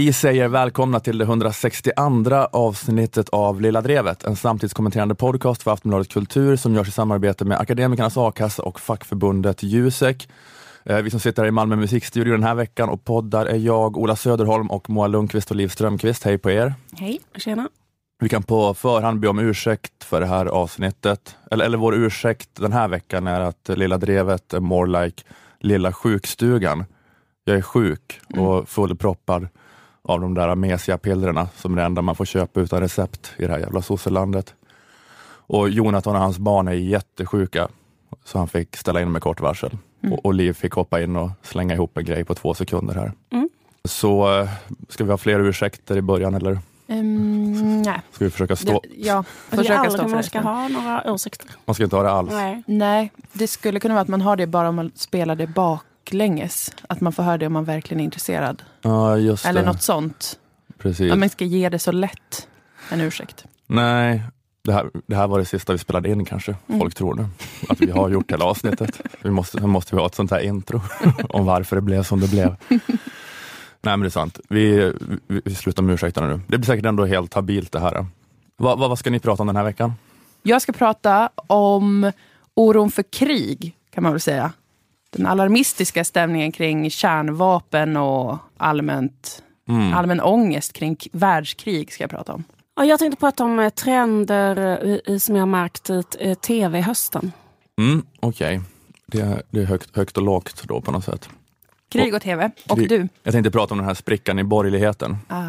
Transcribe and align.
Vi 0.00 0.12
säger 0.12 0.48
välkomna 0.48 1.00
till 1.00 1.18
det 1.18 1.24
162 1.24 2.34
avsnittet 2.52 3.28
av 3.28 3.60
Lilla 3.60 3.80
Drevet, 3.80 4.24
en 4.24 4.36
samtidskommenterande 4.36 5.14
podcast 5.14 5.62
för 5.62 5.70
Aftonbladet 5.72 6.08
Kultur 6.08 6.56
som 6.56 6.74
görs 6.74 6.88
i 6.88 6.90
samarbete 6.90 7.44
med 7.44 7.58
Akademikernas 7.58 8.16
A-kassa 8.16 8.62
och 8.62 8.80
fackförbundet 8.80 9.62
Jusek. 9.62 10.28
Eh, 10.84 10.96
vi 10.96 11.10
som 11.10 11.20
sitter 11.20 11.42
här 11.42 11.48
i 11.48 11.50
Malmö 11.50 11.76
musikstudio 11.76 12.32
den 12.32 12.42
här 12.42 12.54
veckan 12.54 12.88
och 12.88 13.04
poddar 13.04 13.46
är 13.46 13.56
jag, 13.56 13.96
Ola 13.96 14.16
Söderholm 14.16 14.70
och 14.70 14.90
Moa 14.90 15.06
Lundqvist 15.06 15.50
och 15.50 15.56
Liv 15.56 15.68
Strömqvist. 15.68 16.24
Hej 16.24 16.38
på 16.38 16.50
er! 16.50 16.74
Hej, 16.92 17.20
tjena! 17.36 17.68
Vi 18.22 18.28
kan 18.28 18.42
på 18.42 18.74
förhand 18.74 19.20
be 19.20 19.28
om 19.28 19.38
ursäkt 19.38 20.04
för 20.04 20.20
det 20.20 20.26
här 20.26 20.46
avsnittet. 20.46 21.36
Eller, 21.50 21.64
eller 21.64 21.78
vår 21.78 21.94
ursäkt 21.94 22.48
den 22.54 22.72
här 22.72 22.88
veckan 22.88 23.26
är 23.26 23.40
att 23.40 23.68
Lilla 23.68 23.98
Drevet 23.98 24.54
är 24.54 24.60
more 24.60 25.04
like 25.04 25.22
Lilla 25.58 25.92
sjukstugan. 25.92 26.84
Jag 27.44 27.56
är 27.56 27.62
sjuk 27.62 28.20
och 28.36 28.68
fullproppad 28.68 29.48
av 30.10 30.20
de 30.20 30.34
där 30.34 30.54
mesiga 30.54 30.98
pillerna 30.98 31.48
som 31.56 31.72
är 31.72 31.76
det 31.76 31.82
enda 31.82 32.02
man 32.02 32.14
får 32.16 32.24
köpa 32.24 32.60
utan 32.60 32.80
recept 32.80 33.32
i 33.36 33.46
det 33.46 33.52
här 33.52 33.58
jävla 33.58 33.82
sosselandet. 33.82 34.54
Och 35.52 35.70
Jonathan 35.70 36.16
och 36.16 36.22
hans 36.22 36.38
barn 36.38 36.68
är 36.68 36.72
jättesjuka, 36.72 37.68
så 38.24 38.38
han 38.38 38.48
fick 38.48 38.76
ställa 38.76 39.00
in 39.00 39.12
med 39.12 39.22
kort 39.22 39.40
varsel. 39.40 39.76
Och, 40.12 40.24
och 40.24 40.34
Liv 40.34 40.52
fick 40.52 40.72
hoppa 40.72 41.00
in 41.00 41.16
och 41.16 41.30
slänga 41.42 41.74
ihop 41.74 41.98
en 41.98 42.04
grej 42.04 42.24
på 42.24 42.34
två 42.34 42.54
sekunder 42.54 42.94
här. 42.94 43.12
Mm. 43.30 43.48
Så 43.84 44.38
eh, 44.40 44.48
ska 44.88 45.04
vi 45.04 45.10
ha 45.10 45.18
fler 45.18 45.40
ursäkter 45.40 45.96
i 45.96 46.02
början 46.02 46.34
eller 46.34 46.58
Um, 46.90 47.82
nej. 47.82 48.00
ska 48.12 48.24
vi 48.24 48.30
försöka 48.30 48.56
stå? 48.56 48.80
Det, 48.82 48.88
ja, 48.96 49.24
försöka 49.48 49.90
stå 49.90 49.98
för 49.98 50.08
man 50.08 50.16
det. 50.16 50.22
ska 50.22 50.40
ha 50.40 50.68
några 50.68 51.12
åsikter. 51.12 51.48
Man 51.64 51.74
ska 51.74 51.84
inte 51.84 51.96
ha 51.96 52.02
det 52.02 52.10
alls. 52.10 52.30
Nej. 52.30 52.62
Nej, 52.66 53.12
det 53.32 53.46
skulle 53.46 53.80
kunna 53.80 53.94
vara 53.94 54.02
att 54.02 54.08
man 54.08 54.20
har 54.20 54.36
det 54.36 54.46
bara 54.46 54.68
om 54.68 54.74
man 54.74 54.92
spelar 54.94 55.34
det 55.34 55.46
baklänges. 56.10 56.72
Att 56.88 57.00
man 57.00 57.12
får 57.12 57.22
höra 57.22 57.38
det 57.38 57.46
om 57.46 57.52
man 57.52 57.64
verkligen 57.64 58.00
är 58.00 58.04
intresserad. 58.04 58.62
Ja, 58.82 59.16
just 59.16 59.46
Eller 59.46 59.60
det. 59.60 59.66
något 59.66 59.82
sånt. 59.82 60.38
Precis. 60.78 61.12
Att 61.12 61.18
man 61.18 61.28
ska 61.28 61.44
ge 61.44 61.68
det 61.68 61.78
så 61.78 61.92
lätt. 61.92 62.48
En 62.90 63.00
ursäkt. 63.00 63.44
Nej, 63.66 64.22
det 64.64 64.72
här, 64.72 64.90
det 65.06 65.16
här 65.16 65.28
var 65.28 65.38
det 65.38 65.44
sista 65.44 65.72
vi 65.72 65.78
spelade 65.78 66.10
in 66.10 66.24
kanske. 66.24 66.56
Mm. 66.66 66.80
Folk 66.80 66.94
tror 66.94 67.14
det. 67.14 67.28
Att 67.68 67.80
vi 67.80 67.90
har 67.90 68.08
gjort 68.08 68.32
hela 68.32 68.44
avsnittet. 68.44 69.00
Vi 69.22 69.30
måste, 69.30 69.60
måste 69.60 69.94
vi 69.94 70.00
ha 70.00 70.06
ett 70.06 70.14
sånt 70.14 70.30
här 70.30 70.40
intro 70.40 70.80
om 71.28 71.44
varför 71.44 71.76
det 71.76 71.82
blev 71.82 72.02
som 72.02 72.20
det 72.20 72.30
blev. 72.30 72.56
Nej 73.82 73.96
men 73.96 74.00
det 74.00 74.06
är 74.06 74.10
sant. 74.10 74.40
Vi, 74.48 74.92
vi, 75.26 75.40
vi 75.44 75.54
slutar 75.54 75.82
med 75.82 75.94
ursäkterna 75.94 76.26
nu. 76.26 76.40
Det 76.48 76.58
blir 76.58 76.66
säkert 76.66 76.86
ändå 76.86 77.04
helt 77.04 77.34
habilt 77.34 77.72
det 77.72 77.80
här. 77.80 78.06
Vad, 78.56 78.78
vad, 78.78 78.88
vad 78.88 78.98
ska 78.98 79.10
ni 79.10 79.20
prata 79.20 79.42
om 79.42 79.46
den 79.46 79.56
här 79.56 79.64
veckan? 79.64 79.92
Jag 80.42 80.62
ska 80.62 80.72
prata 80.72 81.30
om 81.46 82.12
oron 82.54 82.90
för 82.90 83.02
krig, 83.02 83.76
kan 83.94 84.02
man 84.02 84.12
väl 84.12 84.20
säga. 84.20 84.52
Den 85.16 85.26
alarmistiska 85.26 86.04
stämningen 86.04 86.52
kring 86.52 86.90
kärnvapen 86.90 87.96
och 87.96 88.38
allmänt, 88.56 89.42
Mm. 89.68 89.92
allmän 89.94 90.20
ångest 90.20 90.72
kring 90.72 90.96
världskrig 91.12 91.92
ska 91.92 92.02
jag 92.04 92.10
prata 92.10 92.32
om. 92.32 92.44
Och 92.76 92.86
jag 92.86 92.98
tänkte 92.98 93.20
prata 93.20 93.44
om 93.44 93.58
eh, 93.58 93.68
trender 93.70 95.18
som 95.18 95.34
jag 95.36 95.42
har 95.42 95.46
märkt 95.46 95.90
i 95.90 96.02
eh, 96.18 96.34
tv-hösten. 96.34 97.32
Mm, 97.78 98.02
Okej, 98.20 98.60
det, 99.06 99.20
är- 99.20 99.42
det 99.50 99.60
är 99.60 99.64
högt, 99.66 99.96
högt 99.96 100.16
och 100.16 100.22
lågt 100.22 100.62
då 100.68 100.80
på 100.80 100.92
något 100.92 101.04
sätt. 101.04 101.28
Krig 101.92 102.14
och 102.14 102.22
tv. 102.22 102.50
Och 102.68 102.76
Krig. 102.78 102.88
du. 102.88 103.08
Jag 103.22 103.32
tänkte 103.34 103.50
prata 103.50 103.74
om 103.74 103.78
den 103.78 103.86
här 103.86 103.94
sprickan 103.94 104.38
i 104.38 104.44
borgerligheten. 104.44 105.16
Ah. 105.28 105.48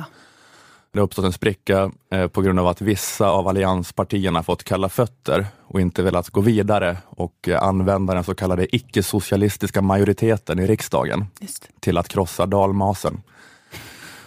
Det 0.93 0.99
har 0.99 1.03
uppstått 1.03 1.25
en 1.25 1.33
spricka 1.33 1.91
eh, 2.11 2.27
på 2.27 2.41
grund 2.41 2.59
av 2.59 2.67
att 2.67 2.81
vissa 2.81 3.29
av 3.29 3.47
allianspartierna 3.47 4.43
fått 4.43 4.63
kalla 4.63 4.89
fötter 4.89 5.45
och 5.67 5.81
inte 5.81 6.03
velat 6.03 6.29
gå 6.29 6.41
vidare 6.41 6.97
och 7.05 7.47
eh, 7.47 7.63
använda 7.63 8.13
den 8.13 8.23
så 8.23 8.35
kallade 8.35 8.75
icke-socialistiska 8.75 9.81
majoriteten 9.81 10.59
i 10.59 10.67
riksdagen 10.67 11.25
Just. 11.39 11.67
till 11.79 11.97
att 11.97 12.07
krossa 12.07 12.45
dalmasen. 12.45 13.21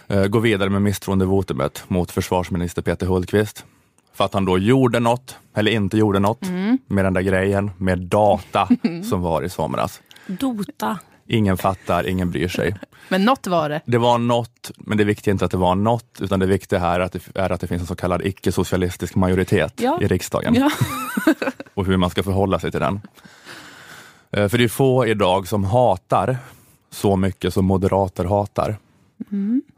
Eh, 0.07 0.25
gå 0.25 0.39
vidare 0.39 0.69
med 0.69 0.81
misstroendevotumet 0.81 1.83
mot 1.87 2.11
försvarsminister 2.11 2.81
Peter 2.81 3.05
Hultqvist. 3.07 3.65
För 4.13 4.25
att 4.25 4.33
han 4.33 4.45
då 4.45 4.57
gjorde 4.57 4.99
något, 4.99 5.35
eller 5.53 5.71
inte 5.71 5.97
gjorde 5.97 6.19
något, 6.19 6.41
med 6.87 7.05
den 7.05 7.13
där 7.13 7.21
grejen 7.21 7.71
med 7.77 7.99
data 7.99 8.69
som 9.09 9.21
var 9.21 9.43
i 9.43 9.49
somras. 9.49 10.01
Dota. 10.27 10.99
Ingen 11.27 11.57
fattar, 11.57 12.07
ingen 12.07 12.31
bryr 12.31 12.47
sig. 12.47 12.75
Men 13.09 13.25
något 13.25 13.47
var 13.47 13.69
det. 13.69 13.81
Det 13.85 13.97
var 13.97 14.17
något, 14.17 14.71
men 14.77 14.97
det 14.97 15.03
viktiga 15.03 15.31
är 15.31 15.33
inte 15.33 15.45
att 15.45 15.51
det 15.51 15.57
var 15.57 15.75
något, 15.75 16.17
utan 16.21 16.39
det 16.39 16.45
viktiga 16.45 16.79
här 16.79 16.99
är 16.99 17.03
att 17.03 17.11
det, 17.11 17.19
är 17.35 17.49
att 17.51 17.61
det 17.61 17.67
finns 17.67 17.81
en 17.81 17.87
så 17.87 17.95
kallad 17.95 18.21
icke-socialistisk 18.25 19.15
majoritet 19.15 19.73
Ja. 19.77 19.99
i 20.01 20.07
riksdagen 20.07 20.53
Ja. 20.55 20.71
och 21.73 21.85
hur 21.85 21.97
man 21.97 22.09
ska 22.09 22.23
förhålla 22.23 22.59
sig 22.59 22.71
till 22.71 22.79
den. 22.79 23.01
Eh, 24.31 24.47
För 24.47 24.57
det 24.57 24.63
är 24.63 24.67
få 24.67 25.05
idag 25.07 25.47
som 25.47 25.63
hatar 25.63 26.37
så 26.91 27.15
mycket 27.15 27.53
som 27.53 27.65
moderater 27.65 28.25
hatar. 28.25 28.77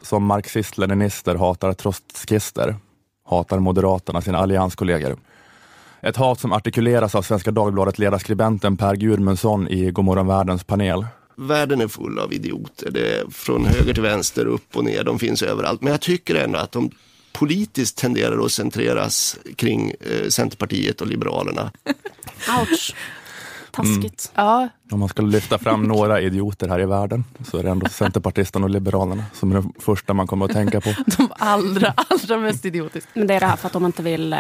Som 0.02 0.26
marxist-leninister 0.26 1.36
hatar 1.36 1.74
trotskister, 1.74 2.76
hatar 3.30 3.60
moderaterna 3.60 4.22
sina 4.22 4.38
allianskollegor. 4.38 5.16
Ett 6.02 6.16
hat 6.18 6.40
som 6.40 6.54
artikuleras 6.54 7.16
av 7.16 7.22
Svenska 7.22 7.52
Dagbladet 7.52 8.00
ledarskribenten 8.00 8.78
Per 8.78 8.96
Gudmundsson 8.96 9.68
i 9.68 9.92
Godmorgon 9.92 10.28
Världens 10.28 10.64
panel. 10.64 11.06
Världen 11.40 11.82
är 11.82 11.88
full 11.88 12.20
av 12.20 12.34
idioter. 12.34 12.92
Det 12.92 13.20
är 13.20 13.30
från 13.30 13.66
höger 13.66 13.94
till 13.94 14.04
vänster, 14.04 14.46
upp 14.46 14.78
och 14.78 14.84
ner. 14.84 15.04
De 15.04 15.20
finns 15.20 15.42
överallt. 15.44 15.82
Men 15.82 15.92
jag 15.92 16.02
tycker 16.02 16.36
ändå 16.36 16.60
att 16.60 16.72
de 16.72 16.92
politiskt 17.34 17.98
tenderar 17.98 18.46
att 18.46 18.52
centreras 18.52 19.38
kring 19.56 19.90
eh, 20.00 20.28
Centerpartiet 20.30 21.02
och 21.02 21.08
Liberalerna. 21.08 21.72
Ouch. 22.60 22.96
Taskigt. 23.72 24.32
ja, 24.36 24.70
Om 24.92 25.00
man 25.00 25.10
ska 25.10 25.22
lyfta 25.22 25.58
fram 25.58 25.84
några 25.84 26.22
idioter 26.22 26.68
här 26.68 26.80
i 26.80 26.86
världen 26.86 27.24
så 27.52 27.58
är 27.58 27.64
det 27.64 27.70
ändå 27.70 27.90
Centerpartisterna 27.90 28.66
och 28.66 28.70
Liberalerna 28.70 29.24
som 29.34 29.52
är 29.52 29.56
de 29.56 29.74
första 29.80 30.14
man 30.14 30.28
kommer 30.28 30.46
att 30.46 30.52
tänka 30.52 30.82
på. 30.82 30.90
de 31.18 31.28
allra, 31.38 31.94
allra 31.98 32.38
mest 32.38 32.66
idiotiska. 32.66 33.10
Men 33.14 33.28
det 33.28 33.34
är 33.34 33.40
det 33.40 33.46
här 33.46 33.56
för 33.56 33.68
att 33.68 33.74
de 33.74 33.86
inte 33.86 34.04
vill 34.04 34.34
eh, 34.34 34.40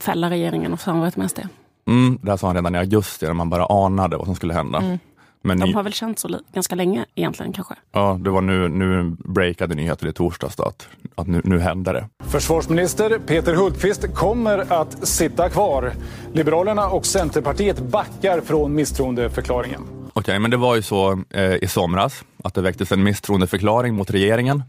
fälla 0.00 0.30
regeringen 0.30 0.72
och 0.72 0.80
samarbeta 0.80 1.20
med 1.20 1.30
SD. 1.30 1.38
Mm, 1.86 2.18
det 2.22 2.30
här 2.30 2.36
sa 2.36 2.46
han 2.46 2.56
redan 2.56 2.74
i 2.74 2.78
augusti 2.78 3.26
när 3.26 3.32
man 3.32 3.50
bara 3.50 3.84
anade 3.86 4.16
vad 4.16 4.26
som 4.26 4.34
skulle 4.36 4.54
hända. 4.54 4.98
Men 5.42 5.60
De 5.60 5.74
har 5.74 5.82
väl 5.82 5.92
känt 5.92 6.18
så 6.18 6.40
ganska 6.54 6.74
länge 6.74 7.06
egentligen 7.14 7.52
kanske. 7.52 7.74
ja, 7.92 8.18
det 8.20 8.30
var 8.30 8.40
nu, 8.40 8.68
nu 8.68 9.16
breakade 9.24 9.74
nyheter 9.74 10.06
i 10.06 10.12
torsdags 10.12 10.56
då, 10.56 10.62
att, 10.62 10.88
att 11.14 11.26
nu, 11.26 11.40
nu 11.44 11.58
hände 11.58 11.92
det. 11.92 12.08
Försvarsminister 12.24 13.18
Peter 13.18 13.54
Hultqvist 13.54 14.14
kommer 14.14 14.72
att 14.72 15.08
sitta 15.08 15.48
kvar. 15.48 15.92
Liberalerna 16.32 16.88
och 16.88 17.06
Centerpartiet 17.06 17.78
backar 17.80 18.40
från 18.40 18.74
misstroendeförklaringen. 18.74 19.82
Okej, 20.12 20.38
men 20.38 20.50
det 20.50 20.56
var 20.56 20.76
ju 20.76 20.82
så 20.82 21.22
eh, 21.30 21.54
i 21.54 21.66
somras 21.68 22.24
att 22.44 22.54
det 22.54 22.62
väcktes 22.62 22.92
en 22.92 23.02
misstroendeförklaring 23.02 23.94
mot 23.94 24.10
regeringen. 24.10 24.62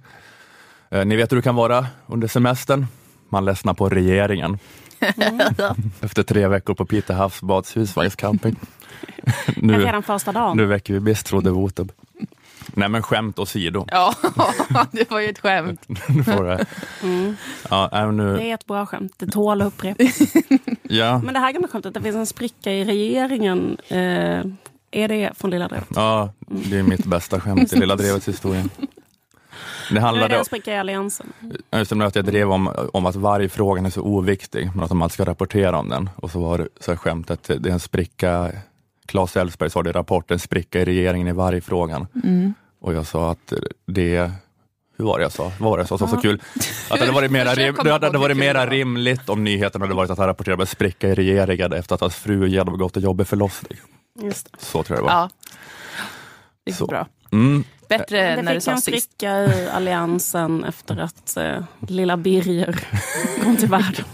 Eh, 0.90 1.06
ni 1.06 1.16
vet 1.16 1.32
hur 1.32 1.36
det 1.38 1.44
kan 1.44 1.56
vara 1.56 1.88
under 2.08 2.28
semestern. 2.28 2.86
Man 3.30 3.46
ledsnar 3.46 3.74
på 3.74 3.90
regeringen. 3.90 4.60
Efter 6.02 6.24
tre 6.24 6.48
veckor 6.48 6.74
på 6.74 6.86
Pite 6.86 7.14
havsbads 7.14 7.78
husvagnscamping. 7.78 8.56
Men 9.56 9.68
nu, 9.78 9.86
redan 9.86 10.04
första 10.04 10.32
dagen. 10.32 10.58
nu 10.58 10.66
väcker 10.66 10.94
vi 10.94 11.00
misstroendevotum. 11.00 11.90
Nej 12.74 12.90
men 12.90 13.04
skämt 13.04 13.40
åsido. 13.40 13.86
Ja, 13.92 14.16
det 14.92 15.12
var 15.12 15.20
ju 15.20 15.28
ett 15.28 15.40
skämt. 15.40 15.86
Nu 16.10 16.24
får 16.24 16.44
det. 16.44 16.66
Ja, 17.70 17.90
nej, 17.92 18.06
men 18.06 18.18
nu, 18.18 18.38
Det 18.38 18.44
är 18.50 18.54
ett 18.54 18.66
bra 18.66 18.86
skämt. 18.86 19.14
Det 19.18 19.28
tål 19.28 19.62
att 19.62 19.68
upprepas. 19.68 20.20
ja, 20.84 21.20
Men 21.24 21.34
det 21.34 21.40
här 21.40 21.52
gamla 21.52 21.68
skämtet, 21.68 21.94
det 21.94 22.02
finns 22.02 22.16
en 22.16 22.26
spricka 22.26 22.72
i 22.72 22.86
regeringen. 22.86 23.78
Eh, 23.88 23.98
är 24.94 25.08
det 25.08 25.32
från 25.38 25.52
Lilla 25.52 25.68
Drevet? 25.68 25.88
ja, 25.96 26.34
det 26.48 26.78
är 26.78 26.84
mitt 26.84 27.06
bästa 27.06 27.40
skämt 27.40 27.74
i 27.74 27.80
Lilla 27.80 27.96
Drevets 27.96 28.28
historia. 28.28 28.64
Det 29.90 29.94
Nu 29.94 29.98
är 29.98 30.02
det 30.02 30.08
handlade 30.08 30.38
en 30.38 30.46
spricka 30.46 30.74
i 30.74 30.78
Alliansen. 30.78 31.34
Just 31.76 31.92
det, 31.92 32.06
att 32.06 32.16
jag 32.16 32.26
drev 32.26 32.52
om, 32.52 32.90
om 32.94 33.06
att 33.06 33.16
varje 33.16 33.50
fråga 33.50 33.82
är 33.86 33.90
så 33.90 34.02
oviktig, 34.02 34.70
men 34.76 34.84
att 34.84 34.90
de 34.90 35.02
alltid 35.02 35.14
ska 35.14 35.26
rapportera 35.26 35.78
om 35.80 35.90
den. 35.90 36.10
Och 36.16 36.32
så 36.32 36.40
var 36.40 36.58
det 36.58 36.68
så 36.80 36.92
här 36.92 36.98
skämtet, 36.98 37.44
det 37.44 37.70
är 37.70 37.74
en 37.74 37.80
spricka, 37.80 38.52
Claes 39.06 39.38
Elfsberg 39.38 39.70
sa 39.70 39.84
det 39.84 39.90
i 39.90 39.94
rapporten, 39.94 40.40
spricka 40.40 40.82
i 40.82 40.86
regeringen 40.86 41.28
i 41.28 41.32
varje 41.32 41.62
frågan. 41.62 42.08
Och 42.82 42.94
jag 42.94 43.06
sa 43.06 43.32
att 43.32 43.54
det, 43.86 44.32
hur 44.98 45.06
var 45.06 45.18
det 45.18 45.24
jag 45.24 45.32
sa? 45.32 45.44
Vad 45.44 45.70
var 45.70 45.78
det 45.78 45.82
jag 45.82 45.88
sa 45.88 45.98
som 45.98 46.08
var 46.08 46.16
så 46.16 46.22
kul? 46.22 46.42
Att 46.90 47.00
det 47.00 47.00
hade 47.00 47.12
varit 47.12 47.32
mera, 47.32 47.54
rim, 47.56 47.76
det 47.84 47.92
hade 47.92 48.18
varit 48.18 48.70
rimligt 48.70 49.30
om 49.30 49.44
nyheten 49.44 49.82
hade 49.82 49.94
varit 49.94 50.12
att 50.12 50.18
han 50.18 50.28
rapporterade 50.28 50.56
om 50.56 50.62
en 50.62 50.68
spricka 50.68 51.10
i 51.10 51.16
regeringen 51.16 51.74
efter 51.74 51.96
att 51.96 52.02
hans 52.02 52.16
fru 52.16 52.48
genomgått 52.48 52.98
en 52.98 53.04
jobbig 53.04 53.28
förlossning. 53.28 53.80
Just 54.22 54.52
det. 54.52 54.66
Så 54.66 54.84
tror 54.84 54.98
jag 54.98 55.08
det 55.08 55.14
var. 55.14 55.22
Ja. 55.22 55.30
Det 56.64 56.72
gick 56.72 56.78
Så. 56.78 56.86
bra. 56.86 57.08
Mm. 57.32 57.64
Bättre 57.98 58.36
Det 58.36 58.42
när 58.42 58.54
du 58.54 58.60
fick 58.60 58.68
en 58.68 58.78
sa 58.78 58.82
sist. 58.82 58.86
spricka 58.86 59.46
i 59.46 59.70
Alliansen 59.70 60.64
efter 60.64 60.98
att 60.98 61.38
eh, 61.38 61.64
lilla 61.88 62.18
Birger 62.18 62.88
kom 63.44 63.58
till 63.58 63.70
världen. 63.70 64.06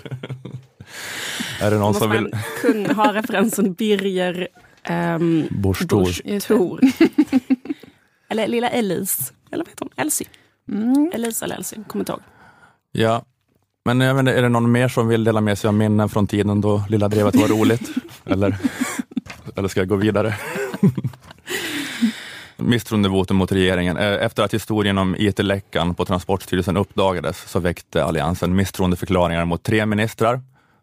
Är 1.62 1.71
det 1.71 1.77
någon 1.77 1.88
Måste 1.88 2.01
som 2.01 2.12
vill... 2.12 2.38
kunna 2.62 2.94
ha 2.94 3.13
referensen 3.13 3.74
Birger 3.74 4.47
ehm, 4.83 5.47
Borstor. 5.51 6.79
Det. 7.00 7.09
Eller 8.29 8.47
lilla 8.47 8.69
Elise. 8.69 9.33
Eller 9.51 9.65
vad 9.65 9.69
heter 9.69 9.85
hon? 9.85 10.06
Elsie. 10.06 10.27
Mm. 10.71 11.12
Elise 11.13 11.45
eller 11.45 11.56
Elsie, 11.56 11.83
kommer 11.88 12.01
inte 12.01 12.12
ihåg. 12.12 12.21
Ja, 12.91 13.25
men 13.85 14.01
jag 14.01 14.15
vet 14.15 14.35
är 14.35 14.41
det 14.41 14.50
någon 14.50 14.71
mer 14.71 14.88
som 14.88 15.07
vill 15.07 15.23
dela 15.23 15.41
med 15.41 15.57
sig 15.57 15.68
av 15.68 15.73
minnen 15.73 16.09
från 16.09 16.27
tiden 16.27 16.62
då 16.62 16.83
Lilla 16.89 17.07
Drevet 17.07 17.35
var 17.35 17.47
roligt? 17.47 17.89
eller, 18.25 18.57
eller 19.56 19.68
ska 19.68 19.80
jag 19.80 19.88
gå 19.88 19.95
vidare? 19.95 20.35
Misstroendevotum 22.57 23.38
mot 23.38 23.51
regeringen. 23.51 23.98
Eh, 23.98 24.25
efter 24.25 24.44
att 24.44 24.54
historien 24.54 24.98
om 24.98 25.15
IT-läckan 25.19 25.95
på 25.95 26.06
Transportstyrelsen 26.06 26.77
uppdagades 26.77 27.50
så 27.50 27.59
väckte 27.59 28.04
Alliansen 28.04 28.56
misstroendeförklaringar 28.56 29.45
mot 29.45 29.63
tre 29.63 29.86
ministrar 29.86 30.42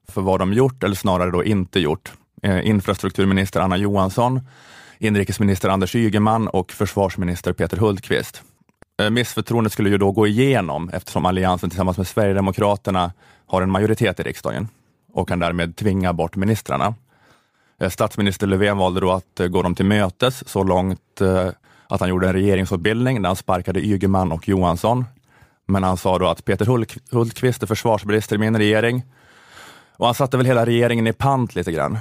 för 0.08 0.20
vad 0.20 0.40
de 0.40 0.52
gjort, 0.52 0.84
eller 0.84 0.94
snarare 0.94 1.30
då 1.30 1.44
inte 1.44 1.80
gjort. 1.80 2.12
Eh, 2.42 2.68
infrastrukturminister 2.68 3.60
Anna 3.60 3.76
Johansson, 3.76 4.40
inrikesminister 4.98 5.68
Anders 5.68 5.94
Ygeman 5.94 6.48
och 6.48 6.72
försvarsminister 6.72 7.52
Peter 7.52 7.76
Hultqvist. 7.76 8.42
Eh, 9.00 9.10
missförtroendet 9.10 9.72
skulle 9.72 9.90
ju 9.90 9.98
då 9.98 10.10
gå 10.10 10.26
igenom 10.26 10.88
eftersom 10.88 11.26
Alliansen 11.26 11.70
tillsammans 11.70 11.98
med 11.98 12.06
Sverigedemokraterna 12.06 13.12
har 13.46 13.62
en 13.62 13.70
majoritet 13.70 14.20
i 14.20 14.22
riksdagen 14.22 14.68
och 15.12 15.28
kan 15.28 15.38
därmed 15.38 15.76
tvinga 15.76 16.12
bort 16.12 16.36
ministrarna. 16.36 16.94
Statsminister 17.88 18.46
Löfven 18.46 18.78
valde 18.78 19.00
då 19.00 19.12
att 19.12 19.40
gå 19.48 19.62
dem 19.62 19.74
till 19.74 19.84
mötes 19.84 20.48
så 20.48 20.62
långt 20.62 21.20
att 21.88 22.00
han 22.00 22.08
gjorde 22.08 22.26
en 22.26 22.32
regeringsombildning 22.32 23.22
där 23.22 23.28
han 23.28 23.36
sparkade 23.36 23.80
Ygeman 23.80 24.32
och 24.32 24.48
Johansson. 24.48 25.04
Men 25.66 25.82
han 25.82 25.96
sa 25.96 26.18
då 26.18 26.26
att 26.28 26.44
Peter 26.44 26.66
Hultqvist 27.10 27.62
är 27.62 27.66
försvarsminister 27.66 28.36
i 28.36 28.38
min 28.38 28.58
regering 28.58 29.02
och 29.96 30.06
han 30.06 30.14
satte 30.14 30.36
väl 30.36 30.46
hela 30.46 30.66
regeringen 30.66 31.06
i 31.06 31.12
pant 31.12 31.54
lite 31.54 31.72
grann. 31.72 31.98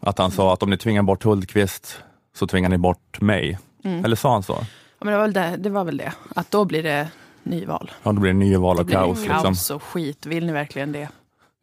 Att 0.00 0.18
han 0.18 0.30
sa 0.30 0.52
att 0.52 0.62
om 0.62 0.70
ni 0.70 0.78
tvingar 0.78 1.02
bort 1.02 1.24
Hultqvist 1.24 2.02
så 2.36 2.46
tvingar 2.46 2.68
ni 2.68 2.78
bort 2.78 3.20
mig. 3.20 3.58
Mm. 3.84 4.04
Eller 4.04 4.16
sa 4.16 4.32
han 4.32 4.42
så? 4.42 4.58
Ja, 4.98 5.04
men 5.04 5.12
det, 5.12 5.18
var 5.18 5.24
väl 5.24 5.32
det, 5.32 5.56
det 5.56 5.70
var 5.70 5.84
väl 5.84 5.96
det, 5.96 6.12
att 6.34 6.50
då 6.50 6.64
blir 6.64 6.82
det 6.82 7.08
nyval. 7.42 7.90
Ja, 8.02 8.12
då 8.12 8.20
blir 8.20 8.32
det 8.32 8.38
nyval 8.38 8.78
och 8.78 8.90
kaos. 8.90 9.24
Kaos 9.24 9.44
liksom. 9.44 9.76
och 9.76 9.82
skit, 9.82 10.26
vill 10.26 10.46
ni 10.46 10.52
verkligen 10.52 10.92
det? 10.92 11.08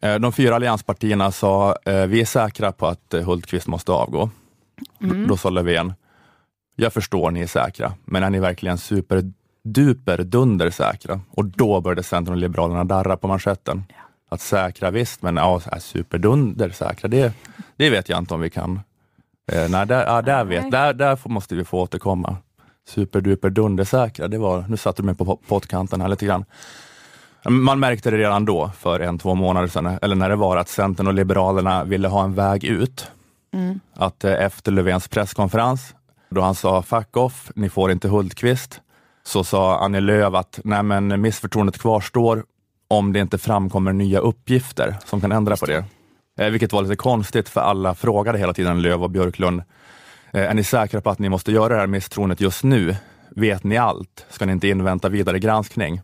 Eh, 0.03 0.15
de 0.15 0.31
fyra 0.31 0.55
allianspartierna 0.55 1.31
sa, 1.31 1.75
eh, 1.85 2.05
vi 2.05 2.21
är 2.21 2.25
säkra 2.25 2.71
på 2.71 2.87
att 2.87 3.13
eh, 3.13 3.21
Hultqvist 3.21 3.67
måste 3.67 3.91
avgå. 3.91 4.29
Mm. 5.01 5.27
Då 5.27 5.37
sa 5.37 5.49
Löfven, 5.49 5.93
jag 6.75 6.93
förstår 6.93 7.31
ni 7.31 7.41
är 7.41 7.47
säkra, 7.47 7.93
men 8.05 8.23
är 8.23 8.29
ni 8.29 8.39
verkligen 8.39 8.77
superduper 8.77 10.17
dunder 10.17 10.69
säkra? 10.69 11.21
Och 11.29 11.45
då 11.45 11.81
började 11.81 12.03
Centern 12.03 12.33
och 12.33 12.39
Liberalerna 12.39 12.83
darra 12.83 13.17
på 13.17 13.27
manschetten. 13.27 13.83
Ja. 13.89 13.95
Att 14.29 14.41
säkra 14.41 14.91
visst, 14.91 15.21
men 15.21 15.35
ja, 15.35 15.61
superdunder 15.79 16.69
säkra, 16.69 17.07
det, 17.07 17.33
det 17.75 17.89
vet 17.89 18.09
jag 18.09 18.19
inte 18.19 18.33
om 18.33 18.41
vi 18.41 18.49
kan. 18.49 18.79
Eh, 19.51 19.69
nej, 19.69 19.87
där, 19.87 20.05
ja, 20.05 20.21
där, 20.21 20.43
vet, 20.43 20.71
där, 20.71 20.93
där 20.93 21.19
måste 21.25 21.55
vi 21.55 21.63
få 21.63 21.79
återkomma. 21.79 22.37
Superduper 22.87 23.49
dundersäkra, 23.49 24.27
det 24.27 24.37
var, 24.37 24.65
nu 24.69 24.77
satte 24.77 25.01
du 25.01 25.05
mig 25.05 25.15
på 25.15 25.39
pottkanten 25.47 26.01
här 26.01 26.07
lite 26.07 26.25
grann. 26.25 26.45
Man 27.49 27.79
märkte 27.79 28.11
det 28.11 28.17
redan 28.17 28.45
då, 28.45 28.71
för 28.79 28.99
en, 28.99 29.19
två 29.19 29.35
månader 29.35 29.67
sedan, 29.67 29.97
eller 30.01 30.15
när 30.15 30.29
det 30.29 30.35
var 30.35 30.57
att 30.57 30.69
Centern 30.69 31.07
och 31.07 31.13
Liberalerna 31.13 31.83
ville 31.83 32.07
ha 32.07 32.23
en 32.23 32.33
väg 32.33 32.63
ut. 32.63 33.11
Mm. 33.53 33.79
Att 33.93 34.23
eh, 34.23 34.45
efter 34.45 34.71
Löfvens 34.71 35.07
presskonferens, 35.07 35.95
då 36.33 36.41
han 36.41 36.55
sa 36.55 36.81
fuck 36.81 37.17
off, 37.17 37.51
ni 37.55 37.69
får 37.69 37.91
inte 37.91 38.07
Hultqvist, 38.07 38.81
så 39.23 39.43
sa 39.43 39.79
Annie 39.79 39.99
Lööf 39.99 40.33
att 40.33 40.59
nej 40.63 40.83
men 40.83 41.21
missförtroendet 41.21 41.77
kvarstår 41.77 42.43
om 42.87 43.13
det 43.13 43.19
inte 43.19 43.37
framkommer 43.37 43.93
nya 43.93 44.19
uppgifter 44.19 44.95
som 45.05 45.21
kan 45.21 45.31
ändra 45.31 45.55
på 45.55 45.65
det. 45.65 45.85
Eh, 46.39 46.49
vilket 46.49 46.73
var 46.73 46.81
lite 46.81 46.95
konstigt 46.95 47.49
för 47.49 47.61
alla 47.61 47.95
frågade 47.95 48.37
hela 48.37 48.53
tiden 48.53 48.81
Löv 48.81 49.03
och 49.03 49.09
Björklund. 49.09 49.63
Eh, 50.33 50.41
är 50.41 50.53
ni 50.53 50.63
säkra 50.63 51.01
på 51.01 51.09
att 51.09 51.19
ni 51.19 51.29
måste 51.29 51.51
göra 51.51 51.73
det 51.73 51.79
här 51.79 51.87
misstroendet 51.87 52.41
just 52.41 52.63
nu? 52.63 52.95
Vet 53.29 53.63
ni 53.63 53.77
allt? 53.77 54.25
Ska 54.29 54.45
ni 54.45 54.51
inte 54.51 54.67
invänta 54.67 55.09
vidare 55.09 55.39
granskning? 55.39 56.01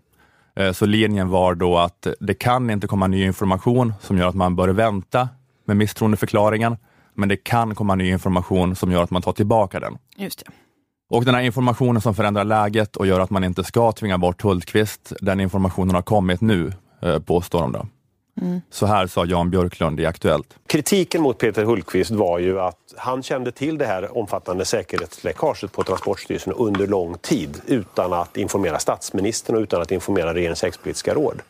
Eh, 0.56 0.72
så 0.72 0.86
linjen 0.86 1.30
var 1.30 1.56
då 1.56 1.78
att 1.78 2.08
det 2.20 2.34
kan 2.34 2.70
inte 2.70 2.88
komma 2.88 3.08
ny 3.08 3.24
information 3.24 3.94
som 4.02 4.18
gör 4.18 4.28
att 4.28 4.36
man 4.36 4.56
bör 4.56 4.70
vänta 4.70 5.30
med 5.66 5.78
misstroendeförklaringen, 5.78 6.78
men 7.20 7.30
det 7.30 7.38
kan 7.38 7.76
komma 7.76 7.96
ny 7.96 8.10
information 8.10 8.76
som 8.76 8.92
gör 8.92 9.04
att 9.04 9.12
man 9.12 9.22
tar 9.22 9.34
tillbaka 9.34 9.80
den. 9.80 9.98
Just 10.18 10.40
det. 10.46 10.52
Och 11.10 11.26
den 11.26 11.36
här 11.36 11.42
informationen 11.42 12.02
som 12.02 12.16
förändrar 12.16 12.44
läget 12.44 12.96
och 12.96 13.08
gör 13.08 13.20
att 13.20 13.30
man 13.30 13.44
inte 13.44 13.64
ska 13.64 13.92
tvinga 13.92 14.18
bort 14.18 14.42
Hultqvist, 14.42 15.14
den 15.22 15.40
informationen 15.40 15.96
har 15.96 16.02
kommit 16.02 16.42
nu, 16.42 16.74
eh, 17.02 17.20
påstår 17.20 17.62
de. 17.62 17.72
Då. 17.72 17.88
Mm. 18.42 18.62
Så 18.70 18.86
här 18.86 19.08
sa 19.08 19.26
Jan 19.26 19.50
Björklund 19.50 20.00
i 20.00 20.06
Aktuellt. 20.06 20.56
Kritiken 20.68 21.22
mot 21.22 21.38
Peter 21.38 21.64
Hultqvist 21.64 22.12
var 22.12 22.40
ju 22.40 22.60
att 22.60 22.76
han 22.98 23.24
kände 23.24 23.52
till 23.52 23.78
det 23.78 23.86
här 23.86 24.18
omfattande 24.18 24.66
säkerhetsläckaget 24.66 25.72
på 25.72 25.84
Transportstyrelsen 25.84 26.54
under 26.54 26.88
lång 26.88 27.18
tid 27.18 27.62
utan 27.66 28.14
att 28.14 28.38
informera 28.38 28.80
statsministern 28.80 29.56
och 29.56 29.62
utan 29.62 29.82
att 29.82 29.92
informera 29.92 30.34
regeringens 30.34 30.60
säkerhetspolitiska 30.60 31.14
råd. 31.14 31.42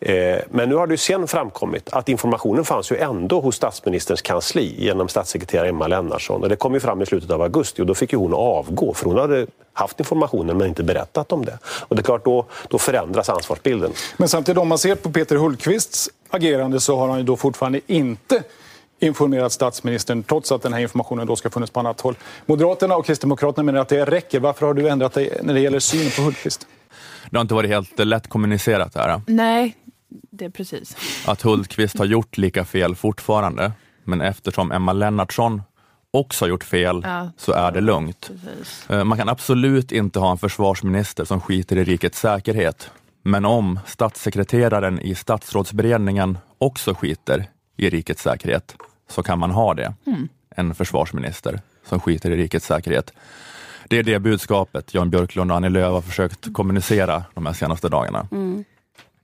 Eh, 0.00 0.38
men 0.50 0.68
nu 0.68 0.74
har 0.74 0.86
det 0.86 0.92
ju 0.92 0.98
sen 0.98 1.28
framkommit 1.28 1.88
att 1.92 2.08
informationen 2.08 2.64
fanns 2.64 2.92
ju 2.92 2.96
ändå 2.96 3.40
hos 3.40 3.56
statsministerns 3.56 4.22
kansli 4.22 4.74
genom 4.78 5.08
statssekreterare 5.08 5.68
Emma 5.68 5.86
Lennartsson 5.86 6.42
och 6.42 6.48
det 6.48 6.56
kom 6.56 6.74
ju 6.74 6.80
fram 6.80 7.02
i 7.02 7.06
slutet 7.06 7.30
av 7.30 7.42
augusti 7.42 7.82
och 7.82 7.86
då 7.86 7.94
fick 7.94 8.12
ju 8.12 8.18
hon 8.18 8.34
avgå 8.34 8.94
för 8.94 9.06
hon 9.06 9.18
hade 9.18 9.46
haft 9.72 10.00
informationen 10.00 10.58
men 10.58 10.68
inte 10.68 10.82
berättat 10.82 11.32
om 11.32 11.44
det. 11.44 11.58
Och 11.64 11.96
det 11.96 12.00
är 12.00 12.04
klart, 12.04 12.24
då, 12.24 12.46
då 12.68 12.78
förändras 12.78 13.28
ansvarsbilden. 13.28 13.92
Men 14.16 14.28
samtidigt 14.28 14.58
om 14.58 14.68
man 14.68 14.78
ser 14.78 14.94
på 14.94 15.12
Peter 15.12 15.36
Hultqvists 15.36 16.10
agerande 16.30 16.80
så 16.80 16.96
har 16.96 17.08
han 17.08 17.18
ju 17.18 17.24
då 17.24 17.36
fortfarande 17.36 17.80
inte 17.86 18.42
informerat 19.00 19.52
statsministern 19.52 20.22
trots 20.22 20.52
att 20.52 20.62
den 20.62 20.72
här 20.72 20.80
informationen 20.80 21.26
då 21.26 21.36
ska 21.36 21.50
funnits 21.50 21.72
på 21.72 21.80
annat 21.80 22.00
håll. 22.00 22.14
Moderaterna 22.46 22.96
och 22.96 23.06
Kristdemokraterna 23.06 23.64
menar 23.64 23.80
att 23.80 23.88
det 23.88 24.04
räcker. 24.04 24.40
Varför 24.40 24.66
har 24.66 24.74
du 24.74 24.88
ändrat 24.88 25.12
dig 25.12 25.38
när 25.42 25.54
det 25.54 25.60
gäller 25.60 25.78
synen 25.78 26.10
på 26.16 26.22
Hultqvist? 26.22 26.66
Det 27.30 27.36
har 27.36 27.42
inte 27.42 27.54
varit 27.54 27.70
helt 27.70 27.98
lätt 27.98 28.28
kommunicerat 28.28 28.94
här. 28.94 29.20
Nej, 29.26 29.76
det 30.08 30.44
är 30.44 30.50
precis. 30.50 30.96
Att 31.26 31.42
Hultqvist 31.42 31.98
har 31.98 32.04
gjort 32.04 32.38
lika 32.38 32.64
fel 32.64 32.94
fortfarande, 32.94 33.72
men 34.04 34.20
eftersom 34.20 34.72
Emma 34.72 34.92
Lennartsson 34.92 35.62
också 36.10 36.44
har 36.44 36.48
gjort 36.48 36.64
fel 36.64 37.00
ja, 37.04 37.30
så 37.36 37.52
är 37.52 37.72
det 37.72 37.80
lugnt. 37.80 38.30
Precis. 38.44 38.90
Eh, 38.90 39.04
man 39.04 39.18
kan 39.18 39.28
absolut 39.28 39.92
inte 39.92 40.18
ha 40.18 40.30
en 40.30 40.38
försvarsminister 40.38 41.24
som 41.24 41.40
skiter 41.40 41.78
i 41.78 41.84
rikets 41.84 42.20
säkerhet. 42.20 42.90
Men 43.22 43.44
om 43.44 43.80
statssekreteraren 43.86 45.00
i 45.00 45.14
statsrådsberedningen 45.14 46.38
också 46.58 46.94
skiter 46.94 47.46
i 47.76 47.90
rikets 47.90 48.22
säkerhet 48.22 48.76
så 49.08 49.22
kan 49.22 49.38
man 49.38 49.50
ha 49.50 49.74
det. 49.74 49.94
Mm. 50.06 50.28
En 50.56 50.74
försvarsminister 50.74 51.60
som 51.84 52.00
skiter 52.00 52.30
i 52.30 52.36
rikets 52.36 52.66
säkerhet. 52.66 53.12
Det 53.88 53.98
är 53.98 54.02
det 54.02 54.18
budskapet 54.18 54.94
Jan 54.94 55.10
Björklund 55.10 55.50
och 55.50 55.56
Annie 55.56 55.68
Lööf 55.68 55.92
har 55.92 56.00
försökt 56.00 56.52
kommunicera 56.52 57.24
de 57.34 57.46
här 57.46 57.52
senaste 57.52 57.88
dagarna. 57.88 58.28
Mm. 58.32 58.64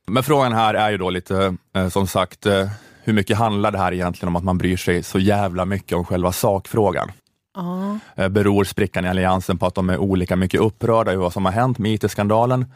Men 0.06 0.22
frågan 0.22 0.52
här 0.52 0.74
är 0.74 0.90
ju 0.90 0.98
då 0.98 1.10
lite, 1.10 1.56
eh, 1.76 1.88
som 1.88 2.06
sagt, 2.06 2.46
eh, 2.46 2.68
hur 3.02 3.12
mycket 3.12 3.38
handlar 3.38 3.70
det 3.70 3.78
här 3.78 3.92
egentligen 3.92 4.28
om 4.28 4.36
att 4.36 4.44
man 4.44 4.58
bryr 4.58 4.76
sig 4.76 5.02
så 5.02 5.18
jävla 5.18 5.64
mycket 5.64 5.98
om 5.98 6.04
själva 6.04 6.32
sakfrågan? 6.32 7.12
Uh. 7.58 8.28
Beror 8.28 8.64
sprickan 8.64 9.04
i 9.04 9.08
Alliansen 9.08 9.58
på 9.58 9.66
att 9.66 9.74
de 9.74 9.90
är 9.90 9.98
olika 9.98 10.36
mycket 10.36 10.60
upprörda 10.60 11.12
över 11.12 11.22
vad 11.22 11.32
som 11.32 11.44
har 11.44 11.52
hänt 11.52 11.78
med 11.78 11.92
IT-skandalen? 11.92 12.66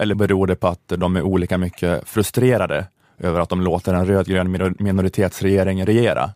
Eller 0.00 0.14
beror 0.14 0.46
det 0.46 0.56
på 0.56 0.68
att 0.68 0.88
de 0.88 1.16
är 1.16 1.22
olika 1.22 1.58
mycket 1.58 2.08
frustrerade 2.08 2.86
över 3.18 3.40
att 3.40 3.48
de 3.48 3.60
låter 3.60 3.94
en 3.94 4.06
rödgrön 4.06 4.74
minoritetsregering 4.78 5.86
regera? 5.86 6.30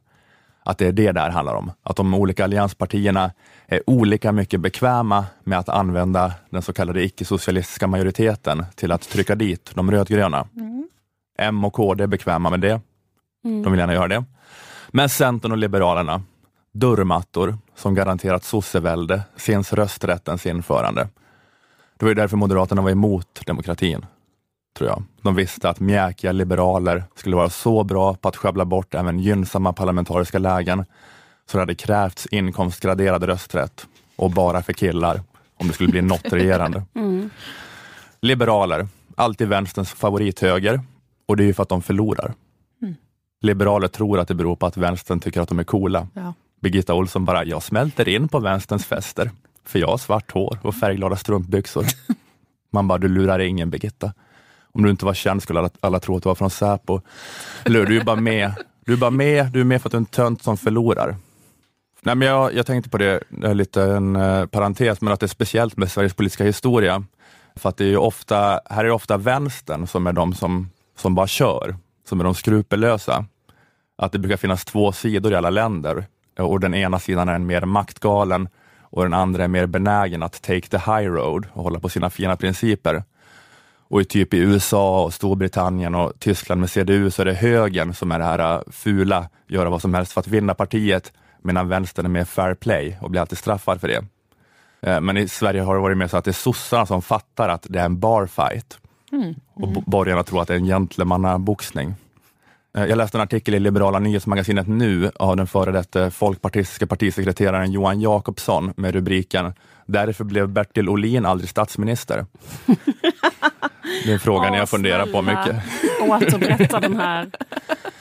Att 0.64 0.78
det 0.78 0.86
är 0.86 0.92
det 0.92 1.12
där 1.12 1.30
handlar 1.30 1.54
om. 1.54 1.72
Att 1.82 1.96
de 1.96 2.14
olika 2.14 2.44
allianspartierna 2.44 3.30
är 3.66 3.90
olika 3.90 4.32
mycket 4.32 4.60
bekväma 4.60 5.24
med 5.44 5.58
att 5.58 5.68
använda 5.68 6.32
den 6.50 6.62
så 6.62 6.72
kallade 6.72 7.04
icke-socialistiska 7.04 7.86
majoriteten 7.86 8.66
till 8.74 8.92
att 8.92 9.08
trycka 9.08 9.34
dit 9.34 9.70
de 9.74 9.90
rödgröna. 9.90 10.48
Mm. 10.56 10.88
M 11.38 11.64
och 11.64 11.72
KD 11.72 12.02
är 12.02 12.06
bekväma 12.06 12.50
med 12.50 12.60
det. 12.60 12.80
Mm. 13.44 13.62
De 13.62 13.72
vill 13.72 13.78
gärna 13.78 13.94
göra 13.94 14.08
det. 14.08 14.24
Men 14.88 15.08
Centern 15.08 15.52
och 15.52 15.58
Liberalerna, 15.58 16.22
dörrmattor 16.72 17.58
som 17.74 17.94
garanterat 17.94 18.44
sossevälde 18.44 19.22
sinns 19.36 19.72
rösträttens 19.72 20.46
införande. 20.46 21.08
Det 21.98 22.04
var 22.04 22.10
ju 22.10 22.14
därför 22.14 22.36
Moderaterna 22.36 22.82
var 22.82 22.90
emot 22.90 23.42
demokratin, 23.46 24.06
tror 24.78 24.90
jag. 24.90 25.02
De 25.22 25.34
visste 25.34 25.68
att 25.68 25.80
mjäkiga 25.80 26.32
liberaler 26.32 27.04
skulle 27.14 27.36
vara 27.36 27.50
så 27.50 27.84
bra 27.84 28.14
på 28.14 28.28
att 28.28 28.36
sjabbla 28.36 28.64
bort 28.64 28.94
även 28.94 29.18
gynnsamma 29.18 29.72
parlamentariska 29.72 30.38
lägen, 30.38 30.84
så 31.46 31.56
det 31.56 31.62
hade 31.62 31.74
krävts 31.74 32.26
inkomstgraderad 32.26 33.22
rösträtt 33.22 33.86
och 34.16 34.30
bara 34.30 34.62
för 34.62 34.72
killar 34.72 35.22
om 35.56 35.68
det 35.68 35.74
skulle 35.74 35.90
bli 35.90 36.02
något 36.02 36.32
regerande. 36.32 36.82
Mm. 36.94 37.30
Liberaler, 38.20 38.88
alltid 39.16 39.48
vänsterns 39.48 39.90
favorithöger 39.92 40.80
och 41.26 41.36
det 41.36 41.42
är 41.42 41.46
ju 41.46 41.54
för 41.54 41.62
att 41.62 41.68
de 41.68 41.82
förlorar. 41.82 42.34
Mm. 42.82 42.94
Liberaler 43.40 43.88
tror 43.88 44.18
att 44.18 44.28
det 44.28 44.34
beror 44.34 44.56
på 44.56 44.66
att 44.66 44.76
vänstern 44.76 45.20
tycker 45.20 45.40
att 45.40 45.48
de 45.48 45.58
är 45.58 45.64
coola. 45.64 46.08
Ja. 46.14 46.34
Birgitta 46.60 46.94
Olsson 46.94 47.24
bara, 47.24 47.44
jag 47.44 47.62
smälter 47.62 48.08
in 48.08 48.28
på 48.28 48.38
vänsterns 48.38 48.86
fester. 48.86 49.30
För 49.64 49.78
jag 49.78 49.88
har 49.88 49.98
svart 49.98 50.32
hår 50.32 50.58
och 50.62 50.74
färgglada 50.74 51.16
strumpbyxor. 51.16 51.86
Man 52.70 52.88
bara, 52.88 52.98
du 52.98 53.08
lurar 53.08 53.38
ingen 53.38 53.70
Birgitta. 53.70 54.12
Om 54.72 54.82
du 54.82 54.90
inte 54.90 55.04
var 55.04 55.14
känd 55.14 55.42
skulle 55.42 55.58
alla, 55.58 55.70
alla 55.80 56.00
tro 56.00 56.16
att 56.16 56.22
du 56.22 56.28
var 56.28 56.34
från 56.34 56.50
Säpo. 56.50 57.00
Eller 57.64 57.86
du 57.86 58.00
är 58.00 58.04
bara 58.04 58.16
med. 58.16 58.52
Du 58.84 58.92
är 58.92 58.96
bara 58.96 59.10
med, 59.10 59.46
du 59.52 59.60
är 59.60 59.64
med 59.64 59.82
för 59.82 59.88
att 59.88 59.90
du 59.90 59.96
är 59.96 60.00
en 60.00 60.06
tönt 60.06 60.42
som 60.42 60.56
förlorar. 60.56 61.16
Nej, 62.02 62.14
men 62.14 62.28
jag, 62.28 62.54
jag 62.54 62.66
tänkte 62.66 62.90
på 62.90 62.98
det, 62.98 63.22
en 63.76 64.16
eh, 64.16 64.46
parentes, 64.46 65.00
men 65.00 65.12
att 65.12 65.20
det 65.20 65.26
är 65.26 65.28
speciellt 65.28 65.76
med 65.76 65.90
Sveriges 65.90 66.14
politiska 66.14 66.44
historia. 66.44 67.04
För 67.56 67.68
att 67.68 67.76
det 67.76 67.84
är 67.84 67.96
ofta, 67.96 68.60
här 68.70 68.80
är 68.80 68.84
det 68.84 68.92
ofta 68.92 69.16
vänstern 69.16 69.86
som 69.86 70.06
är 70.06 70.12
de 70.12 70.34
som, 70.34 70.70
som 70.96 71.14
bara 71.14 71.26
kör, 71.26 71.76
som 72.08 72.20
är 72.20 72.24
de 72.24 72.34
skrupellösa. 72.34 73.24
Att 73.96 74.12
det 74.12 74.18
brukar 74.18 74.36
finnas 74.36 74.64
två 74.64 74.92
sidor 74.92 75.32
i 75.32 75.36
alla 75.36 75.50
länder 75.50 76.06
och 76.38 76.60
den 76.60 76.74
ena 76.74 76.98
sidan 76.98 77.28
är 77.28 77.34
en 77.34 77.46
mer 77.46 77.64
maktgalen 77.64 78.48
och 78.94 79.02
den 79.02 79.14
andra 79.14 79.44
är 79.44 79.48
mer 79.48 79.66
benägen 79.66 80.22
att 80.22 80.42
take 80.42 80.68
the 80.68 80.76
high 80.76 81.10
road 81.10 81.46
och 81.52 81.62
hålla 81.62 81.80
på 81.80 81.88
sina 81.88 82.10
fina 82.10 82.36
principer. 82.36 83.02
Och 83.88 84.00
i 84.00 84.04
typ 84.04 84.34
i 84.34 84.38
USA 84.38 85.04
och 85.04 85.14
Storbritannien 85.14 85.94
och 85.94 86.12
Tyskland 86.18 86.60
med 86.60 86.70
CDU 86.70 87.10
så 87.10 87.22
är 87.22 87.26
det 87.26 87.34
högern 87.34 87.94
som 87.94 88.12
är 88.12 88.18
det 88.18 88.24
här 88.24 88.54
äh, 88.54 88.60
fula, 88.70 89.28
göra 89.48 89.70
vad 89.70 89.82
som 89.82 89.94
helst 89.94 90.12
för 90.12 90.20
att 90.20 90.26
vinna 90.26 90.54
partiet, 90.54 91.12
medan 91.42 91.68
vänstern 91.68 92.06
är 92.06 92.10
mer 92.10 92.24
fair 92.24 92.54
play 92.54 92.98
och 93.00 93.10
blir 93.10 93.20
alltid 93.20 93.38
straffad 93.38 93.80
för 93.80 93.88
det. 93.88 94.04
Eh, 94.90 95.00
men 95.00 95.16
i 95.16 95.28
Sverige 95.28 95.62
har 95.62 95.74
det 95.74 95.80
varit 95.80 95.96
mer 95.96 96.06
så 96.06 96.16
att 96.16 96.24
det 96.24 96.30
är 96.30 96.32
sossarna 96.32 96.86
som 96.86 97.02
fattar 97.02 97.48
att 97.48 97.66
det 97.68 97.80
är 97.80 97.84
en 97.84 98.00
barfight. 98.00 98.78
Mm. 99.12 99.34
Och 99.54 99.68
borgarna 99.68 100.22
tror 100.22 100.42
att 100.42 100.48
det 100.48 100.54
är 100.54 100.58
en 100.58 100.66
gentlemannaboxning. 100.66 101.94
Eh, 102.76 102.84
jag 102.84 102.96
läste 102.98 103.18
en 103.18 103.22
artikel 103.22 103.54
i 103.54 103.60
liberala 103.60 103.98
nyhetsmagasinet 103.98 104.68
Nu 104.68 105.10
av 105.16 105.36
den 105.36 105.46
före 105.46 105.72
detta 105.72 106.10
folkpartistiska 106.10 106.86
partisekreteraren 106.86 107.72
Johan 107.72 108.00
Jakobsson 108.00 108.72
med 108.76 108.94
rubriken 108.94 109.52
Därför 109.86 110.24
blev 110.24 110.48
Bertil 110.48 110.88
Olin 110.88 111.26
aldrig 111.26 111.50
statsminister. 111.50 112.26
Det 114.04 114.12
är 114.12 114.18
frågan 114.18 114.52
Åh, 114.52 114.58
jag 114.58 114.68
funderar 114.68 115.06
på 115.06 115.22
mycket. 115.22 115.56
Återberätta 116.08 116.80
den 116.80 116.96
här 116.96 117.30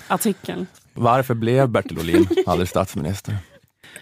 artikeln. 0.08 0.68
Varför 0.94 1.34
blev 1.34 1.70
Bertil 1.70 2.00
Olin 2.00 2.28
aldrig 2.46 2.70
statsminister? 2.70 3.38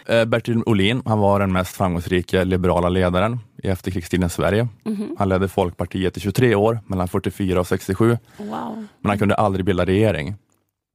Eh, 0.05 0.25
Bertil 0.25 0.63
Olin, 0.65 1.01
han 1.05 1.19
var 1.19 1.39
den 1.39 1.51
mest 1.51 1.75
framgångsrika 1.75 2.43
liberala 2.43 2.89
ledaren 2.89 3.39
i 3.63 3.67
efterkrigstidens 3.67 4.33
Sverige. 4.33 4.67
Mhm. 4.83 5.15
Han 5.19 5.29
ledde 5.29 5.47
Folkpartiet 5.47 6.17
i 6.17 6.19
23 6.19 6.55
år, 6.55 6.79
mellan 6.87 7.07
44 7.07 7.59
och 7.59 7.67
67, 7.67 8.17
Wow. 8.37 8.85
men 9.01 9.09
han 9.09 9.19
kunde 9.19 9.35
aldrig 9.35 9.65
bilda 9.65 9.85
regering. 9.85 10.35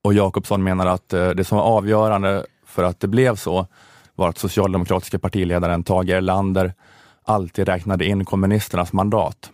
Och 0.06 0.14
Jakobsson 0.14 0.64
menar 0.64 0.86
att 0.86 1.12
eh, 1.12 1.28
det 1.28 1.44
som 1.44 1.58
var 1.58 1.64
avgörande 1.64 2.46
för 2.66 2.84
att 2.84 3.00
det 3.00 3.08
blev 3.08 3.36
så 3.36 3.66
var 4.14 4.28
att 4.28 4.38
socialdemokratiska 4.38 5.18
partiledaren 5.18 5.82
Tage 5.82 6.10
Erlander 6.10 6.74
alltid 7.24 7.68
räknade 7.68 8.04
in 8.06 8.24
kommunisternas 8.24 8.92
mandat. 8.92 9.50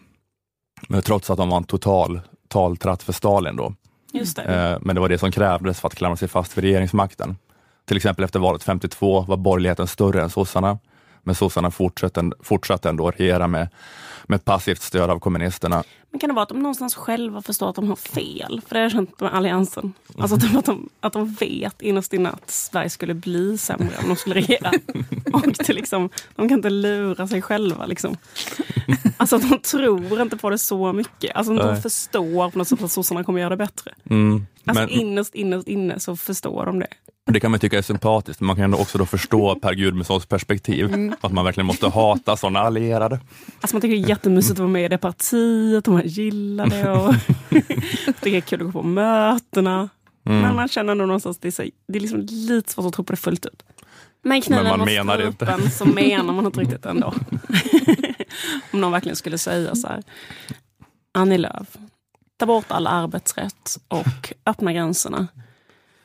Men 0.88 1.02
trots 1.02 1.30
att 1.30 1.36
de 1.36 1.48
var 1.48 1.56
en 1.56 1.64
total 1.64 2.20
taltratt 2.48 3.02
för 3.02 3.12
Stalin 3.12 3.56
då. 3.56 3.74
Det. 4.12 4.42
Eh, 4.42 4.78
Men 4.80 4.94
det 4.94 5.00
var 5.00 5.08
det 5.08 5.18
som 5.18 5.32
krävdes 5.32 5.80
för 5.80 5.88
att 5.88 5.94
klamra 5.94 6.16
sig 6.16 6.28
fast 6.28 6.58
vid 6.58 6.64
regeringsmakten. 6.64 7.36
Till 7.84 7.96
exempel 7.96 8.24
efter 8.24 8.40
valet 8.40 8.62
52 8.62 9.20
var 9.20 9.36
borgerligheten 9.36 9.86
större 9.86 10.22
än 10.22 10.30
sossarna, 10.30 10.78
men 11.22 11.34
sossarna 11.34 11.70
fortsatte, 11.70 12.30
fortsatte 12.40 12.88
ändå 12.88 13.10
regera 13.10 13.46
med, 13.46 13.68
med 14.24 14.44
passivt 14.44 14.82
stöd 14.82 15.10
av 15.10 15.18
kommunisterna. 15.18 15.84
Men 16.10 16.18
kan 16.20 16.28
det 16.28 16.34
vara 16.34 16.42
att 16.42 16.48
de 16.48 16.58
någonstans 16.58 16.94
själva 16.94 17.42
förstår 17.42 17.70
att 17.70 17.74
de 17.74 17.88
har 17.88 17.96
fel? 17.96 18.60
För 18.66 18.74
det 18.74 18.78
har 18.78 18.82
jag 18.82 18.92
känt 18.92 19.20
med 19.20 19.34
Alliansen. 19.34 19.92
Alltså 20.18 20.36
typ 20.36 20.56
att, 20.56 20.64
de, 20.64 20.88
att 21.00 21.12
de 21.12 21.34
vet 21.34 21.82
innerst 21.82 22.12
inne 22.12 22.28
att 22.28 22.50
Sverige 22.50 22.90
skulle 22.90 23.14
bli 23.14 23.58
sämre 23.58 23.94
om 24.02 24.08
de 24.08 24.16
skulle 24.16 24.34
regera. 24.34 24.70
Och 25.32 25.42
det 25.42 25.72
liksom, 25.72 26.08
de 26.36 26.48
kan 26.48 26.58
inte 26.58 26.70
lura 26.70 27.28
sig 27.28 27.42
själva. 27.42 27.86
Liksom. 27.86 28.16
Alltså 29.16 29.38
de 29.38 29.58
tror 29.58 30.22
inte 30.22 30.36
på 30.36 30.50
det 30.50 30.58
så 30.58 30.92
mycket. 30.92 31.36
Alltså 31.36 31.54
de 31.54 31.66
Nej. 31.72 31.82
förstår 31.82 32.50
på 32.50 32.58
något 32.58 32.68
sätt 32.68 32.82
att 32.82 32.92
sossarna 32.92 33.24
kommer 33.24 33.40
göra 33.40 33.50
det 33.50 33.56
bättre. 33.56 33.94
Mm. 34.10 34.46
Alltså 34.64 34.82
Men 34.82 34.90
innerst, 34.90 35.34
innerst 35.34 35.68
inne 35.68 36.00
så 36.00 36.16
förstår 36.16 36.66
de 36.66 36.78
det. 36.78 36.86
Det 37.30 37.40
kan 37.40 37.50
man 37.50 37.60
tycka 37.60 37.78
är 37.78 37.82
sympatiskt, 37.82 38.40
men 38.40 38.46
man 38.46 38.56
kan 38.56 38.74
också 38.74 38.98
då 38.98 39.06
förstå 39.06 39.54
Per 39.54 39.74
Gudmundssons 39.74 40.26
perspektiv, 40.26 41.14
att 41.20 41.32
man 41.32 41.44
verkligen 41.44 41.66
måste 41.66 41.88
hata 41.88 42.36
sådana 42.36 42.60
allierade. 42.60 43.20
Alltså 43.60 43.76
man 43.76 43.80
tycker 43.80 43.96
det 43.96 44.02
är 44.02 44.08
jättemysigt 44.08 44.52
att 44.52 44.58
vara 44.58 44.68
med 44.68 44.84
i 44.84 44.88
det 44.88 44.98
partiet 44.98 45.88
och 45.88 45.94
man 45.94 46.06
gillar 46.06 46.66
det. 46.66 46.90
Och 46.90 47.14
det 48.20 48.36
är 48.36 48.40
kul 48.40 48.60
att 48.60 48.66
gå 48.66 48.72
på 48.72 48.82
mötena. 48.82 49.88
Men 50.22 50.56
man 50.56 50.68
känner 50.68 50.94
nog 50.94 51.06
någonstans 51.06 51.36
att 51.36 51.42
det 51.42 51.48
är, 51.48 51.52
så, 51.52 51.62
det 51.88 51.98
är 51.98 52.00
liksom 52.00 52.20
lite 52.20 52.72
svårt 52.72 52.86
att 52.86 52.92
tro 52.92 53.04
på 53.04 53.12
det 53.12 53.16
fullt 53.16 53.46
ut. 53.46 53.62
Men 54.24 54.42
kniven 54.42 54.64
Men 54.64 54.78
man 54.78 54.86
menar 54.86 55.18
det 55.18 55.26
inte. 55.26 55.70
så 55.70 55.84
menar 55.84 56.34
man 56.34 56.46
inte 56.46 56.60
riktigt 56.60 56.86
ändå. 56.86 57.14
Om 58.72 58.80
någon 58.80 58.92
verkligen 58.92 59.16
skulle 59.16 59.38
säga 59.38 59.74
så 59.74 59.88
här. 59.88 60.02
Annie 61.14 61.38
Lööf, 61.38 61.76
ta 62.36 62.46
bort 62.46 62.66
all 62.68 62.86
arbetsrätt 62.86 63.78
och 63.88 64.32
öppna 64.46 64.72
gränserna. 64.72 65.28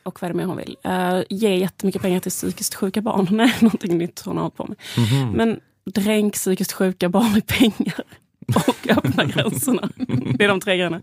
Och 0.08 0.22
vad 0.22 0.30
är 0.30 0.32
det 0.34 0.36
mer 0.38 0.44
hon 0.44 0.56
vill? 0.56 0.76
Uh, 0.86 1.22
ge 1.28 1.56
jättemycket 1.56 2.02
pengar 2.02 2.20
till 2.20 2.30
psykiskt 2.30 2.74
sjuka 2.74 3.00
barn. 3.00 3.28
Nej, 3.36 3.54
någonting 3.60 3.98
nytt 3.98 4.22
hon 4.24 4.36
har 4.36 4.42
hållit 4.42 4.56
på 4.56 4.66
med. 4.66 4.76
Men 5.34 5.60
dränk 5.94 6.34
psykiskt 6.34 6.72
sjuka 6.72 7.08
barn 7.08 7.36
i 7.36 7.40
pengar. 7.40 8.00
Och 8.54 8.88
öppna 8.90 9.24
gränserna. 9.34 9.88
Det 10.38 10.44
är 10.44 10.48
de 10.48 10.60
tre 10.60 10.76
grejerna. 10.76 11.00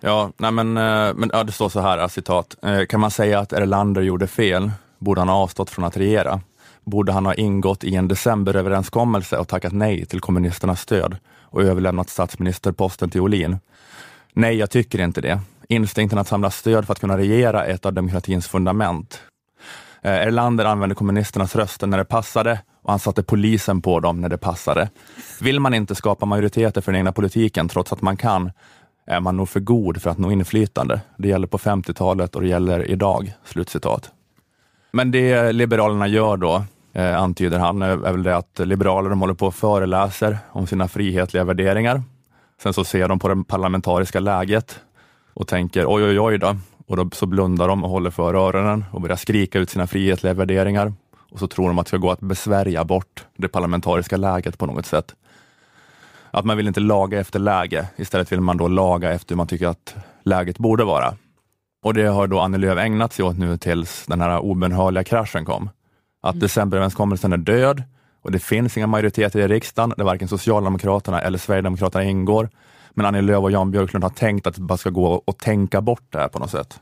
Ja, 0.00 0.32
nej 0.36 0.52
men, 0.52 0.76
eh, 0.76 1.14
men 1.14 1.30
ja, 1.32 1.44
det 1.44 1.52
står 1.52 1.68
så 1.68 1.80
här, 1.80 2.08
citat. 2.08 2.56
Eh, 2.62 2.84
Kan 2.86 3.00
man 3.00 3.10
säga 3.10 3.38
att 3.40 3.52
Erlander 3.52 4.02
gjorde 4.02 4.26
fel? 4.26 4.70
Borde 4.98 5.20
han 5.20 5.28
ha 5.28 5.36
avstått 5.36 5.70
från 5.70 5.84
att 5.84 5.96
regera? 5.96 6.40
Borde 6.84 7.12
han 7.12 7.26
ha 7.26 7.34
ingått 7.34 7.84
i 7.84 7.94
en 7.94 8.08
decemberöverenskommelse 8.08 9.38
och 9.38 9.48
tackat 9.48 9.72
nej 9.72 10.06
till 10.06 10.20
kommunisternas 10.20 10.80
stöd 10.80 11.16
och 11.40 11.62
överlämnat 11.62 12.10
statsministerposten 12.10 13.10
till 13.10 13.20
Olin? 13.20 13.58
Nej, 14.32 14.56
jag 14.56 14.70
tycker 14.70 15.00
inte 15.00 15.20
det. 15.20 15.40
Instinkten 15.68 16.18
att 16.18 16.28
samla 16.28 16.50
stöd 16.50 16.86
för 16.86 16.92
att 16.92 17.00
kunna 17.00 17.18
regera 17.18 17.66
är 17.66 17.74
ett 17.74 17.86
av 17.86 17.92
demokratins 17.92 18.48
fundament. 18.48 19.20
Eh, 20.02 20.12
Erlander 20.12 20.64
använde 20.64 20.94
kommunisternas 20.94 21.56
röster 21.56 21.86
när 21.86 21.98
det 21.98 22.04
passade 22.04 22.60
och 22.82 22.90
han 22.90 22.98
satte 22.98 23.22
polisen 23.22 23.82
på 23.82 24.00
dem 24.00 24.20
när 24.20 24.28
det 24.28 24.38
passade. 24.38 24.90
Vill 25.40 25.60
man 25.60 25.74
inte 25.74 25.94
skapa 25.94 26.26
majoriteter 26.26 26.80
för 26.80 26.92
den 26.92 26.98
egna 26.98 27.12
politiken 27.12 27.68
trots 27.68 27.92
att 27.92 28.02
man 28.02 28.16
kan, 28.16 28.50
är 29.06 29.20
man 29.20 29.36
nog 29.36 29.48
för 29.48 29.60
god 29.60 30.02
för 30.02 30.10
att 30.10 30.18
nå 30.18 30.32
inflytande. 30.32 31.00
Det 31.16 31.28
gäller 31.28 31.46
på 31.46 31.58
50-talet 31.58 32.36
och 32.36 32.42
det 32.42 32.48
gäller 32.48 32.90
idag." 32.90 33.32
Slutcitat. 33.44 34.10
Men 34.92 35.10
det 35.10 35.52
Liberalerna 35.52 36.06
gör 36.06 36.36
då, 36.36 36.64
eh, 36.92 37.22
antyder 37.22 37.58
han, 37.58 37.82
är 37.82 37.96
väl 37.96 38.22
det 38.22 38.36
att 38.36 38.58
liberaler 38.58 39.10
de 39.10 39.20
håller 39.20 39.34
på 39.34 39.46
och 39.46 39.54
föreläser 39.54 40.38
om 40.52 40.66
sina 40.66 40.88
frihetliga 40.88 41.44
värderingar. 41.44 42.02
Sen 42.62 42.72
så 42.72 42.84
ser 42.84 43.08
de 43.08 43.18
på 43.18 43.28
det 43.28 43.44
parlamentariska 43.44 44.20
läget 44.20 44.80
och 45.36 45.48
tänker 45.48 45.84
oj, 45.88 46.04
oj, 46.04 46.20
oj 46.20 46.38
då. 46.38 46.56
Och 46.86 46.96
då 46.96 47.10
så 47.12 47.26
blundar 47.26 47.68
de 47.68 47.84
och 47.84 47.90
håller 47.90 48.10
för 48.10 48.34
öronen 48.34 48.84
och 48.92 49.00
börjar 49.00 49.16
skrika 49.16 49.58
ut 49.58 49.70
sina 49.70 49.86
frihetliga 49.86 50.34
värderingar. 50.34 50.92
Och 51.30 51.38
så 51.38 51.46
tror 51.46 51.68
de 51.68 51.78
att 51.78 51.86
det 51.86 51.88
ska 51.88 51.96
gå 51.96 52.10
att 52.10 52.20
besvärja 52.20 52.84
bort 52.84 53.24
det 53.36 53.48
parlamentariska 53.48 54.16
läget 54.16 54.58
på 54.58 54.66
något 54.66 54.86
sätt. 54.86 55.14
Att 56.30 56.44
man 56.44 56.56
vill 56.56 56.66
inte 56.66 56.80
laga 56.80 57.20
efter 57.20 57.38
läge, 57.38 57.88
istället 57.96 58.32
vill 58.32 58.40
man 58.40 58.56
då 58.56 58.68
laga 58.68 59.12
efter 59.12 59.34
hur 59.34 59.36
man 59.36 59.46
tycker 59.46 59.66
att 59.66 59.94
läget 60.22 60.58
borde 60.58 60.84
vara. 60.84 61.14
Och 61.82 61.94
det 61.94 62.06
har 62.06 62.26
då 62.26 62.40
Annie 62.40 62.58
Lööf 62.58 62.78
ägnat 62.78 63.12
sig 63.12 63.24
åt 63.24 63.38
nu 63.38 63.58
tills 63.58 64.06
den 64.06 64.20
här 64.20 64.38
obönhörliga 64.38 65.04
kraschen 65.04 65.44
kom. 65.44 65.70
Att 66.22 66.40
decemberöverenskommelsen 66.40 67.32
är 67.32 67.36
död 67.36 67.82
och 68.22 68.32
det 68.32 68.38
finns 68.38 68.76
inga 68.76 68.86
majoriteter 68.86 69.40
i 69.40 69.48
riksdagen 69.48 69.94
där 69.96 70.04
varken 70.04 70.28
Socialdemokraterna 70.28 71.20
eller 71.20 71.38
Sverigedemokraterna 71.38 72.04
ingår. 72.04 72.48
Men 72.98 73.06
Annie 73.06 73.20
Lööf 73.22 73.42
och 73.42 73.50
Jan 73.50 73.70
Björklund 73.70 74.04
har 74.04 74.10
tänkt 74.10 74.46
att 74.46 74.58
bara 74.58 74.78
ska 74.78 74.90
gå 74.90 75.22
att 75.26 75.38
tänka 75.38 75.80
bort 75.80 76.02
det 76.10 76.18
här 76.18 76.28
på 76.28 76.38
något 76.38 76.50
sätt. 76.50 76.80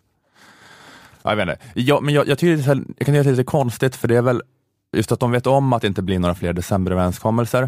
Ja, 1.22 1.30
Jag 1.30 1.36
vet 1.36 1.48
inte. 1.48 1.80
Ja, 1.80 2.00
men 2.00 2.14
jag, 2.14 2.28
jag, 2.28 2.38
tycker 2.38 2.56
det 2.56 2.62
är, 2.62 2.66
här- 2.74 2.84
jag 2.96 3.06
kan 3.06 3.06
tycka 3.06 3.20
att 3.20 3.24
det 3.24 3.30
är 3.30 3.36
lite 3.36 3.44
konstigt 3.44 3.96
för 3.96 4.08
det 4.08 4.16
är 4.16 4.22
väl 4.22 4.42
just 4.96 5.12
att 5.12 5.20
de 5.20 5.30
vet 5.30 5.46
om 5.46 5.72
att 5.72 5.82
det 5.82 5.88
inte 5.88 6.02
blir 6.02 6.18
några 6.18 6.34
fler 6.34 6.52
decemberöverenskommelser. 6.52 7.60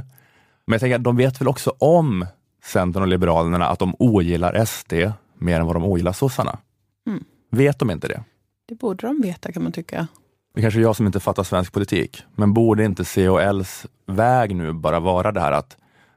Men 0.67 0.73
jag 0.73 0.81
tänker 0.81 0.97
att 0.97 1.05
de 1.05 1.17
vet 1.17 1.41
väl 1.41 1.49
också 1.49 1.73
om 1.79 2.27
Centern 2.65 3.03
och 3.03 3.09
Liberalerna 3.09 3.67
att 3.69 3.79
de 3.79 3.95
ogillar 3.99 4.65
SD 4.65 4.93
mer 5.39 5.61
än 5.61 5.67
vad 5.67 5.77
de 5.77 5.85
ogillar 5.85 6.13
sossarna. 6.13 6.59
Mm. 7.07 7.25
Vet 7.51 7.79
de 7.79 7.91
inte 7.91 8.09
det? 8.09 8.23
Det 8.69 8.75
borde 8.75 9.07
de 9.07 9.21
veta 9.23 9.53
kan 9.53 9.63
man 9.63 9.73
tycka. 9.73 10.07
Det 10.55 10.61
kanske 10.63 10.81
är 10.81 10.83
jag 10.83 10.97
som 10.97 11.07
inte 11.07 11.21
fattar 11.21 11.43
svensk 11.43 11.73
politik, 11.73 12.23
men 12.35 12.55
borde 12.55 12.85
inte 12.85 13.05
CHLs 13.05 13.87
väg 14.07 14.57
nu 14.57 14.73
bara 14.73 15.01
vara 15.01 15.33
det 15.33 15.41
här 15.41 15.53
att 15.53 15.77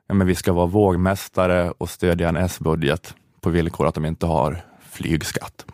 ja, 0.09 0.15
men 0.15 0.27
vi 0.27 0.35
ska 0.35 0.53
vara 0.53 0.65
vågmästare 0.65 1.71
och 1.77 1.89
stödja 1.89 2.29
en 2.29 2.37
S-budget 2.37 3.13
på 3.41 3.49
villkor 3.49 3.87
att 3.87 3.95
de 3.95 4.05
inte 4.05 4.25
har 4.25 4.65
flygskatt? 4.91 5.65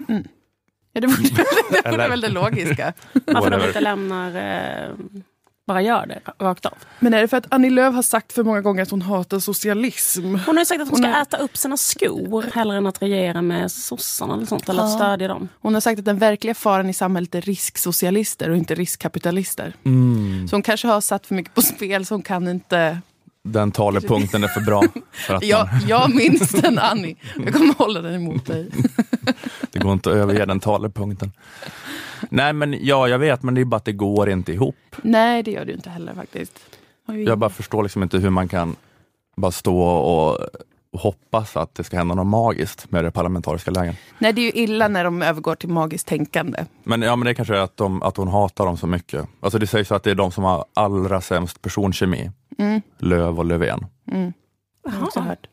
Ja, 0.94 1.01
det 1.01 1.08
vore, 1.08 1.44
Eller- 1.86 2.10
väl 2.10 2.22
det 2.22 2.30
logiska. 2.30 2.94
Varför 3.13 3.32
de 3.34 3.34
Whatever. 3.34 3.68
inte 3.68 3.80
lämnar, 3.80 4.36
eh, 4.36 4.89
bara 5.68 5.82
gör 5.82 6.06
det 6.06 6.44
rakt 6.46 6.65
av. 6.65 6.74
Men 7.00 7.13
är 7.13 7.22
det 7.22 7.27
för 7.27 7.38
att 7.38 7.46
Annie 7.54 7.70
Lööf 7.70 7.96
har 7.96 8.01
sagt 8.01 8.34
för 8.34 8.44
många 8.44 8.62
gånger 8.62 8.82
att 8.84 8.89
hon 8.92 9.01
hatar 9.01 9.39
socialism? 9.39 10.24
Hon 10.25 10.39
har 10.46 10.60
ju 10.60 10.65
sagt 10.65 10.82
att 10.82 10.89
hon 10.89 11.04
Hon 11.04 11.12
ska 11.12 11.18
är- 11.18 11.22
äta 11.22 11.38
upp 11.38 11.58
sina 11.58 11.77
skor 11.77 12.46
hellre 12.54 12.77
än 12.77 12.88
att 12.88 13.01
regera 13.01 13.42
med 13.42 13.72
sossarna 13.72 14.34
eller 14.34 14.46
sånt, 14.46 14.70
eller 14.70 14.84
att 14.84 14.89
Ja. 14.92 14.96
stödja 14.98 15.27
dem. 15.27 15.48
Hon 15.62 15.74
har 15.74 15.82
sagt 15.82 16.00
att 16.00 16.06
den 16.06 16.18
verkliga 16.18 16.54
faran 16.56 16.89
i 16.89 16.94
samhället 16.94 17.36
är 17.36 17.42
risksocialister 17.42 18.50
och 18.50 18.58
inte 18.58 18.75
riskkapitalister. 18.75 19.74
Mm. 19.86 20.48
Så 20.48 20.56
hon 20.56 20.63
kanske 20.63 20.88
har 20.88 21.01
satt 21.01 21.25
för 21.27 21.36
mycket 21.36 21.54
på 21.54 21.62
spel 21.62 22.06
så 22.06 22.13
hon 22.13 22.22
kan 22.22 22.48
inte... 22.48 23.00
Den 23.47 23.71
talepunkten 23.71 24.43
är 24.43 24.47
för 24.47 24.61
bra 24.61 24.83
för 25.11 25.33
att 25.35 25.43
Jag, 25.45 25.67
man, 25.71 25.81
jag 25.87 26.15
minns 26.15 26.51
den 26.51 26.79
Annie. 26.79 27.15
Jag 27.45 27.53
kommer 27.53 27.73
hålla 27.73 28.01
den 28.01 28.13
emot 28.13 28.45
dig. 28.45 28.69
det 29.71 29.79
går 29.79 29.93
inte 29.93 30.09
att 30.09 30.15
överge 30.15 30.45
den 30.45 30.59
talepunkten. 30.59 31.31
Nej 32.29 32.53
men 32.53 32.77
ja, 32.81 33.07
jag 33.07 33.19
vet, 33.19 33.43
men 33.43 33.55
det 33.55 33.61
är 33.61 33.65
bara 33.65 33.77
att 33.77 33.85
det 33.85 33.91
går 33.91 34.29
inte 34.29 34.53
ihop. 34.53 34.75
Nej, 35.01 35.43
det 35.43 35.51
gör 35.51 35.65
du 35.65 35.73
inte 35.73 35.89
heller 35.89 36.13
faktiskt. 36.13 36.59
Ju 37.09 37.23
Jag 37.23 37.37
bara 37.37 37.49
förstår 37.49 37.83
liksom 37.83 38.03
inte 38.03 38.17
hur 38.17 38.29
man 38.29 38.47
kan 38.47 38.75
bara 39.35 39.51
stå 39.51 39.81
och, 39.81 40.29
och 40.29 40.49
hoppas 40.99 41.57
att 41.57 41.75
det 41.75 41.83
ska 41.83 41.97
hända 41.97 42.15
något 42.15 42.27
magiskt 42.27 42.91
med 42.91 43.03
det 43.03 43.11
parlamentariska 43.11 43.71
läget. 43.71 43.95
Nej, 44.19 44.33
det 44.33 44.41
är 44.41 44.43
ju 44.43 44.63
illa 44.63 44.87
när 44.87 45.03
de 45.03 45.21
övergår 45.21 45.55
till 45.55 45.69
magiskt 45.69 46.07
tänkande. 46.07 46.65
Men, 46.83 47.01
ja, 47.01 47.15
men 47.15 47.25
det 47.25 47.33
kanske 47.33 47.55
är 47.55 47.59
att, 47.61 47.77
de, 47.77 48.03
att 48.03 48.17
hon 48.17 48.27
hatar 48.27 48.65
dem 48.65 48.77
så 48.77 48.87
mycket. 48.87 49.27
Alltså 49.39 49.59
det 49.59 49.67
sägs 49.67 49.91
att 49.91 50.03
det 50.03 50.11
är 50.11 50.15
de 50.15 50.31
som 50.31 50.43
har 50.43 50.65
allra 50.73 51.21
sämst 51.21 51.61
personkemi. 51.61 52.31
Mm. 52.57 52.81
Löv 53.00 53.39
och 53.39 53.45
Löfven. 53.45 53.85
Jag 54.85 54.91
har 54.91 55.03
också 55.07 55.19
hört. 55.19 55.47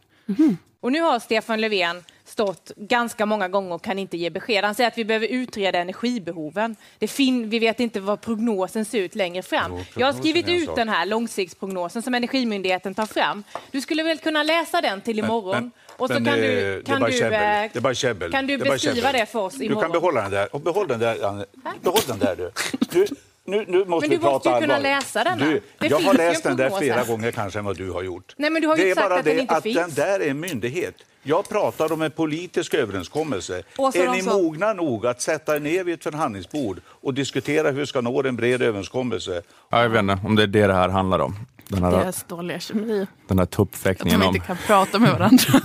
Och 0.80 0.92
nu 0.92 1.00
har 1.00 1.18
Stefan 1.18 1.60
Löfven 1.60 2.04
stått 2.24 2.72
ganska 2.76 3.26
många 3.26 3.48
gånger 3.48 3.74
och 3.74 3.84
kan 3.84 3.98
inte 3.98 4.16
ge 4.16 4.30
besked. 4.30 4.64
Han 4.64 4.74
säger 4.74 4.88
att 4.88 4.98
vi 4.98 5.04
behöver 5.04 5.26
utreda 5.26 5.78
energibehoven. 5.78 6.76
Det 6.98 7.08
fin 7.08 7.48
vi 7.50 7.58
vet 7.58 7.80
inte 7.80 8.00
vad 8.00 8.20
prognosen 8.20 8.84
ser 8.84 8.98
ut 8.98 9.14
längre 9.14 9.42
fram. 9.42 9.72
Jag 9.96 10.06
har 10.06 10.12
skrivit 10.12 10.48
ut 10.48 10.74
den 10.76 10.88
här 10.88 11.06
långsiktsprognosen 11.06 12.02
som 12.02 12.14
Energimyndigheten 12.14 12.94
tar 12.94 13.06
fram. 13.06 13.44
Du 13.70 13.80
skulle 13.80 14.02
väl 14.02 14.18
kunna 14.18 14.42
läsa 14.42 14.80
den 14.80 15.00
till 15.00 15.18
imorgon? 15.18 15.50
Men- 15.54 15.70
och 15.96 16.08
så 16.08 16.14
men, 16.14 16.24
kan 16.24 16.34
eh, 16.34 16.40
du, 16.40 16.46
det 16.46 16.60
är 16.78 16.82
kan 16.82 17.00
bara 17.00 17.10
du, 17.10 17.18
käbbel. 17.18 17.32
eh, 17.64 17.70
Det 17.72 17.76
är 17.76 17.80
bara 17.80 17.94
käbbel. 17.94 18.32
kan 18.32 18.46
du 18.46 18.56
Det 18.56 18.64
beskriva 18.64 18.94
käbbel. 18.96 19.12
det 19.20 19.26
för 19.26 19.38
oss 19.38 19.54
Du 19.54 19.64
imorgon? 19.64 19.82
kan 19.82 19.92
behålla 19.92 20.22
den 20.22 20.30
där. 20.30 20.54
Och 20.54 20.60
behåll 20.60 20.88
den 20.88 21.00
där, 21.00 21.24
Anne. 21.26 21.44
Behåll 21.82 22.00
den 22.08 22.18
där 22.18 22.36
du. 22.36 22.50
du 22.92 23.06
nu, 23.44 23.64
nu 23.68 23.84
måste 23.84 23.90
Men 23.90 24.00
vi 24.10 24.16
du 24.16 24.18
prata 24.22 24.32
måste 24.34 24.48
ju 24.48 24.60
kunna 24.60 24.74
allvar. 24.76 24.90
läsa 24.90 25.24
denna. 25.24 25.44
Du, 25.46 25.62
Det 25.78 25.86
jag 25.86 25.98
har 26.00 26.14
läst 26.14 26.46
en 26.46 26.56
den 26.56 26.70
där 26.70 26.78
flera 26.78 27.04
gånger 27.04 27.30
kanske 27.32 27.58
än 27.58 27.64
vad 27.64 27.76
du 27.76 27.90
har 27.90 28.02
gjort. 28.02 28.34
Nej, 28.36 28.50
men 28.50 28.62
du 28.62 28.68
har 28.68 28.76
ju 28.76 28.82
det 28.84 28.90
är 28.90 28.94
sagt 28.94 29.08
bara 29.08 29.18
att 29.18 29.24
den 29.24 29.34
det 29.36 29.40
inte 29.42 29.54
att 29.56 29.62
finns. 29.62 29.76
den 29.76 29.90
där 29.94 30.20
är 30.20 30.30
en 30.30 30.40
myndighet. 30.40 30.94
Jag 31.22 31.48
pratar 31.48 31.92
om 31.92 32.02
en 32.02 32.10
politisk 32.10 32.74
överenskommelse. 32.74 33.62
Åsa 33.78 33.98
är 33.98 34.08
ni 34.08 34.22
mogna 34.22 34.72
nog 34.72 35.06
att 35.06 35.20
sätta 35.22 35.56
er 35.56 35.60
ner 35.60 35.84
vid 35.84 35.94
ett 35.94 36.02
förhandlingsbord 36.02 36.80
och 36.86 37.14
diskutera 37.14 37.70
hur 37.70 37.80
vi 37.80 37.86
ska 37.86 38.00
nå 38.00 38.22
en 38.26 38.36
bred 38.36 38.62
överenskommelse? 38.62 39.42
Ja, 39.70 39.82
jag 39.82 39.88
vet 39.88 39.98
inte 40.00 40.18
om 40.24 40.36
det 40.36 40.42
är 40.42 40.46
det 40.46 40.66
det 40.66 40.74
här 40.74 40.88
handlar 40.88 41.18
om. 41.18 41.36
Den 41.68 41.82
här, 41.84 41.90
Deras 41.90 42.24
dåliga 42.24 42.60
kemi. 42.60 43.06
den 43.28 43.38
här 43.38 43.42
Att 43.42 43.50
tuppfäktningen 43.50 44.20
de 44.20 44.26
om... 44.26 44.34
inte 44.34 44.46
kan 44.46 44.56
prata 44.66 44.98
med 44.98 45.12
varandra. 45.12 45.60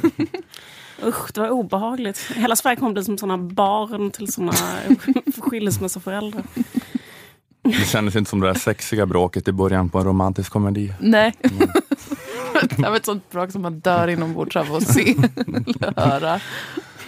Usch, 1.03 1.33
det 1.33 1.41
var 1.41 1.49
obehagligt. 1.49 2.19
Hela 2.35 2.55
Sverige 2.55 2.75
kommer 2.75 2.91
bli 2.93 3.03
som 3.03 3.17
såna 3.17 3.37
barn 3.37 4.11
till 4.11 4.33
såna 4.33 4.53
skilsmässoföräldrar. 5.41 6.43
Det 7.71 7.87
kändes 7.87 8.15
inte 8.15 8.29
som 8.29 8.39
det 8.39 8.47
där 8.47 8.53
sexiga 8.53 9.05
bråket 9.05 9.47
i 9.47 9.51
början 9.51 9.89
på 9.89 9.99
en 9.99 10.05
romantisk 10.05 10.51
komedi. 10.51 10.93
Nej. 10.99 11.33
det 12.77 12.89
var 12.89 12.95
ett 12.95 13.05
sånt 13.05 13.31
bråk 13.31 13.51
som 13.51 13.61
man 13.61 13.79
dör 13.79 14.07
inombords 14.07 14.55
av 14.55 14.75
att 14.75 14.87
se 14.87 15.15
eller 15.81 16.09
höra. 16.09 16.39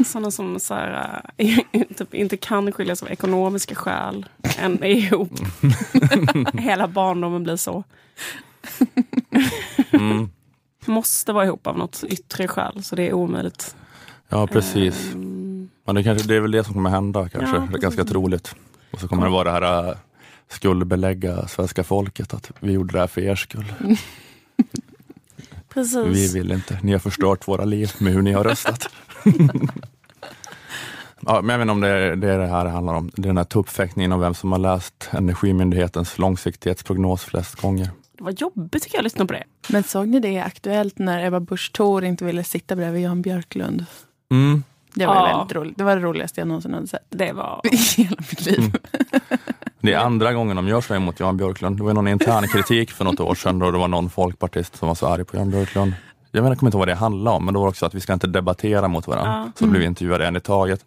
Såna 0.06 0.32
som 0.32 0.60
så 0.60 0.74
här, 0.74 1.22
äh, 1.38 1.58
typ 1.98 2.13
inte 2.13 2.38
kan 2.38 2.72
skiljas 2.72 3.04
av 3.04 3.10
ekonomiska 3.10 3.75
skäl. 3.75 4.25
Än 4.60 4.84
är 4.84 4.88
ihop. 4.88 5.32
Hela 6.54 6.88
barndomen 6.88 7.44
blir 7.44 7.56
så. 7.56 7.84
Mm. 9.92 10.30
Måste 10.86 11.34
vara 11.34 11.46
ihop 11.46 11.68
av 11.68 11.78
något 11.78 12.04
yttre 12.08 12.48
skäl, 12.48 12.84
så 12.84 12.96
det 12.96 13.08
är 13.08 13.13
omöjligt. 13.13 13.75
Ja, 14.30 14.48
precis. 14.48 15.13
Mm. 15.13 15.70
Men 15.86 15.96
det, 15.96 16.04
kanske, 16.04 16.28
det 16.28 16.36
är 16.36 16.39
väl 16.39 16.51
det 16.51 16.63
som 16.63 16.74
kommer 16.74 16.89
hända 16.89 17.30
kanske. 17.30 17.56
Ja, 17.56 17.68
det 17.72 17.78
är 17.78 17.82
ganska 17.82 18.04
troligt. 18.04 18.56
Och 18.92 19.00
så 19.00 19.08
kommer 19.08 19.24
det 19.24 19.32
vara 19.32 19.60
det 19.60 19.68
här 19.68 19.98
skuldbelägga 20.50 21.48
svenska 21.48 21.84
folket 21.84 22.34
att 22.34 22.51
vi 22.60 22.72
gjorde 22.72 22.94
det 22.94 23.00
här 23.00 23.08
för 23.08 23.22
er 23.22 23.36
skull. 23.36 23.74
Precis. 25.74 26.06
Vi 26.06 26.39
vill 26.39 26.51
inte. 26.51 26.79
Ni 26.84 26.91
har 26.91 27.00
förstört 27.00 27.48
våra 27.48 27.65
liv 27.65 27.91
med 28.00 28.13
hur 28.13 28.22
ni 28.22 28.32
har 28.32 28.44
röstat. 28.44 28.89
ja, 31.20 31.41
men 31.41 31.50
jag 31.50 31.58
vet 31.58 31.62
inte 31.62 31.72
om 31.72 31.82
det 31.82 31.88
är 31.89 32.15
det, 32.15 32.32
är 32.32 32.38
det 32.38 32.48
här 32.48 32.65
handlar 32.65 32.94
om. 32.94 33.12
Det 33.13 33.22
är 33.22 33.27
den 33.27 33.38
här 33.38 33.44
tuppfäktningen 33.44 34.12
om 34.12 34.20
vem 34.20 34.34
som 34.34 34.51
har 34.51 34.60
läst 34.60 35.10
Energimyndighetens 35.12 36.18
långsiktighetsprognos 36.18 37.24
flest 37.24 37.56
gånger. 37.56 37.89
Det 38.18 38.24
var 38.24 38.32
jobbigt 38.32 38.84
tycker 38.84 38.96
jag 38.96 39.00
att 39.00 39.03
lyssna 39.03 39.25
på 39.25 39.34
det. 39.34 39.44
Men 39.70 39.84
såg 39.84 40.08
ni 40.08 40.19
det 40.19 40.39
Aktuellt 40.39 41.00
när 41.00 41.26
Ebba 41.26 41.39
Busch 41.39 41.71
Thor 41.73 42.04
inte 42.04 42.26
ville 42.26 42.43
sitta 42.43 42.76
bredvid 42.76 43.04
Jan 43.04 43.21
Björklund? 43.21 43.86
Mm. 44.32 44.63
Det 44.93 45.06
var, 45.06 45.15
Ja. 45.15 45.38
väldigt 45.38 45.56
roligt. 45.56 45.78
det 45.78 45.84
var 45.84 45.95
det 45.95 46.02
roligaste 46.02 46.41
jag 46.41 46.47
någonsin 46.47 46.73
hade 46.73 46.88
sett 46.88 47.06
Det 47.10 47.32
var... 47.32 47.62
i 47.71 47.75
hela 47.97 48.15
mitt 48.17 48.45
liv. 48.45 48.75
Det 49.82 49.93
är 49.93 49.97
andra 49.99 50.34
gången 50.34 50.56
de 50.56 50.67
gör 50.67 50.82
så 50.82 50.99
mot 50.99 51.19
Jan 51.19 51.38
Björklund. 51.38 51.78
Det 51.78 51.84
var 51.84 51.93
någon 51.93 52.08
intern 52.08 52.47
kritik 52.47 52.91
för 52.91 53.06
något 53.06 53.19
år 53.19 53.36
sedan 53.36 53.60
då 53.60 53.71
det 53.71 53.78
var 53.78 53.88
någon 53.88 54.10
folkpartist 54.10 54.75
som 54.78 54.88
var 54.88 54.95
så 54.95 55.08
arg 55.08 55.23
på 55.23 55.38
Jan 55.38 55.49
Björklund. 55.52 55.93
Jag 56.32 56.41
vet, 56.41 56.49
jag 56.49 56.60
kommer 56.60 56.67
inte 56.69 56.75
ihåg 56.75 56.80
vad 56.82 56.88
det 56.88 56.95
handlade 56.95 57.38
om, 57.38 57.45
men 57.45 57.54
då 57.54 57.60
var 57.60 57.67
det 57.67 57.69
också 57.69 57.86
att 57.86 57.93
vi 57.93 57.99
ska 57.99 58.13
inte 58.13 58.28
debattera 58.28 58.88
mot 58.88 59.08
varandra. 59.08 59.43
Ja. 59.45 59.52
Så 59.60 59.65
blev 59.67 59.80
vi 59.80 59.86
intervjuade 59.86 60.28
en 60.28 60.36
i 60.36 60.39
taget. 60.39 60.86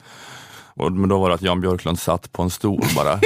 Och, 0.75 0.93
men 0.93 1.09
då 1.09 1.19
var 1.19 1.29
det 1.29 1.35
att 1.35 1.43
Jan 1.43 1.61
Björklund 1.61 1.99
satt 1.99 2.33
på 2.33 2.43
en 2.43 2.51
stol 2.51 2.85
bara. 2.97 3.13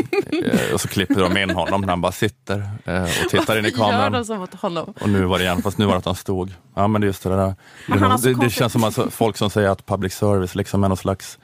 Eh, 0.53 0.75
och 0.75 0.81
så 0.81 0.89
klipper 0.89 1.21
de 1.21 1.37
in 1.37 1.51
honom 1.51 1.81
när 1.81 1.89
han 1.89 2.01
bara 2.01 2.13
sitter 2.13 2.69
eh, 2.85 3.03
och 3.03 3.31
tittar 3.31 3.59
in 3.59 3.65
i 3.65 3.69
Gör 3.71 3.77
kameran. 3.77 4.13
de 4.13 4.25
så 4.25 4.35
mot 4.37 4.55
honom? 4.55 4.95
Och 5.01 5.09
nu 5.09 5.25
var 5.25 5.39
det 5.39 5.45
igen, 5.45 5.63
fast 5.63 5.79
nu 5.79 5.85
var 5.85 5.93
det 5.93 5.99
att 5.99 6.05
han 6.05 6.15
stod. 6.15 6.55
Ja 6.75 6.87
men 6.89 7.01
det 7.01 7.05
är 7.05 7.07
just 7.07 7.23
det 7.23 7.29
där. 7.29 7.37
Det, 7.37 7.55
det, 7.87 7.95
det 7.95 8.01
konstigt- 8.35 8.53
känns 8.53 8.73
som 8.73 8.85
att 8.85 8.99
folk 9.11 9.37
som 9.37 9.51
säger 9.51 9.69
att 9.69 9.87
public 9.87 10.15
service 10.15 10.55
liksom 10.55 10.85
är 10.85 10.89
någon 10.89 10.97
slags 10.97 11.39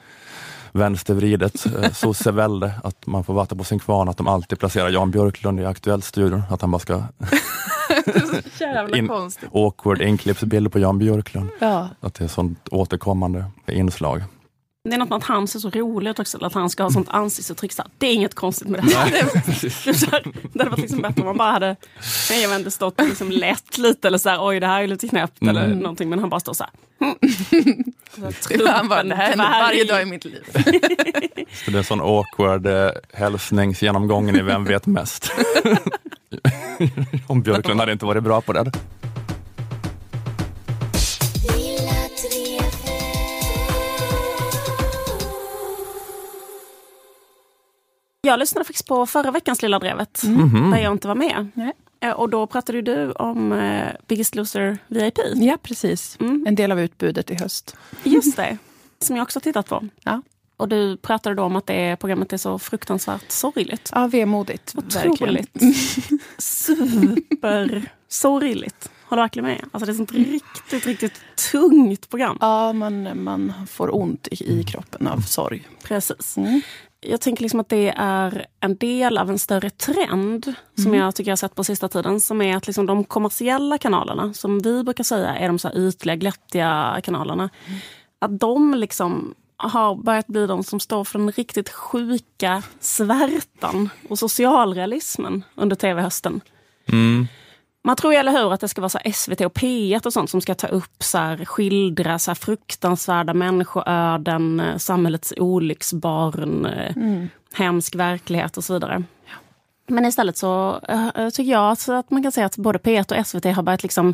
vänstervridet 0.71 1.65
eh, 1.65 1.91
sossevälde, 1.91 2.71
att 2.83 3.07
man 3.07 3.23
får 3.23 3.33
vatten 3.33 3.57
på 3.57 3.63
sin 3.63 3.79
kvarn, 3.79 4.09
att 4.09 4.17
de 4.17 4.27
alltid 4.27 4.59
placerar 4.59 4.89
Jan 4.89 5.11
Björklund 5.11 5.59
i 5.59 5.65
Aktuellt-studion, 5.65 6.43
att 6.49 6.61
han 6.61 6.71
bara 6.71 6.79
ska 6.79 7.03
In- 8.95 9.09
awkward 9.53 10.01
inklippsbilder 10.01 10.69
på 10.69 10.79
Jan 10.79 10.99
Björklund. 10.99 11.49
Ja. 11.59 11.87
Att 12.01 12.13
det 12.13 12.23
är 12.23 12.27
sånt 12.27 12.67
återkommande 12.71 13.45
inslag. 13.67 14.23
Det 14.89 14.95
är 14.95 14.97
något 14.99 15.09
med 15.09 15.17
att 15.17 15.23
han 15.23 15.47
ser 15.47 15.59
så 15.59 15.69
rolig 15.69 16.11
ut 16.11 16.19
också, 16.19 16.45
att 16.45 16.53
han 16.53 16.69
ska 16.69 16.83
ha 16.83 16.91
sånt 16.91 17.09
ansiktsuttryck. 17.09 17.71
så 17.73 17.83
Det 17.97 18.07
är 18.07 18.13
inget 18.13 18.35
konstigt 18.35 18.67
med 18.67 18.83
det. 18.83 18.89
Det, 19.85 20.11
här, 20.11 20.23
det 20.53 20.59
hade 20.59 20.69
varit 20.69 20.79
liksom 20.79 21.01
bättre 21.01 21.21
om 21.21 21.25
man 21.25 21.37
bara 21.37 21.51
hade 21.51 21.75
nej, 22.29 22.41
jag 22.41 22.49
vet 22.49 22.57
inte, 22.59 22.71
stått 22.71 23.01
och 23.01 23.07
liksom 23.07 23.31
lätt 23.31 23.77
lite 23.77 24.07
eller 24.07 24.17
så 24.17 24.29
här, 24.29 24.37
oj 24.47 24.59
det 24.59 24.67
här 24.67 24.83
är 24.83 24.87
lite 24.87 25.07
knäppt 25.07 25.41
eller 25.41 25.65
Mm. 25.65 25.77
någonting. 25.79 26.09
Men 26.09 26.19
han 26.19 26.29
bara 26.29 26.39
står 26.39 26.53
så 26.53 26.63
här. 26.63 26.73
Han 28.73 28.89
bara, 28.89 29.03
det 29.03 29.15
här 29.15 29.27
händer 29.29 29.45
varje 29.45 29.83
dag 29.83 30.01
i 30.01 30.05
mitt 30.05 30.25
liv. 30.25 30.43
Så 31.65 31.71
det 31.71 31.75
är 31.75 31.77
en 31.77 31.83
sån 31.83 32.01
awkward 32.01 32.67
eh, 32.67 32.89
hälsningsgenomgången 33.13 34.35
i 34.35 34.41
Vem 34.41 34.65
vet 34.65 34.85
mest? 34.85 35.31
Om 37.27 37.41
Björklund 37.41 37.79
hade 37.79 37.91
inte 37.91 38.05
varit 38.05 38.23
bra 38.23 38.41
på 38.41 38.53
det. 38.53 38.71
Jag 48.25 48.39
lyssnade 48.39 48.65
faktiskt 48.65 48.87
på 48.87 49.05
förra 49.05 49.31
veckans 49.31 49.61
Lilla 49.61 49.79
Drevet, 49.79 50.21
där 50.71 50.77
jag 50.77 50.91
inte 50.91 51.07
var 51.07 51.15
med. 51.15 51.47
Nej. 51.53 51.73
Eh, 51.99 52.11
Och 52.11 52.29
då 52.29 52.47
pratade 52.47 52.81
du 52.81 53.11
om 53.11 53.51
eh, 53.51 53.87
Biggest 54.07 54.35
Loser 54.35 54.77
VIP. 54.87 55.17
Ja, 55.35 55.57
precis. 55.63 56.17
Mm. 56.19 56.45
En 56.47 56.55
del 56.55 56.71
av 56.71 56.79
utbudet 56.79 57.31
i 57.31 57.35
höst. 57.35 57.75
Just 58.03 58.35
det, 58.35 58.57
som 58.99 59.15
jag 59.15 59.23
också 59.23 59.39
tittat 59.39 59.67
på. 59.69 59.87
Ja. 60.03 60.21
Och 60.57 60.69
du 60.69 60.97
pratade 60.97 61.35
då 61.35 61.43
om 61.43 61.55
att 61.55 61.67
det 61.67 61.95
programmet 61.99 62.33
är 62.33 62.37
så 62.37 62.59
fruktansvärt 62.59 63.31
sorgligt. 63.31 63.89
Ja, 63.93 64.07
vemodigt. 64.07 64.73
Otroligt. 64.77 65.51
Super 66.37 67.89
sorgligt. 68.07 68.89
Håller 69.03 69.21
verkligen 69.21 69.45
med. 69.49 69.65
Alltså 69.71 69.85
det 69.85 69.89
är 69.89 69.91
ett 69.91 69.97
sånt 69.97 70.11
riktigt, 70.11 70.85
riktigt 70.85 71.21
tungt 71.51 72.09
program. 72.09 72.37
Ja, 72.41 72.73
man, 72.73 73.23
man 73.23 73.53
får 73.69 73.95
ont 73.95 74.27
i, 74.31 74.59
i 74.59 74.63
kroppen 74.63 75.07
av 75.07 75.19
sorg. 75.21 75.67
Precis. 75.83 76.37
Mm. 76.37 76.61
Jag 77.05 77.21
tänker 77.21 77.41
liksom 77.43 77.59
att 77.59 77.69
det 77.69 77.93
är 77.97 78.45
en 78.59 78.75
del 78.75 79.17
av 79.17 79.29
en 79.29 79.39
större 79.39 79.69
trend 79.69 80.53
som 80.83 80.93
jag 80.93 81.15
tycker 81.15 81.29
jag 81.29 81.31
har 81.31 81.37
sett 81.37 81.55
på 81.55 81.63
sista 81.63 81.89
tiden. 81.89 82.19
Som 82.19 82.41
är 82.41 82.57
att 82.57 82.67
liksom 82.67 82.85
de 82.85 83.03
kommersiella 83.03 83.77
kanalerna, 83.77 84.33
som 84.33 84.59
vi 84.59 84.83
brukar 84.83 85.03
säga 85.03 85.35
är 85.35 85.47
de 85.47 85.59
så 85.59 85.67
här 85.67 85.77
ytliga, 85.77 86.15
glättiga 86.15 87.01
kanalerna. 87.03 87.49
Att 88.19 88.39
de 88.39 88.73
liksom 88.73 89.35
har 89.57 89.95
börjat 89.95 90.27
bli 90.27 90.47
de 90.47 90.63
som 90.63 90.79
står 90.79 91.03
för 91.03 91.19
den 91.19 91.31
riktigt 91.31 91.69
sjuka 91.69 92.63
svärtan 92.79 93.89
och 94.09 94.19
socialrealismen 94.19 95.43
under 95.55 95.75
tv-hösten. 95.75 96.41
Man 97.85 97.95
tror 97.95 98.13
ju, 98.13 98.19
eller 98.19 98.31
hur, 98.31 98.53
att 98.53 98.61
det 98.61 98.67
ska 98.67 98.81
vara 98.81 98.89
så 98.89 98.99
SVT 99.13 99.41
och 99.41 99.53
P1 99.53 100.05
och 100.05 100.13
sånt 100.13 100.29
som 100.29 100.41
ska 100.41 100.55
ta 100.55 100.67
upp, 100.67 101.03
så 101.03 101.17
här, 101.17 101.45
skildra 101.45 102.19
så 102.19 102.31
här 102.31 102.35
fruktansvärda 102.35 103.33
människoöden, 103.33 104.59
eh, 104.59 104.77
samhällets 104.77 105.33
olycksbarn, 105.37 106.65
eh, 106.65 107.25
hemsk 107.53 107.95
verklighet 107.95 108.57
och 108.57 108.63
så 108.63 108.73
vidare. 108.73 109.03
Men 109.87 110.05
istället 110.05 110.37
så 110.37 110.79
eh, 110.87 111.29
tycker 111.29 111.51
jag 111.51 111.71
att, 111.71 111.89
att 111.89 112.11
man 112.11 112.23
kan 112.23 112.31
säga 112.31 112.45
att 112.45 112.57
både 112.57 112.79
P1 112.79 113.19
och 113.19 113.27
SVT 113.27 113.45
har 113.45 113.63
börjat 113.63 113.83
liksom 113.83 114.13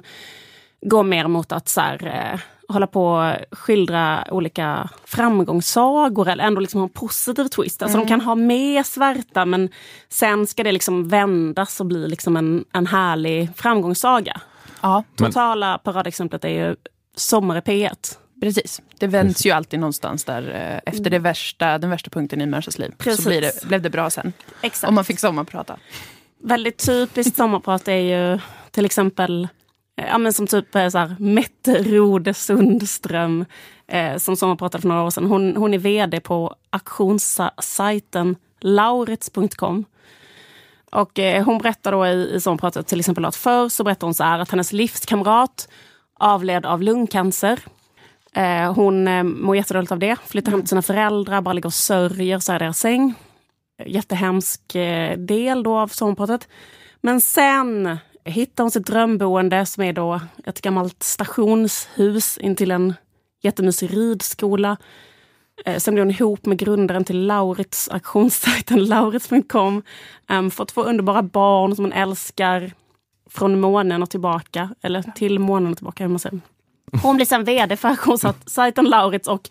gå 0.81 1.03
mer 1.03 1.27
mot 1.27 1.51
att 1.51 1.69
så 1.69 1.81
här, 1.81 2.41
hålla 2.69 2.87
på 2.87 3.05
och 3.05 3.57
skildra 3.57 4.23
olika 4.31 4.89
framgångssagor 5.05 6.27
eller 6.29 6.43
ändå 6.43 6.61
liksom 6.61 6.79
ha 6.79 6.87
en 6.87 6.93
positiv 6.93 7.47
twist. 7.47 7.81
Alltså 7.81 7.97
de 7.97 8.07
kan 8.07 8.21
ha 8.21 8.35
med 8.35 8.85
svärta 8.85 9.45
men 9.45 9.69
sen 10.09 10.47
ska 10.47 10.63
det 10.63 10.71
liksom 10.71 11.07
vändas 11.07 11.79
och 11.79 11.85
bli 11.85 12.07
liksom 12.07 12.37
en, 12.37 12.65
en 12.73 12.87
härlig 12.87 13.49
framgångssaga. 13.55 14.41
Ja, 14.81 15.03
Men- 15.17 15.31
Totala 15.31 15.77
paradexemplet 15.77 16.45
är 16.45 16.49
ju 16.49 16.75
Sommar 17.15 17.57
i 17.57 17.59
P1. 17.59 18.17
precis. 18.41 18.81
Det 18.99 19.07
vänds 19.07 19.45
ju 19.45 19.51
alltid 19.51 19.79
någonstans 19.79 20.23
där 20.23 20.71
eh, 20.85 20.93
efter 20.93 21.09
det 21.09 21.19
värsta, 21.19 21.77
den 21.77 21.89
värsta 21.89 22.09
punkten 22.09 22.41
i 22.41 22.43
en 22.43 22.49
människas 22.49 22.77
liv. 22.79 22.93
Precis. 22.97 23.23
Så 23.23 23.29
blir 23.29 23.41
det, 23.41 23.63
blev 23.67 23.81
det 23.81 23.89
bra 23.89 24.09
sen. 24.09 24.33
Exakt. 24.61 24.89
Om 24.89 24.95
man 24.95 25.05
fick 25.05 25.19
sommarprata. 25.19 25.77
Väldigt 26.43 26.85
typiskt 26.85 27.37
sommarprat 27.37 27.87
är 27.87 27.93
ju 27.95 28.39
till 28.71 28.85
exempel 28.85 29.47
Eh, 29.99 30.07
ja, 30.07 30.17
men 30.17 30.33
som 30.33 30.47
typ 30.47 30.75
eh, 30.75 30.89
så 30.89 30.97
här, 30.97 31.15
Mette 31.19 31.83
Rode 31.83 32.33
Sundström 32.33 33.45
eh, 33.87 34.17
som 34.17 34.35
sommarpratade 34.35 34.81
för 34.81 34.87
några 34.87 35.03
år 35.03 35.09
sedan. 35.09 35.25
Hon, 35.25 35.55
hon 35.55 35.73
är 35.73 35.77
vd 35.77 36.19
på 36.19 36.55
auktionssajten 36.69 38.35
laurits.com. 38.59 39.85
Och 40.91 41.19
eh, 41.19 41.43
hon 41.43 41.57
berättar 41.57 41.91
då 41.91 42.07
i, 42.07 42.35
i 42.35 42.41
sommarpratet 42.41 42.87
till 42.87 42.99
exempel 42.99 43.25
att 43.25 43.35
förr 43.35 43.69
så 43.69 43.83
berättade 43.83 44.05
hon 44.05 44.13
så 44.13 44.23
här 44.23 44.39
att 44.39 44.51
hennes 44.51 44.73
livskamrat 44.73 45.69
avled 46.19 46.65
av 46.65 46.81
lungcancer. 46.81 47.59
Eh, 48.33 48.73
hon 48.73 49.07
eh, 49.07 49.23
mår 49.23 49.55
jättedåligt 49.55 49.91
av 49.91 49.99
det, 49.99 50.15
flyttar 50.25 50.51
hem 50.51 50.61
till 50.61 50.69
sina 50.69 50.81
föräldrar, 50.81 51.41
bara 51.41 51.53
ligger 51.53 51.67
och 51.67 51.73
sörjer 51.73 52.39
så 52.39 52.51
här 52.51 52.59
i 52.59 52.63
deras 52.63 52.79
säng. 52.79 53.13
Jättehemsk 53.85 54.75
eh, 54.75 55.17
del 55.17 55.63
då 55.63 55.77
av 55.77 55.87
sommarpratet. 55.87 56.47
Men 57.01 57.21
sen 57.21 57.99
hittar 58.29 58.63
hon 58.63 58.71
sitt 58.71 58.85
drömboende 58.85 59.65
som 59.65 59.83
är 59.83 59.93
då 59.93 60.21
ett 60.45 60.61
gammalt 60.61 61.03
stationshus 61.03 62.37
intill 62.37 62.71
en 62.71 62.93
jättemysig 63.41 63.97
ridskola. 63.97 64.77
Eh, 65.65 65.77
sen 65.77 65.93
blev 65.93 66.05
hon 66.05 66.11
ihop 66.11 66.45
med 66.45 66.57
grundaren 66.57 67.03
till 67.03 67.25
Laurits 67.25 67.89
auktionssajten 67.89 68.85
laurits.com. 68.85 69.83
Um, 70.29 70.51
fått 70.51 70.69
två 70.69 70.83
underbara 70.83 71.21
barn 71.21 71.75
som 71.75 71.85
hon 71.85 71.93
älskar 71.93 72.71
från 73.29 73.59
månen 73.59 74.03
och 74.03 74.09
tillbaka. 74.09 74.69
Eller 74.81 75.01
till 75.01 75.39
månen 75.39 75.71
och 75.71 75.77
tillbaka, 75.77 76.03
hur 76.03 76.09
man 76.09 76.19
säger. 76.19 76.39
Hon 77.03 77.15
blev 77.15 77.25
sen 77.25 77.43
vd 77.43 77.77
för 77.77 77.87
auktionssajten 77.89 78.85
Laurits 78.85 79.27
och 79.27 79.49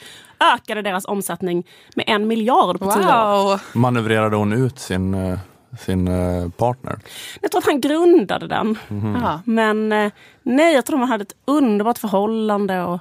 ökade 0.54 0.82
deras 0.82 1.04
omsättning 1.04 1.66
med 1.94 2.04
en 2.08 2.26
miljard 2.26 2.78
på 2.78 2.90
tio 2.90 3.06
år. 3.06 3.48
Wow! 3.48 3.60
Manövrerade 3.72 4.36
hon 4.36 4.52
ut 4.52 4.78
sin, 4.78 5.14
eh, 5.14 5.38
sin 5.80 6.08
eh, 6.08 6.48
partner? 6.48 6.98
Jag 7.40 7.50
tror 7.50 7.58
att 7.58 7.66
han 7.66 7.80
grundade 7.80 8.46
den. 8.46 8.78
Ja. 9.22 9.40
Men 9.44 9.92
eh, 9.92 10.12
nej, 10.42 10.74
jag 10.74 10.86
tror 10.86 10.98
de 10.98 11.08
hade 11.08 11.22
ett 11.22 11.34
underbart 11.44 11.98
förhållande. 11.98 12.82
Och 12.82 13.00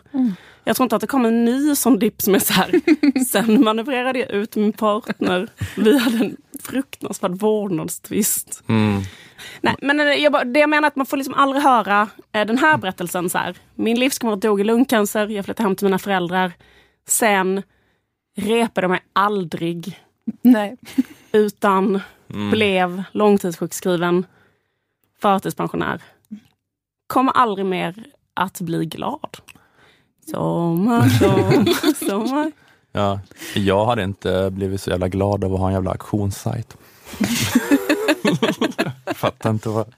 Jag 0.63 0.75
tror 0.75 0.85
inte 0.85 0.95
att 0.95 1.01
det 1.01 1.07
kom 1.07 1.25
en 1.25 1.45
ny 1.45 1.75
sån 1.75 1.99
dipp 1.99 2.21
som 2.21 2.35
är 2.35 2.39
så 2.39 2.53
här. 2.53 2.71
Sen 3.25 3.63
manövrerade 3.63 4.19
jag 4.19 4.31
ut 4.31 4.55
min 4.55 4.73
partner. 4.73 5.47
Vi 5.77 5.97
hade 5.99 6.17
en 6.17 6.37
fruktansvärd 6.63 7.31
vårdnadstvist. 7.31 8.63
Mm. 8.67 9.01
Nej, 9.61 9.75
men 9.81 9.99
eh, 9.99 10.05
jag, 10.05 10.53
det 10.53 10.59
jag 10.59 10.69
menar 10.69 10.83
är 10.83 10.87
att 10.87 10.95
man 10.95 11.05
får 11.05 11.17
liksom 11.17 11.33
aldrig 11.33 11.63
höra 11.63 12.07
den 12.31 12.57
här 12.57 12.77
berättelsen. 12.77 13.29
så 13.29 13.37
här. 13.37 13.57
Min 13.75 13.99
livskamrat 13.99 14.41
dog 14.41 14.61
i 14.61 14.63
lungcancer, 14.63 15.27
jag 15.27 15.45
flyttade 15.45 15.67
hem 15.67 15.75
till 15.75 15.85
mina 15.85 15.99
föräldrar. 15.99 16.51
Sen 17.07 17.63
repade 18.37 18.83
jag 18.85 18.89
mig 18.89 19.03
aldrig 19.13 19.99
Nej. 20.41 20.77
utan 21.31 22.01
blev 22.27 23.03
långtidssjukskriven, 23.11 24.25
förtidspensionär. 25.21 26.01
Kommer 27.07 27.31
aldrig 27.31 27.65
mer 27.65 28.05
att 28.33 28.61
bli 28.61 28.85
glad. 28.85 29.37
Sommar, 30.31 31.09
sommar, 31.19 32.09
sommar. 32.09 32.51
Ja, 32.91 33.19
jag 33.55 33.85
hade 33.85 34.03
inte 34.03 34.49
blivit 34.51 34.81
så 34.81 34.89
jävla 34.89 35.07
glad 35.07 35.43
av 35.43 35.53
att 35.53 35.59
ha 35.59 35.67
en 35.67 35.73
jävla 35.73 35.91
auktionssajt. 35.91 36.77
Fattar 39.15 39.49
inte 39.49 39.69
vad, 39.69 39.93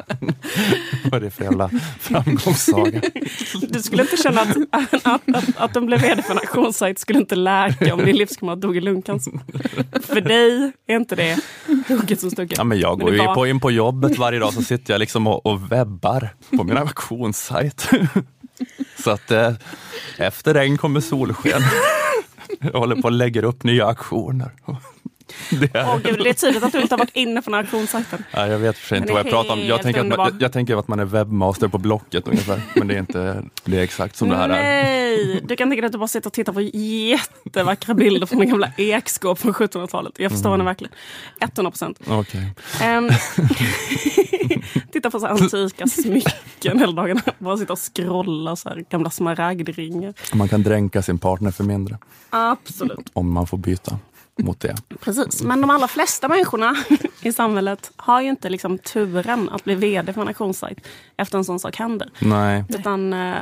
vad 1.11 1.21
det 1.21 1.27
är 1.27 1.31
för 1.31 1.43
jävla 1.43 1.69
framgångssaga. 1.99 3.01
Du 3.69 3.81
skulle 3.81 4.01
inte 4.01 4.17
känna 4.17 4.41
att, 4.41 4.57
att, 4.71 5.35
att, 5.35 5.57
att 5.57 5.73
de 5.73 5.85
blev 5.85 6.01
vd 6.01 6.21
för 6.21 6.31
en 6.31 6.37
auktionssajt 6.37 6.99
skulle 6.99 7.19
inte 7.19 7.35
läka 7.35 7.93
om 7.93 8.05
din 8.05 8.15
livskamrat 8.15 8.61
dog 8.61 8.77
i 8.77 8.81
lungcancer. 8.81 9.33
För 10.01 10.21
dig 10.21 10.71
är 10.87 10.95
inte 10.95 11.15
det 11.15 11.39
hugget 11.87 12.19
som 12.19 12.31
stucket. 12.31 12.57
Ja, 12.57 12.63
men 12.63 12.79
jag 12.79 12.97
Men 12.97 13.05
går 13.05 13.11
det 13.11 13.17
ju 13.17 13.33
på, 13.33 13.47
in 13.47 13.59
på 13.59 13.71
jobbet 13.71 14.17
varje 14.17 14.39
dag 14.39 14.53
så 14.53 14.61
sitter 14.61 14.93
jag 14.93 14.99
liksom 14.99 15.27
och, 15.27 15.45
och 15.45 15.71
webbar 15.71 16.29
på 16.57 16.63
min 16.63 16.77
auktionssajt. 16.77 17.89
Så 19.03 19.11
att 19.11 19.31
eh, 19.31 19.53
efter 20.17 20.53
regn 20.53 20.77
kommer 20.77 20.99
solsken. 20.99 21.61
Jag 22.59 22.79
håller 22.79 22.95
på 22.95 23.03
och 23.03 23.11
lägger 23.11 23.43
upp 23.43 23.63
nya 23.63 23.85
auktioner. 23.85 24.51
Det 25.59 25.75
är, 25.75 25.85
Åh, 25.87 25.97
gud, 26.03 26.19
det 26.23 26.29
är 26.29 26.33
tydligt 26.33 26.63
att 26.63 26.71
du 26.71 26.81
inte 26.81 26.95
har 26.95 26.99
varit 26.99 27.15
inne 27.15 27.41
på 27.41 27.49
den 27.49 27.59
auktionssajten. 27.59 28.23
ja, 28.31 28.47
jag 28.47 28.59
vet 28.59 28.77
för 28.77 28.87
sig 28.87 28.97
inte 28.97 29.13
vad 29.13 29.19
jag 29.19 29.29
pratar 29.29 29.53
om. 29.53 29.59
Jag 29.59 29.81
tänker, 29.81 30.01
att 30.01 30.07
man, 30.07 30.17
jag, 30.17 30.41
jag 30.41 30.51
tänker 30.53 30.77
att 30.77 30.87
man 30.87 30.99
är 30.99 31.05
webbmaster 31.05 31.67
på 31.67 31.77
Blocket 31.77 32.27
ungefär. 32.27 32.61
Men 32.75 32.87
det 32.87 32.95
är 32.95 32.99
inte 32.99 33.43
det 33.63 33.77
är 33.77 33.83
exakt 33.83 34.15
som 34.15 34.29
det 34.29 34.35
här 34.35 34.49
är. 34.49 34.83
Nej, 34.83 35.41
du 35.43 35.55
kan 35.55 35.69
tänka 35.69 35.81
dig 35.81 35.85
att 35.85 35.91
du 35.91 35.97
bara 35.97 36.07
sitter 36.07 36.29
och 36.29 36.33
tittar 36.33 36.53
på 36.53 36.61
jättevackra 36.61 37.93
bilder 37.93 38.27
från 38.27 38.47
gamla 38.49 38.71
ekskåp 38.77 39.39
från 39.39 39.53
1700-talet. 39.53 40.13
Jag 40.17 40.31
förstår 40.31 40.51
henne 40.51 40.63
verkligen. 40.63 40.93
100 41.39 41.71
procent. 41.71 41.99
Okej. 42.07 42.53
Um, 42.97 43.09
titta 44.91 45.11
på 45.11 45.19
så 45.19 45.27
antika 45.27 45.87
smycken 45.87 46.79
hela 46.79 46.91
dagarna. 46.91 47.21
Bara 47.39 47.57
sitta 47.57 47.73
och 47.73 47.79
scrolla 47.95 48.55
så 48.55 48.69
här 48.69 48.85
gamla 48.89 49.09
smaragdringar. 49.09 50.13
Man 50.33 50.47
kan 50.47 50.63
dränka 50.63 51.01
sin 51.01 51.19
partner 51.19 51.51
för 51.51 51.63
mindre 51.63 51.97
Absolut. 52.29 53.09
om 53.13 53.31
man 53.31 53.47
får 53.47 53.57
byta 53.57 53.99
mot 54.43 54.59
det. 54.59 54.75
Precis. 54.99 55.41
Men 55.43 55.61
de 55.61 55.69
allra 55.69 55.87
flesta 55.87 56.27
människorna 56.27 56.75
i 57.21 57.31
samhället 57.33 57.91
har 57.95 58.21
ju 58.21 58.29
inte 58.29 58.49
liksom 58.49 58.77
turen 58.77 59.49
att 59.49 59.63
bli 59.63 59.75
vd 59.75 60.13
för 60.13 60.21
en 60.21 60.27
auktionssajt 60.27 60.87
efter 61.17 61.37
en 61.37 61.45
sån 61.45 61.59
sak 61.59 61.75
händer. 61.75 62.09
Nej. 62.19 62.63
Utan 62.69 63.13
eh, 63.13 63.35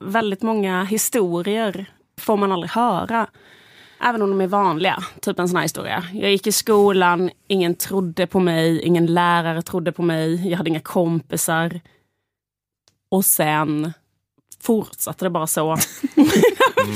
väldigt 0.00 0.42
många 0.42 0.84
historier 0.84 1.86
får 2.20 2.36
man 2.36 2.52
aldrig 2.52 2.70
höra. 2.70 3.26
Även 4.00 4.22
om 4.22 4.30
de 4.30 4.40
är 4.40 4.46
vanliga. 4.46 5.02
Typ 5.20 5.38
en 5.38 5.48
sån 5.48 5.56
här 5.56 5.62
historia. 5.62 6.04
Jag 6.12 6.30
gick 6.30 6.46
i 6.46 6.52
skolan, 6.52 7.30
ingen 7.48 7.74
trodde 7.74 8.26
på 8.26 8.40
mig, 8.40 8.82
ingen 8.82 9.06
lärare 9.06 9.62
trodde 9.62 9.92
på 9.92 10.02
mig, 10.02 10.48
jag 10.48 10.56
hade 10.56 10.70
inga 10.70 10.80
kompisar. 10.80 11.80
Och 13.10 13.24
sen 13.24 13.92
fortsatte 14.62 15.24
det 15.24 15.30
bara 15.30 15.46
så. 15.46 15.60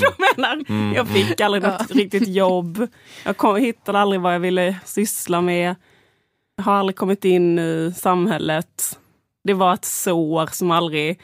jag 0.01 0.15
menar, 0.37 0.65
jag 0.95 1.09
fick 1.09 1.41
aldrig 1.41 1.63
något 1.63 1.91
riktigt 1.91 2.29
jobb. 2.29 2.89
Jag 3.25 3.37
kom, 3.37 3.57
hittade 3.57 3.99
aldrig 3.99 4.21
vad 4.21 4.35
jag 4.35 4.41
ville 4.41 4.77
syssla 4.85 5.41
med. 5.41 5.75
Jag 6.57 6.65
har 6.65 6.75
aldrig 6.75 6.97
kommit 6.97 7.25
in 7.25 7.59
i 7.59 7.95
samhället. 7.97 8.99
Det 9.45 9.55
var 9.55 9.75
ett 9.75 9.85
sår 9.85 10.47
som 10.53 10.71
aldrig 10.71 11.21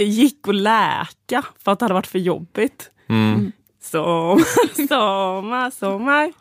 gick 0.00 0.48
att 0.48 0.54
läka 0.54 1.44
för 1.64 1.72
att 1.72 1.78
det 1.78 1.84
hade 1.84 1.94
varit 1.94 2.06
för 2.06 2.18
jobbigt. 2.18 2.90
Mm. 3.08 3.52
Sommar, 3.82 4.86
sommar, 4.88 5.70
sommar. 5.70 6.32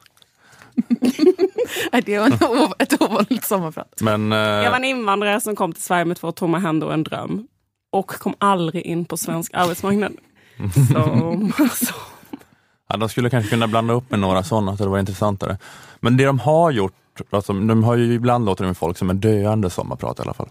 Det 2.05 2.19
var 2.19 2.73
ett 2.79 3.01
ovanligt 3.01 3.45
sommarprat. 3.45 4.01
Men 4.01 4.31
eh, 4.31 4.37
Jag 4.37 4.69
var 4.69 4.77
en 4.77 4.83
invandrare 4.83 5.41
som 5.41 5.55
kom 5.55 5.73
till 5.73 5.83
Sverige 5.83 6.05
med 6.05 6.17
två 6.17 6.31
tomma 6.31 6.59
händer 6.59 6.87
och 6.87 6.93
en 6.93 7.03
dröm. 7.03 7.47
Och 7.95 8.07
kom 8.07 8.35
aldrig 8.37 8.83
in 8.85 9.05
på 9.05 9.17
svensk 9.17 9.51
arbetsmarknad. 9.53 10.13
Sommar, 10.57 11.75
sommar. 11.75 12.41
ja, 12.89 12.97
de 12.97 13.09
skulle 13.09 13.29
kanske 13.29 13.49
kunna 13.49 13.67
blanda 13.67 13.93
upp 13.93 14.11
med 14.11 14.19
några 14.19 14.43
sådana 14.43 14.77
så 14.77 14.83
det 14.83 14.89
var 14.89 14.99
intressantare. 14.99 15.57
Men 15.99 16.17
det 16.17 16.25
de 16.25 16.39
har 16.39 16.71
gjort, 16.71 16.93
alltså, 17.29 17.53
de 17.53 17.83
har 17.83 17.95
ju 17.95 18.13
ibland 18.13 18.45
låtit 18.45 18.65
med 18.65 18.77
folk 18.77 18.97
som 18.97 19.09
är 19.09 19.13
döende 19.13 19.69
sommarprat 19.69 20.19
i 20.19 20.21
alla 20.21 20.33
fall. 20.33 20.49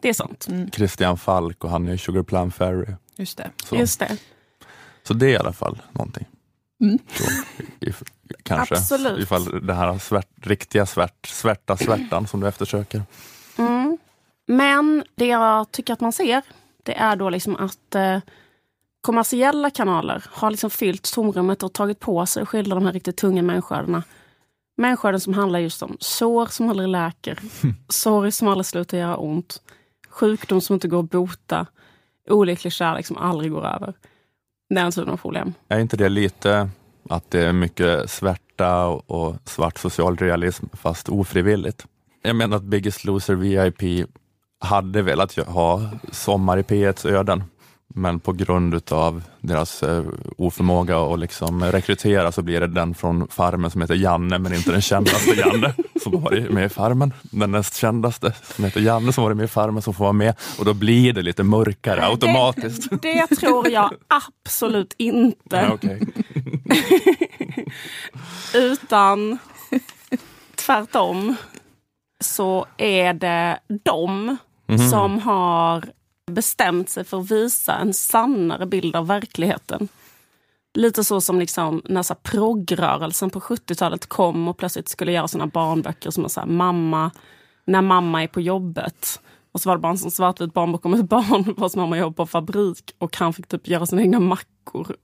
Det 0.00 0.08
är 0.08 0.12
sånt. 0.12 0.48
Christian 0.72 1.18
Falk 1.18 1.64
och 1.64 1.70
han 1.70 1.88
är 1.88 1.96
Sugar 1.96 2.22
Plum 2.22 2.50
Fairy. 2.50 2.94
Just 3.16 3.38
det. 3.38 3.50
Så, 3.64 3.76
Just 3.76 3.98
det. 3.98 4.16
så 5.02 5.14
det 5.14 5.26
är 5.26 5.30
i 5.30 5.36
alla 5.36 5.52
fall 5.52 5.82
någonting. 5.92 6.26
Så, 7.12 7.24
if, 7.80 8.02
kanske. 8.42 8.74
Absolut. 8.74 9.20
Ifall 9.22 9.66
det 9.66 9.74
här 9.74 9.98
svärt, 9.98 10.28
riktiga 10.42 10.86
svärt, 10.86 11.26
svärta 11.26 11.76
svärtan 11.76 12.26
som 12.26 12.40
du 12.40 12.48
eftersöker. 12.48 13.02
Mm. 13.58 13.98
Men 14.46 15.04
det 15.14 15.26
jag 15.26 15.72
tycker 15.72 15.92
att 15.92 16.00
man 16.00 16.12
ser, 16.12 16.42
det 16.82 16.94
är 16.94 17.16
då 17.16 17.30
liksom 17.30 17.56
att 17.56 17.94
eh, 17.94 18.18
kommersiella 19.00 19.70
kanaler 19.70 20.24
har 20.30 20.50
liksom 20.50 20.70
fyllt 20.70 21.14
tomrummet 21.14 21.62
och 21.62 21.72
tagit 21.72 22.00
på 22.00 22.26
sig 22.26 22.42
att 22.42 22.48
skildra 22.48 22.74
de 22.74 22.84
här 22.84 22.92
riktigt 22.92 23.16
tunga 23.16 23.42
människoödena. 23.42 24.02
Människoöden 24.76 25.20
som 25.20 25.34
handlar 25.34 25.58
just 25.58 25.82
om 25.82 25.96
sår 26.00 26.46
som 26.46 26.68
aldrig 26.70 26.88
läker, 26.88 27.38
sorg 27.88 28.32
som 28.32 28.48
aldrig 28.48 28.66
slutar 28.66 28.98
göra 28.98 29.16
ont, 29.16 29.62
sjukdom 30.08 30.60
som 30.60 30.74
inte 30.74 30.88
går 30.88 31.00
att 31.00 31.10
bota, 31.10 31.66
olycklig 32.30 32.72
kärlek 32.72 33.06
som 33.06 33.16
aldrig 33.16 33.50
går 33.50 33.66
över. 33.66 33.94
Den 34.74 34.92
typen 34.92 35.12
av 35.12 35.16
problem. 35.16 35.54
Är 35.68 35.78
inte 35.78 35.96
det 35.96 36.08
lite 36.08 36.68
att 37.10 37.30
det 37.30 37.40
är 37.40 37.52
mycket 37.52 38.10
svärta 38.10 38.86
och, 38.86 39.10
och 39.10 39.36
svart 39.44 39.78
social 39.78 40.16
realism 40.16 40.66
fast 40.72 41.08
ofrivilligt? 41.08 41.86
Jag 42.22 42.36
menar 42.36 42.56
att 42.56 42.62
Biggest 42.62 43.04
Loser 43.04 43.34
VIP 43.34 44.08
hade 44.62 45.02
velat 45.02 45.36
ha 45.36 45.82
Sommar 46.12 46.58
i 46.58 46.62
P1s 46.62 47.06
öden, 47.06 47.44
men 47.94 48.20
på 48.20 48.32
grund 48.32 48.74
utav 48.74 49.22
deras 49.40 49.82
eh, 49.82 50.04
oförmåga 50.38 50.98
att 50.98 51.18
liksom 51.18 51.64
rekrytera 51.64 52.32
så 52.32 52.42
blir 52.42 52.60
det 52.60 52.66
den 52.66 52.94
från 52.94 53.28
Farmen 53.28 53.70
som 53.70 53.80
heter 53.80 53.94
Janne, 53.94 54.38
men 54.38 54.54
inte 54.54 54.70
den 54.70 54.82
kändaste 54.82 55.30
Janne 55.30 55.74
som 56.02 56.22
varit 56.22 56.50
med 56.50 56.66
i 56.66 56.68
Farmen. 56.68 57.12
Den 57.22 57.50
näst 57.50 57.76
kändaste 57.76 58.32
som 58.42 58.64
heter 58.64 58.80
Janne 58.80 59.12
som 59.12 59.24
varit 59.24 59.36
med 59.36 59.44
i 59.44 59.48
Farmen 59.48 59.82
som 59.82 59.94
får 59.94 60.04
vara 60.04 60.12
med 60.12 60.34
och 60.58 60.64
då 60.64 60.74
blir 60.74 61.12
det 61.12 61.22
lite 61.22 61.42
mörkare 61.42 62.06
automatiskt. 62.06 62.90
Det, 62.90 63.26
det 63.28 63.36
tror 63.36 63.68
jag 63.68 63.94
absolut 64.08 64.94
inte. 64.98 65.56
Ja, 65.56 65.72
okej. 65.72 66.00
Utan 68.54 69.38
tvärtom 70.54 71.36
så 72.20 72.66
är 72.76 73.14
det 73.14 73.58
de 73.84 74.36
Mhm. 74.78 74.88
som 74.88 75.18
har 75.18 75.84
bestämt 76.30 76.90
sig 76.90 77.04
för 77.04 77.20
att 77.20 77.30
visa 77.30 77.78
en 77.78 77.94
sannare 77.94 78.66
bild 78.66 78.96
av 78.96 79.06
verkligheten. 79.06 79.88
Lite 80.74 81.04
så 81.04 81.20
som 81.20 81.38
liksom 81.38 81.82
när 81.84 82.02
så 82.02 82.14
proggrörelsen 82.14 83.30
på 83.30 83.40
70-talet 83.40 84.06
kom 84.06 84.48
och 84.48 84.56
plötsligt 84.56 84.88
skulle 84.88 85.12
göra 85.12 85.28
sina 85.28 85.46
barnböcker 85.46 86.10
som 86.10 86.28
så 86.28 86.40
här, 86.40 86.46
mamma, 86.46 87.10
när 87.64 87.82
mamma 87.82 88.22
är 88.22 88.26
på 88.26 88.40
jobbet. 88.40 89.20
Och 89.52 89.60
så 89.60 89.68
var 89.68 89.76
det 89.76 89.80
bara 89.80 89.92
en 89.92 89.98
sån 89.98 90.10
svartvit 90.10 90.54
barnbok 90.54 90.84
om 90.86 90.94
ett 90.94 91.08
barn 91.08 91.54
vars 91.56 91.76
mamma 91.76 91.98
jobbar 91.98 92.24
på 92.24 92.26
fabrik 92.26 92.94
och 92.98 93.16
han 93.16 93.32
fick 93.32 93.46
typ 93.46 93.68
göra 93.68 93.86
sina 93.86 94.02
egna 94.02 94.20
mackor 94.20 94.51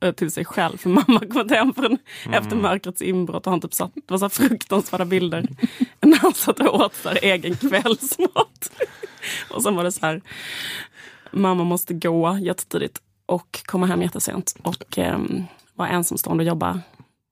eh, 0.01 0.13
till 0.13 0.31
sig 0.31 0.45
själv 0.45 0.77
för 0.77 0.91
mamma 0.91 1.21
kommit 1.21 1.51
hem 1.51 1.75
från, 1.75 1.99
mm. 2.25 2.43
efter 2.43 2.57
mörkrets 2.57 3.03
inbrott 3.03 3.47
och 3.47 3.53
han 3.53 3.61
typ 3.61 3.75
satt, 3.75 3.95
det 3.95 4.11
var 4.11 4.19
så 4.19 4.29
fruktansvärda 4.29 5.05
bilder 5.05 5.49
när 6.01 6.17
han 6.19 6.35
satt 6.35 6.61
och 6.61 6.81
åt 6.81 6.95
så 6.95 7.09
här, 7.09 7.19
egen 7.23 7.57
kvällsmat. 7.57 8.71
och 9.51 9.63
sen 9.63 9.77
var 9.77 9.85
det 9.85 9.93
så 9.93 10.07
här, 10.07 10.23
mamma 11.31 11.65
måste 11.65 11.95
gå 11.95 12.39
jättetidigt 12.39 13.01
och 13.27 13.61
komma 13.65 13.87
hem 13.87 14.03
jättesent 14.03 14.57
och 14.63 14.99
eh, 14.99 15.19
vara 15.75 15.89
ensamstående 15.89 16.45
och 16.45 16.49
jobba 16.49 16.81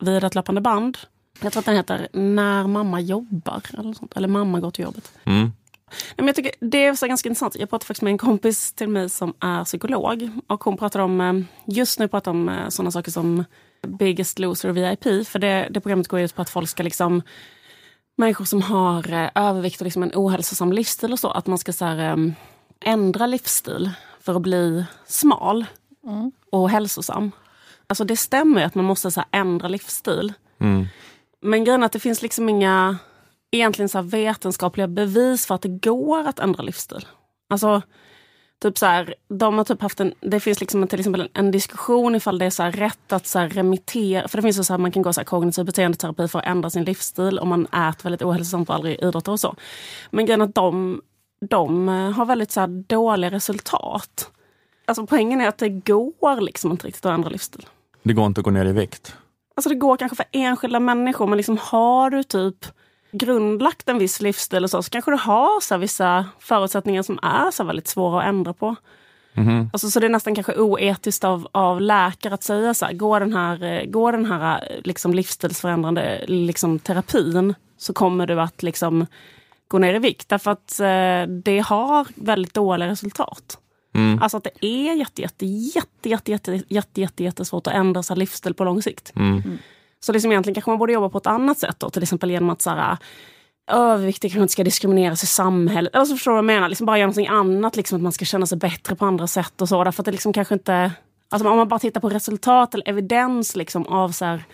vid 0.02 0.24
ett 0.24 0.34
löpande 0.34 0.60
band. 0.60 0.98
Jag 1.40 1.52
tror 1.52 1.60
att 1.60 1.66
den 1.66 1.76
heter 1.76 2.08
När 2.12 2.66
mamma 2.66 3.00
jobbar, 3.00 3.62
eller, 3.78 3.92
sånt, 3.92 4.16
eller 4.16 4.28
Mamma 4.28 4.60
går 4.60 4.70
till 4.70 4.84
jobbet. 4.84 5.12
Mm. 5.24 5.52
Men 6.16 6.26
jag 6.26 6.36
tycker 6.36 6.52
det 6.60 6.84
är 6.86 6.94
så 6.94 7.06
ganska 7.06 7.28
intressant. 7.28 7.56
Jag 7.56 7.70
pratade 7.70 7.86
faktiskt 7.86 8.02
med 8.02 8.10
en 8.10 8.18
kompis 8.18 8.72
till 8.72 8.88
mig 8.88 9.08
som 9.08 9.34
är 9.40 9.64
psykolog. 9.64 10.30
Och 10.46 10.64
hon 10.64 10.76
pratar 10.76 11.00
om, 11.00 11.20
eh, 11.20 11.34
just 11.76 11.98
nu 11.98 12.08
pratar 12.08 12.30
om 12.30 12.48
eh, 12.48 12.68
sådana 12.68 12.90
saker 12.90 13.10
som 13.10 13.44
Biggest 13.86 14.38
Loser 14.38 14.68
VIP. 14.68 15.28
För 15.28 15.38
det, 15.38 15.68
det 15.70 15.80
programmet 15.80 16.08
går 16.08 16.20
ut 16.20 16.34
på 16.34 16.42
att 16.42 16.50
folk 16.50 16.68
ska 16.68 16.82
liksom 16.82 17.22
Människor 18.18 18.44
som 18.44 18.62
har 18.62 19.12
eh, 19.12 19.30
övervikt 19.34 19.80
och 19.80 19.84
liksom 19.84 20.02
en 20.02 20.12
ohälsosam 20.14 20.72
livsstil 20.72 21.12
och 21.12 21.18
så. 21.18 21.30
Att 21.30 21.46
man 21.46 21.58
ska 21.58 21.72
så 21.72 21.84
här, 21.84 22.34
ändra 22.80 23.26
livsstil 23.26 23.90
för 24.20 24.36
att 24.36 24.42
bli 24.42 24.84
smal 25.06 25.64
mm. 26.04 26.32
och 26.50 26.70
hälsosam. 26.70 27.32
Alltså 27.86 28.04
det 28.04 28.16
stämmer 28.16 28.64
att 28.64 28.74
man 28.74 28.84
måste 28.84 29.10
så 29.10 29.24
ändra 29.30 29.68
livsstil. 29.68 30.32
Mm. 30.60 30.86
Men 31.40 31.64
grejen 31.64 31.82
är 31.82 31.86
att 31.86 31.92
det 31.92 32.00
finns 32.00 32.22
liksom 32.22 32.48
inga 32.48 32.98
egentligen 33.50 33.88
så 33.88 34.02
vetenskapliga 34.02 34.88
bevis 34.88 35.46
för 35.46 35.54
att 35.54 35.62
det 35.62 35.68
går 35.68 36.28
att 36.28 36.38
ändra 36.38 36.62
livsstil. 36.62 37.06
Alltså, 37.50 37.82
typ 38.62 38.78
så 38.78 38.86
här, 38.86 39.14
de 39.28 39.58
har 39.58 39.64
typ 39.64 39.82
haft 39.82 40.00
en, 40.00 40.14
det 40.20 40.40
finns 40.40 40.60
liksom 40.60 40.86
till 40.88 40.98
exempel 40.98 41.20
en, 41.20 41.28
en 41.32 41.50
diskussion 41.50 42.14
ifall 42.14 42.38
det 42.38 42.44
är 42.44 42.50
så 42.50 42.64
rätt 42.64 43.12
att 43.12 43.26
så 43.26 43.40
remittera, 43.40 44.28
för 44.28 44.38
det 44.38 44.42
finns 44.42 44.58
ju 44.58 44.64
så 44.64 44.72
här, 44.72 44.78
man 44.78 44.92
kan 44.92 45.02
gå 45.02 45.12
så 45.12 45.20
här 45.20 45.24
kognitiv 45.24 45.64
beteendeterapi 45.64 46.28
för 46.28 46.38
att 46.38 46.46
ändra 46.46 46.70
sin 46.70 46.84
livsstil 46.84 47.38
om 47.38 47.48
man 47.48 47.66
äter 47.66 48.02
väldigt 48.02 48.22
ohälsosamt 48.22 48.68
och 48.68 48.74
aldrig 48.74 49.02
idrottar 49.02 49.32
och 49.32 49.40
så. 49.40 49.56
Men 50.10 50.26
grejen 50.26 50.42
att 50.42 50.54
de, 50.54 51.02
de 51.48 51.88
har 51.88 52.24
väldigt 52.24 52.50
så 52.50 52.66
dåliga 52.66 53.30
resultat. 53.30 54.30
Alltså 54.86 55.06
poängen 55.06 55.40
är 55.40 55.48
att 55.48 55.58
det 55.58 55.68
går 55.68 56.40
liksom 56.40 56.70
inte 56.70 56.86
riktigt 56.86 57.06
att 57.06 57.14
ändra 57.14 57.30
livsstil. 57.30 57.66
Det 58.02 58.12
går 58.12 58.26
inte 58.26 58.40
att 58.40 58.44
gå 58.44 58.50
ner 58.50 58.66
i 58.66 58.72
vikt? 58.72 59.16
Alltså 59.54 59.68
det 59.68 59.74
går 59.74 59.96
kanske 59.96 60.16
för 60.16 60.26
enskilda 60.32 60.80
människor, 60.80 61.26
men 61.26 61.36
liksom 61.36 61.58
har 61.60 62.10
du 62.10 62.22
typ 62.22 62.66
grundlagt 63.12 63.88
en 63.88 63.98
viss 63.98 64.20
livsstil 64.20 64.64
och 64.64 64.70
så, 64.70 64.82
så 64.82 64.90
kanske 64.90 65.10
du 65.10 65.16
har 65.16 65.60
så 65.60 65.76
vissa 65.76 66.26
förutsättningar 66.40 67.02
som 67.02 67.18
är 67.22 67.50
så 67.50 67.64
väldigt 67.64 67.88
svåra 67.88 68.20
att 68.22 68.28
ändra 68.28 68.52
på. 68.52 68.76
Mm. 69.36 69.70
Alltså, 69.72 69.90
så 69.90 70.00
det 70.00 70.06
är 70.06 70.10
nästan 70.10 70.34
kanske 70.34 70.54
oetiskt 70.54 71.24
av, 71.24 71.48
av 71.52 71.80
läkare 71.80 72.34
att 72.34 72.42
säga 72.42 72.74
så 72.74 72.86
här, 72.86 72.92
går 72.92 73.20
den 73.20 73.32
här, 73.32 73.62
eh, 73.62 73.84
går 73.84 74.12
den 74.12 74.24
här 74.24 74.68
eh, 74.70 74.80
liksom 74.84 75.14
livsstilsförändrande 75.14 76.24
liksom, 76.26 76.78
terapin 76.78 77.54
så 77.78 77.92
kommer 77.92 78.26
du 78.26 78.40
att 78.40 78.62
liksom, 78.62 79.06
gå 79.68 79.78
ner 79.78 79.94
i 79.94 79.98
vikt. 79.98 80.28
Därför 80.28 80.50
att 80.50 80.80
eh, 80.80 81.34
det 81.42 81.64
har 81.66 82.06
väldigt 82.14 82.54
dåliga 82.54 82.88
resultat. 82.88 83.58
Mm. 83.94 84.22
Alltså 84.22 84.36
att 84.36 84.44
det 84.44 84.66
är 84.66 84.94
jätte, 84.94 85.22
jätte, 85.22 85.46
jätte, 85.46 86.08
jätte, 86.08 86.30
jätte, 86.30 86.62
jätte, 86.68 87.00
jätte, 87.00 87.24
jättesvårt 87.24 87.66
att 87.66 87.74
ändra 87.74 88.02
sin 88.02 88.18
livsstil 88.18 88.54
på 88.54 88.64
lång 88.64 88.82
sikt. 88.82 89.12
Mm. 89.16 89.58
Så 90.00 90.12
liksom 90.12 90.32
egentligen 90.32 90.54
kanske 90.54 90.70
man 90.70 90.78
borde 90.78 90.92
jobba 90.92 91.08
på 91.08 91.18
ett 91.18 91.26
annat 91.26 91.58
sätt 91.58 91.76
då, 91.78 91.90
till 91.90 92.02
exempel 92.02 92.30
genom 92.30 92.50
att 92.50 92.62
så 92.62 92.70
här, 92.70 92.96
överviktiga 93.70 94.30
kanske 94.30 94.42
inte 94.42 94.52
ska 94.52 94.64
diskrimineras 94.64 95.22
i 95.22 95.26
samhället. 95.26 95.94
Eller 95.94 96.04
så 96.04 96.14
förstår 96.14 96.30
du 96.30 96.34
vad 96.34 96.38
jag 96.38 96.44
menar? 96.44 96.68
Liksom 96.68 96.86
bara 96.86 96.98
göra 96.98 97.06
någonting 97.06 97.28
annat, 97.28 97.76
liksom 97.76 97.96
att 97.96 98.02
man 98.02 98.12
ska 98.12 98.24
känna 98.24 98.46
sig 98.46 98.58
bättre 98.58 98.96
på 98.96 99.04
andra 99.04 99.26
sätt 99.26 99.60
och 99.60 99.68
så. 99.68 99.84
Därför 99.84 100.02
att 100.02 100.04
det 100.04 100.12
liksom 100.12 100.32
kanske 100.32 100.54
inte... 100.54 100.92
Alltså 101.28 101.48
om 101.48 101.56
man 101.56 101.68
bara 101.68 101.80
tittar 101.80 102.00
på 102.00 102.08
resultat 102.08 102.74
eller 102.74 102.88
evidens 102.88 103.56
liksom 103.56 103.86
av 103.86 104.10
så 104.10 104.24
här, 104.24 104.44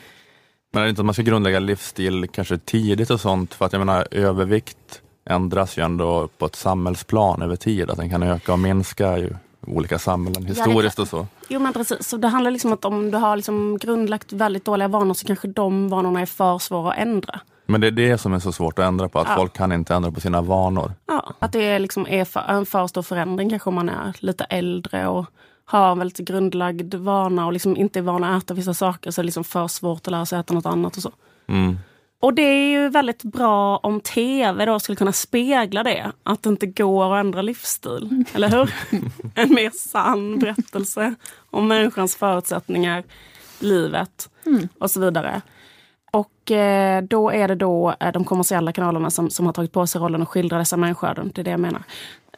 Men 0.73 0.81
är 0.81 0.85
det 0.85 0.91
inte 0.91 1.03
att 1.03 1.07
man 1.07 1.15
ska 1.15 1.23
grundlägga 1.23 1.61
livsstil 1.61 2.29
kanske 2.33 2.59
tidigt 2.59 3.11
och 3.11 3.21
sånt? 3.21 3.55
För 3.55 3.67
att 3.67 3.73
jag 3.73 3.79
menar 3.79 4.09
övervikt 4.11 5.03
ändras 5.31 5.79
ju 5.79 5.85
ändå 5.85 6.29
på 6.39 6.47
ett 6.47 6.57
samhällsplan 6.57 7.43
över 7.43 7.57
tid. 7.57 7.91
Att 7.91 7.97
den 7.97 8.11
kan 8.11 8.23
öka 8.23 8.53
och 8.53 8.59
minska 8.59 9.19
ju 9.19 9.35
olika 9.67 9.99
samhällen 9.99 10.47
historiskt 10.47 10.99
och 10.99 11.09
så. 11.09 11.27
Jo 11.49 11.61
men 11.61 11.73
precis, 11.73 12.09
så 12.09 12.17
det 12.17 12.29
handlar 12.29 12.51
liksom 12.51 12.71
om 12.71 12.75
att 12.75 12.85
om 12.85 13.11
du 13.11 13.19
har 13.19 13.37
liksom 13.37 13.79
grundlagt 13.79 14.33
väldigt 14.33 14.65
dåliga 14.65 14.89
vanor 14.89 15.15
så 15.15 15.27
kanske 15.27 15.49
de 15.49 15.89
vanorna 15.89 16.21
är 16.21 16.27
för 16.27 16.59
svåra 16.59 16.93
att 16.93 16.99
ändra. 16.99 17.41
Men 17.67 17.81
det 17.81 17.87
är 17.87 17.91
det 17.91 18.19
som 18.19 18.33
är 18.33 18.39
så 18.39 18.53
svårt 18.53 18.79
att 18.79 18.85
ändra 18.85 19.09
på, 19.09 19.19
att 19.19 19.27
Ja. 19.29 19.37
folk 19.37 19.53
kan 19.53 19.73
inte 19.73 19.95
ändra 19.95 20.11
på 20.11 20.21
sina 20.21 20.43
vanor. 20.43 20.93
Ja, 21.07 21.33
att 21.39 21.53
det 21.53 21.79
liksom 21.79 22.07
är 22.09 22.25
för, 22.25 22.41
en 22.49 22.67
för 22.67 22.87
stor 22.87 23.03
förändring 23.03 23.51
kanske 23.51 23.69
om 23.69 23.75
man 23.75 23.89
är 23.89 24.17
lite 24.19 24.45
äldre 24.45 25.07
och 25.09 25.27
har 25.65 25.93
en 25.93 25.99
väldigt 25.99 26.19
grundlagd 26.29 26.95
vana 26.95 27.47
och 27.47 27.53
liksom 27.53 27.77
inte 27.77 27.99
är 27.99 28.03
van 28.03 28.25
att 28.25 28.43
äta 28.45 28.55
vissa 28.55 28.75
saker 28.75 29.11
så 29.11 29.21
är 29.21 29.23
det 29.23 29.27
liksom 29.27 29.45
för 29.45 29.69
svårt 29.69 30.07
att 30.07 30.11
lära 30.11 30.27
sig 30.27 30.39
äta 30.41 30.55
något 30.55 30.67
annat 30.67 30.97
och 30.97 31.03
så. 31.03 31.11
Mm. 31.47 31.79
Och 32.23 32.35
det 32.35 32.43
är 32.43 32.71
ju 32.71 32.89
väldigt 32.89 33.23
bra 33.23 33.77
om 33.77 34.01
tv 34.01 34.65
då 34.67 34.81
skulle 34.81 34.97
kunna 34.97 35.13
spegla 35.13 35.83
det. 35.83 36.13
Att 36.23 36.43
det 36.43 36.49
inte 36.49 36.67
går 36.67 37.15
att 37.15 37.21
ändra 37.21 37.43
livsstil. 37.43 38.25
Eller 38.35 38.49
hur? 38.49 38.75
en 39.35 39.55
mer 39.55 39.71
sann 39.71 40.39
berättelse 40.39 41.15
om 41.51 41.69
människans 41.69 42.17
förutsättningar, 42.17 43.03
livet 43.59 44.31
och 44.79 44.91
så 44.91 45.01
vidare. 45.01 45.43
Och 46.13 46.51
eh, 46.51 47.03
då 47.03 47.31
är 47.31 47.49
det 47.49 47.55
då 47.55 47.95
eh, 48.01 48.13
de 48.13 48.25
kommersiella 48.25 48.73
kanalerna 48.73 49.11
som, 49.11 49.31
som 49.31 49.47
har 49.47 49.53
tagit 49.53 49.73
på 49.73 49.87
sig 49.87 50.01
rollen 50.01 50.23
att 50.23 50.29
skildra 50.29 50.59
dessa 50.59 50.77
människoöden. 50.77 51.33
Det 51.35 51.43
är 51.43 51.45
det 51.45 51.51
jag 51.51 51.61
menar. 51.61 51.83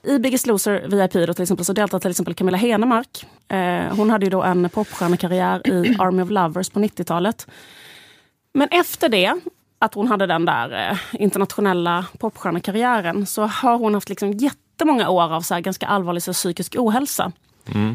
I 0.03 0.19
Biggest 0.19 0.47
Loser 0.47 0.89
VIP 0.89 1.13
då, 1.13 1.35
till 1.35 1.43
exempel, 1.43 1.65
så 1.65 1.73
deltar 1.73 1.99
till 1.99 2.11
exempel 2.11 2.35
Camilla 2.35 2.59
Henemark. 2.59 3.27
Eh, 3.49 3.97
hon 3.97 4.11
hade 4.11 4.27
ju 4.27 4.31
då 4.31 4.43
en 4.43 4.71
popstjärnekarriär 4.71 5.69
i 5.69 5.97
Army 5.99 6.23
of 6.23 6.31
Lovers 6.31 6.71
på 6.71 6.81
90-talet. 6.81 7.47
Men 8.53 8.69
efter 8.69 9.09
det, 9.09 9.35
att 9.85 9.95
hon 9.95 10.09
hade 10.09 10.27
den 10.27 10.45
där 10.45 10.91
eh, 10.91 11.23
internationella 11.23 12.07
popstjärnekarriären, 12.19 13.27
så 13.27 13.43
har 13.43 13.79
hon 13.79 13.95
haft 13.95 14.09
liksom 14.09 14.33
jättemånga 14.33 15.09
år 15.09 15.33
av 15.33 15.41
så 15.41 15.55
här, 15.55 15.61
ganska 15.61 15.87
allvarlig 15.87 16.23
så, 16.23 16.33
psykisk 16.33 16.77
ohälsa. 16.79 17.33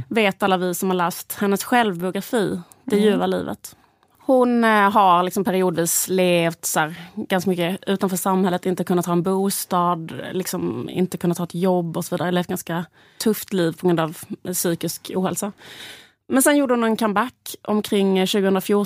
Vet 0.08 0.44
alla 0.44 0.58
vi 0.58 0.74
som 0.74 0.90
har 0.90 0.96
läst 0.96 1.38
hennes 1.40 1.64
självbiografi, 1.64 2.60
Det 2.86 2.98
ljuva 3.00 3.28
livet. 3.28 3.76
Hon 4.20 4.64
eh, 4.64 4.92
har 4.92 5.24
liksom 5.24 5.44
periodvis 5.44 6.08
levt 6.10 6.66
så 6.66 6.80
här, 6.80 6.96
ganska 7.16 7.50
mycket 7.50 7.80
utanför 7.88 8.18
samhället, 8.18 8.66
inte 8.66 8.84
kunnat 8.84 9.06
ha 9.06 9.14
en 9.14 9.24
bostad, 9.24 10.14
liksom, 10.32 10.90
inte 10.90 11.18
kunnat 11.18 11.38
ha 11.38 11.46
ett 11.46 11.56
jobb 11.56 11.98
och 11.98 12.06
så 12.06 12.16
vidare. 12.16 12.32
Levt 12.32 12.48
ganska 12.48 12.86
tufft 13.24 13.54
liv 13.54 13.78
på 13.80 13.88
grund 13.88 14.00
av 14.00 14.18
psykisk 14.54 15.12
ohälsa. 15.16 15.52
Men 16.28 16.42
sen 16.42 16.58
gjorde 16.58 16.74
hon 16.74 16.84
en 16.84 16.98
comeback 16.98 17.56
omkring 17.62 18.18
eh, 18.18 18.26
2014 18.26 18.86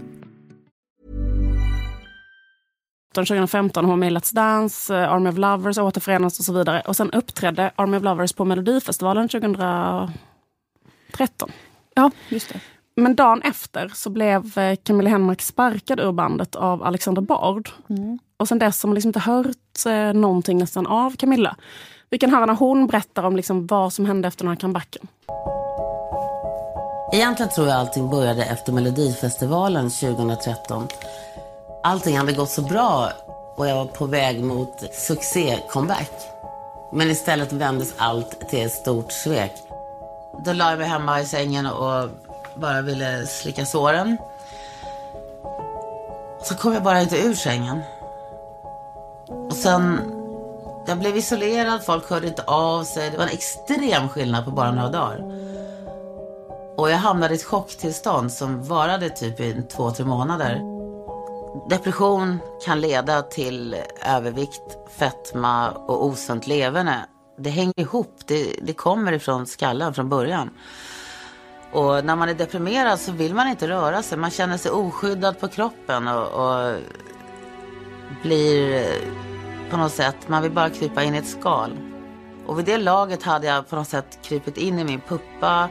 2015 3.13 3.85
hon 3.85 3.99
med 3.99 4.11
i 4.11 4.15
Let's 4.15 4.35
Dance, 4.35 4.95
eh, 4.95 5.11
Army 5.11 5.29
of 5.29 5.37
Lovers, 5.37 5.77
återförenas 5.77 6.39
och 6.39 6.45
så 6.45 6.53
vidare. 6.53 6.81
Och 6.87 6.95
sen 6.95 7.11
uppträdde 7.11 7.71
Army 7.75 7.97
of 7.97 8.03
Lovers 8.03 8.33
på 8.33 8.45
Melodifestivalen 8.45 9.29
2013. 9.29 10.11
Ja, 11.95 12.11
just 12.29 12.49
det. 12.53 12.59
Men 12.95 13.15
dagen 13.15 13.41
efter 13.41 13.91
så 13.95 14.09
blev 14.09 14.57
eh, 14.57 14.75
Camilla 14.83 15.09
Henmark 15.09 15.41
sparkad 15.41 15.99
ur 15.99 16.11
bandet 16.11 16.55
av 16.55 16.83
Alexander 16.83 17.21
Bard. 17.21 17.69
Och 18.37 18.47
sen 18.47 18.59
dess 18.59 18.83
har 18.83 18.87
man 18.87 18.95
liksom 18.95 19.09
inte 19.09 19.19
hört 19.19 19.85
eh, 19.85 20.13
någonting 20.13 20.57
nästan 20.57 20.87
av 20.87 21.15
Camilla. 21.15 21.55
Vi 22.09 22.17
kan 22.17 22.29
höra 22.29 22.45
när 22.45 22.55
hon 22.55 22.87
berättar 22.87 23.23
om 23.23 23.35
liksom 23.35 23.67
vad 23.67 23.93
som 23.93 24.05
hände 24.05 24.27
efter 24.27 24.43
den 24.43 24.49
här 24.49 24.59
comebacken. 24.59 25.07
Egentligen 27.13 27.49
tror 27.49 27.67
jag 27.67 27.77
allting 27.77 28.09
började 28.09 28.45
efter 28.45 28.71
Melodifestivalen 28.71 29.89
2013. 29.89 30.87
Allting 31.83 32.17
hade 32.17 32.33
gått 32.33 32.49
så 32.49 32.61
bra 32.61 33.11
och 33.55 33.67
jag 33.67 33.75
var 33.75 33.85
på 33.85 34.05
väg 34.05 34.43
mot 34.43 34.83
succé-comeback. 34.93 36.11
Men 36.91 37.11
istället 37.11 37.53
vändes 37.53 37.93
allt 37.97 38.49
till 38.49 38.65
ett 38.65 38.71
stort 38.71 39.11
svek. 39.11 39.53
Då 40.45 40.53
la 40.53 40.69
jag 40.69 40.79
mig 40.79 40.87
hemma 40.87 41.21
i 41.21 41.25
sängen 41.25 41.65
och 41.65 42.09
bara 42.55 42.81
ville 42.81 43.25
slicka 43.27 43.65
såren. 43.65 44.17
Så 46.43 46.55
kom 46.55 46.73
jag 46.73 46.83
bara 46.83 47.01
inte 47.01 47.17
ur 47.17 47.33
sängen. 47.33 47.81
Och 49.27 49.53
sen, 49.53 49.99
jag 50.87 50.97
blev 50.97 51.17
isolerad, 51.17 51.83
folk 51.83 52.09
hörde 52.09 52.27
inte 52.27 52.43
av 52.43 52.83
sig. 52.83 53.09
Det 53.11 53.17
var 53.17 53.23
en 53.23 53.29
extrem 53.29 54.09
skillnad 54.09 54.45
på 54.45 54.51
bara 54.51 54.71
några 54.71 54.89
dagar. 54.89 55.23
Och 56.77 56.91
jag 56.91 56.97
hamnade 56.97 57.33
i 57.33 57.37
ett 57.37 57.43
chocktillstånd 57.43 58.31
som 58.31 58.63
varade 58.63 59.09
typ 59.09 59.39
i 59.39 59.63
två, 59.71 59.91
tre 59.91 60.05
månader. 60.05 60.70
Depression 61.53 62.39
kan 62.65 62.81
leda 62.81 63.21
till 63.21 63.75
övervikt, 64.05 64.77
fetma 64.97 65.69
och 65.69 66.05
osunt 66.05 66.47
leverne. 66.47 67.05
Det 67.37 67.49
hänger 67.49 67.79
ihop, 67.79 68.15
det, 68.25 68.55
det 68.61 68.73
kommer 68.73 69.11
ifrån 69.11 69.47
skallen 69.47 69.93
från 69.93 70.09
början. 70.09 70.49
Och 71.71 72.05
när 72.05 72.15
man 72.15 72.29
är 72.29 72.33
deprimerad 72.33 72.99
så 72.99 73.11
vill 73.11 73.33
man 73.33 73.47
inte 73.47 73.67
röra 73.67 74.03
sig. 74.03 74.17
Man 74.17 74.31
känner 74.31 74.57
sig 74.57 74.71
oskyddad 74.71 75.39
på 75.39 75.47
kroppen 75.47 76.07
och, 76.07 76.27
och 76.27 76.75
blir 78.21 78.75
eh, 78.75 79.69
på 79.69 79.77
något 79.77 79.91
sätt, 79.91 80.27
man 80.27 80.43
vill 80.43 80.51
bara 80.51 80.69
krypa 80.69 81.03
in 81.03 81.15
i 81.15 81.17
ett 81.17 81.27
skal. 81.27 81.77
Och 82.45 82.59
vid 82.59 82.65
det 82.65 82.77
laget 82.77 83.23
hade 83.23 83.47
jag 83.47 83.69
på 83.69 83.75
något 83.75 83.87
sätt 83.87 84.19
krypit 84.21 84.57
in 84.57 84.79
i 84.79 84.83
min 84.83 85.01
puppa, 85.01 85.69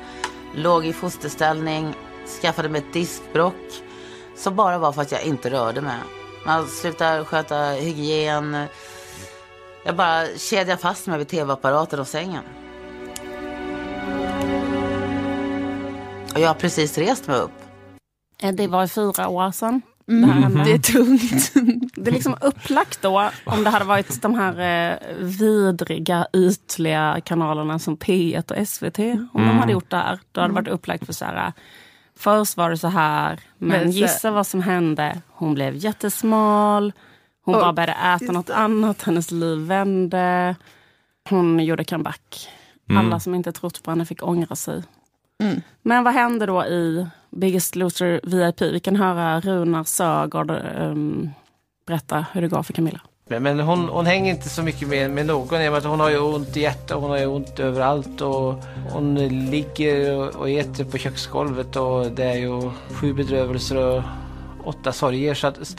låg 0.54 0.86
i 0.86 0.92
fosterställning, 0.92 1.94
skaffade 2.42 2.68
mig 2.68 2.80
ett 2.80 2.92
diskbrock 2.92 3.82
som 4.40 4.56
bara 4.56 4.78
var 4.78 4.92
för 4.92 5.02
att 5.02 5.12
jag 5.12 5.22
inte 5.24 5.50
rörde 5.50 5.80
mig. 5.80 5.96
Man 6.46 6.66
slutade 6.66 7.24
sköta 7.24 7.56
hygien. 7.70 8.56
Jag 9.84 9.96
bara 9.96 10.26
kedjade 10.38 10.80
fast 10.82 11.06
mig 11.06 11.18
vid 11.18 11.28
tv-apparaten 11.28 12.00
och 12.00 12.08
sängen. 12.08 12.42
Och 16.34 16.40
jag 16.40 16.48
har 16.48 16.54
precis 16.54 16.98
rest 16.98 17.26
mig 17.26 17.36
upp. 17.36 17.52
Eh, 18.42 18.52
Det 18.52 18.66
var 18.66 18.86
fyra 18.86 19.28
år 19.28 19.50
sedan. 19.52 19.82
Mm, 20.08 20.64
det 20.64 20.72
är 20.72 20.78
tungt. 20.78 21.52
Det 21.94 22.10
är 22.10 22.14
liksom 22.14 22.36
upplagt 22.40 23.02
då, 23.02 23.30
om 23.44 23.64
det 23.64 23.70
hade 23.70 23.84
varit 23.84 24.22
de 24.22 24.34
här 24.34 24.90
eh, 24.92 24.98
vidriga, 25.18 26.26
ytliga 26.32 27.20
kanalerna 27.24 27.78
som 27.78 27.96
P1 27.96 28.52
och 28.60 28.68
SVT. 28.68 28.98
Om 28.98 29.28
de 29.32 29.42
Mm. 29.42 29.58
hade 29.58 29.72
gjort 29.72 29.90
det 29.90 29.96
här, 29.96 30.18
då 30.32 30.40
hade 30.40 30.52
det 30.52 30.60
varit 30.60 30.68
upplagt 30.68 31.06
för 31.06 31.12
så 31.12 31.24
här. 31.24 31.52
Först 32.20 32.56
var 32.56 32.70
det 32.70 32.76
så 32.78 32.88
här, 32.88 33.40
men 33.58 33.90
gissa 33.90 34.30
vad 34.30 34.46
som 34.46 34.62
hände. 34.62 35.20
Hon 35.28 35.54
blev 35.54 35.76
jättesmal. 35.76 36.92
Hon 37.44 37.54
Och- 37.54 37.60
bara 37.60 37.72
började 37.72 37.92
äta 37.92 38.32
något 38.32 38.50
annat. 38.50 39.02
Hennes 39.02 39.30
liv 39.30 39.58
vände. 39.58 40.56
Hon 41.28 41.64
gjorde 41.64 41.84
comeback. 41.84 42.48
Mm. 42.90 43.06
Alla 43.06 43.20
som 43.20 43.34
inte 43.34 43.52
trott 43.52 43.82
på 43.82 43.90
henne 43.90 44.06
fick 44.06 44.22
ångra 44.22 44.56
sig. 44.56 44.82
Mm. 45.42 45.60
Men 45.82 46.04
vad 46.04 46.14
hände 46.14 46.46
då 46.46 46.64
i 46.64 47.06
Biggest 47.30 47.76
Loser 47.76 48.20
VIP? 48.22 48.60
Vi 48.62 48.80
kan 48.80 48.96
höra 48.96 49.40
Runar 49.40 49.84
Sögaard 49.84 50.50
um, 50.80 51.30
berätta 51.86 52.26
hur 52.32 52.42
det 52.42 52.48
går 52.48 52.62
för 52.62 52.72
Camilla. 52.72 53.00
Men, 53.30 53.42
men 53.42 53.60
hon, 53.60 53.88
hon 53.88 54.06
hänger 54.06 54.30
inte 54.30 54.48
så 54.48 54.62
mycket 54.62 54.88
med, 54.88 55.10
med 55.10 55.26
någon. 55.26 55.62
i 55.62 55.68
och 55.68 55.72
med 55.72 55.78
att 55.78 55.84
Hon 55.84 56.00
har 56.00 56.10
ju 56.10 56.18
ont 56.18 56.56
i 56.56 56.60
hjärtat 56.60 56.90
och 56.90 57.02
hon 57.02 57.10
har 57.10 57.18
ju 57.18 57.26
ont 57.26 57.60
överallt. 57.60 58.20
Och 58.20 58.54
hon 58.92 59.14
ligger 59.50 60.16
och, 60.16 60.34
och 60.34 60.50
äter 60.50 60.84
på 60.84 60.98
köksgolvet 60.98 61.76
och 61.76 62.10
det 62.10 62.24
är 62.24 62.34
ju 62.34 62.70
sju 62.92 63.12
bedrövelser 63.12 63.76
och 63.76 64.02
åtta 64.64 64.92
sorger. 64.92 65.34
Så 65.34 65.46
att, 65.46 65.56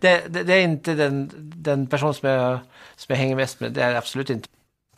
det, 0.00 0.22
det, 0.28 0.42
det 0.42 0.54
är 0.54 0.60
inte 0.60 0.94
den, 0.94 1.30
den 1.36 1.86
person 1.86 2.14
som 2.14 2.28
jag, 2.28 2.58
som 2.96 3.06
jag 3.08 3.16
hänger 3.16 3.36
mest 3.36 3.60
med. 3.60 3.72
Det 3.72 3.82
är 3.82 3.92
det 3.92 3.98
absolut 3.98 4.30
inte. 4.30 4.48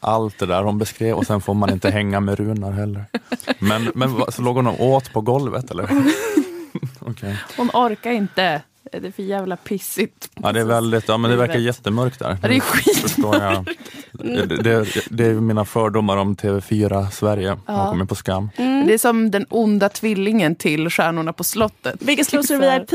Allt 0.00 0.38
det 0.38 0.46
där 0.46 0.62
hon 0.62 0.78
beskrev 0.78 1.16
och 1.16 1.26
sen 1.26 1.40
får 1.40 1.54
man 1.54 1.70
inte 1.70 1.90
hänga 1.90 2.20
med 2.20 2.38
Runar 2.38 2.72
heller. 2.72 3.04
Men, 3.58 3.92
men 3.94 4.32
så 4.32 4.42
låg 4.42 4.56
hon 4.56 4.66
och 4.66 4.80
åt 4.80 5.12
på 5.12 5.20
golvet 5.20 5.70
eller? 5.70 5.84
Okej. 7.00 7.38
Hon 7.56 7.70
orkar 7.74 8.10
inte. 8.10 8.62
Det 8.92 9.06
är 9.06 9.10
för 9.12 9.22
jävla 9.22 9.56
pissigt. 9.56 10.30
Ja 10.42 10.52
det 10.52 10.60
är 10.60 10.64
väldigt, 10.64 11.08
ja 11.08 11.16
men 11.16 11.30
det 11.30 11.36
verkar 11.36 11.58
jättemörkt 11.58 12.18
där. 12.18 12.38
Ja, 12.42 12.48
det 12.48 12.56
är 12.56 12.60
skit. 12.60 12.96
Förstår 12.96 13.36
jag. 13.36 13.68
Det, 14.12 14.46
det, 14.46 14.86
det 15.10 15.24
är 15.26 15.34
mina 15.34 15.64
fördomar 15.64 16.16
om 16.16 16.36
TV4 16.36 17.10
Sverige, 17.10 17.48
har 17.48 17.58
Ja. 17.66 17.90
kommit 17.90 18.08
på 18.08 18.14
skam. 18.14 18.50
Det 18.56 18.94
är 18.94 18.98
som 18.98 19.30
den 19.30 19.46
onda 19.50 19.88
tvillingen 19.88 20.54
till 20.56 20.90
Stjärnorna 20.90 21.32
på 21.32 21.44
slottet. 21.44 22.00
Biggest 22.00 22.32
Loser 22.32 22.58
VIP 22.78 22.92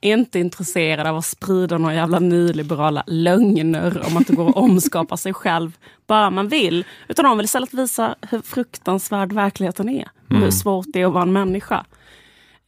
är 0.00 0.12
inte 0.12 0.38
intresserad 0.38 1.06
av 1.06 1.16
att 1.16 1.24
sprida 1.24 1.78
några 1.78 1.94
jävla 1.94 2.18
nyliberala 2.18 3.04
lögner 3.06 4.02
om 4.06 4.16
att 4.16 4.26
det 4.26 4.32
går 4.36 4.48
att 4.48 4.56
omskapa 4.56 5.16
sig 5.16 5.34
själv 5.34 5.72
bara 6.06 6.30
man 6.30 6.48
vill. 6.48 6.84
Utan 7.08 7.24
de 7.24 7.36
vill 7.38 7.44
istället 7.44 7.74
visa 7.74 8.14
hur 8.30 8.40
fruktansvärd 8.40 9.32
verkligheten 9.32 9.88
är 9.88 10.02
och 10.28 10.30
hur 10.30 10.36
Mm. 10.36 10.52
svårt 10.52 10.86
det 10.92 11.00
är 11.02 11.06
att 11.06 11.12
vara 11.12 11.22
en 11.22 11.32
människa. 11.32 11.84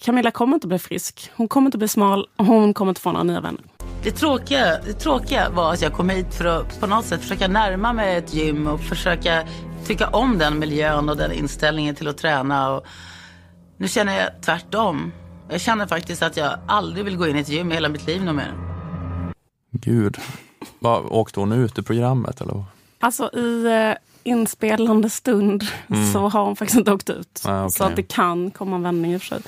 Camilla 0.00 0.30
kommer 0.30 0.54
inte 0.54 0.66
bli 0.66 0.78
frisk, 0.78 1.30
hon 1.34 1.48
kommer 1.48 1.66
inte 1.66 1.78
bli 1.78 1.88
smal 1.88 2.28
och 2.36 2.46
hon 2.46 2.74
kommer 2.74 2.90
inte 2.90 3.00
få 3.00 3.12
några 3.12 3.24
nya 3.24 3.40
vänner. 3.40 3.62
Det 4.02 4.10
tråkiga, 4.10 4.78
det 4.84 4.92
tråkiga 4.92 5.50
var 5.50 5.72
att 5.72 5.82
jag 5.82 5.92
kom 5.92 6.08
hit 6.08 6.34
för 6.34 6.44
att 6.44 6.80
på 6.80 6.86
något 6.86 7.04
sätt 7.04 7.20
försöka 7.20 7.48
närma 7.48 7.92
mig 7.92 8.16
ett 8.16 8.34
gym 8.34 8.66
och 8.66 8.80
försöka 8.80 9.46
tycka 9.86 10.08
om 10.08 10.38
den 10.38 10.58
miljön 10.58 11.08
och 11.08 11.16
den 11.16 11.32
inställningen 11.32 11.94
till 11.94 12.08
att 12.08 12.18
träna. 12.18 12.70
Och 12.70 12.86
nu 13.76 13.88
känner 13.88 14.20
jag 14.20 14.42
tvärtom. 14.42 15.12
Jag 15.50 15.60
känner 15.60 15.86
faktiskt 15.86 16.22
att 16.22 16.36
jag 16.36 16.58
aldrig 16.66 17.04
vill 17.04 17.16
gå 17.16 17.28
in 17.28 17.36
i 17.36 17.40
ett 17.40 17.48
gym 17.48 17.72
i 17.72 17.74
hela 17.74 17.88
mitt 17.88 18.06
liv 18.06 18.24
något 18.24 18.34
mer. 18.34 18.54
Gud. 19.70 20.16
Vad, 20.78 21.04
åkte 21.06 21.40
hon 21.40 21.52
ut 21.52 21.78
i 21.78 21.82
programmet 21.82 22.40
eller? 22.40 22.52
vad? 22.52 22.64
Alltså 23.00 23.30
i 23.34 23.64
eh, 23.66 24.07
inspelande 24.28 25.10
stund 25.10 25.64
Mm. 25.88 26.12
så 26.12 26.28
har 26.28 26.44
hon 26.44 26.56
faktiskt 26.56 26.78
inte 26.78 26.92
åkt 26.92 27.10
ut. 27.10 27.42
Ah, 27.44 27.60
okej. 27.64 27.70
Så 27.70 27.84
att 27.84 27.96
det 27.96 28.02
kan 28.02 28.50
komma 28.50 28.76
en 28.76 28.82
vändning 28.82 29.12
i 29.12 29.16
och 29.16 29.22
för 29.22 29.28
sig. 29.28 29.40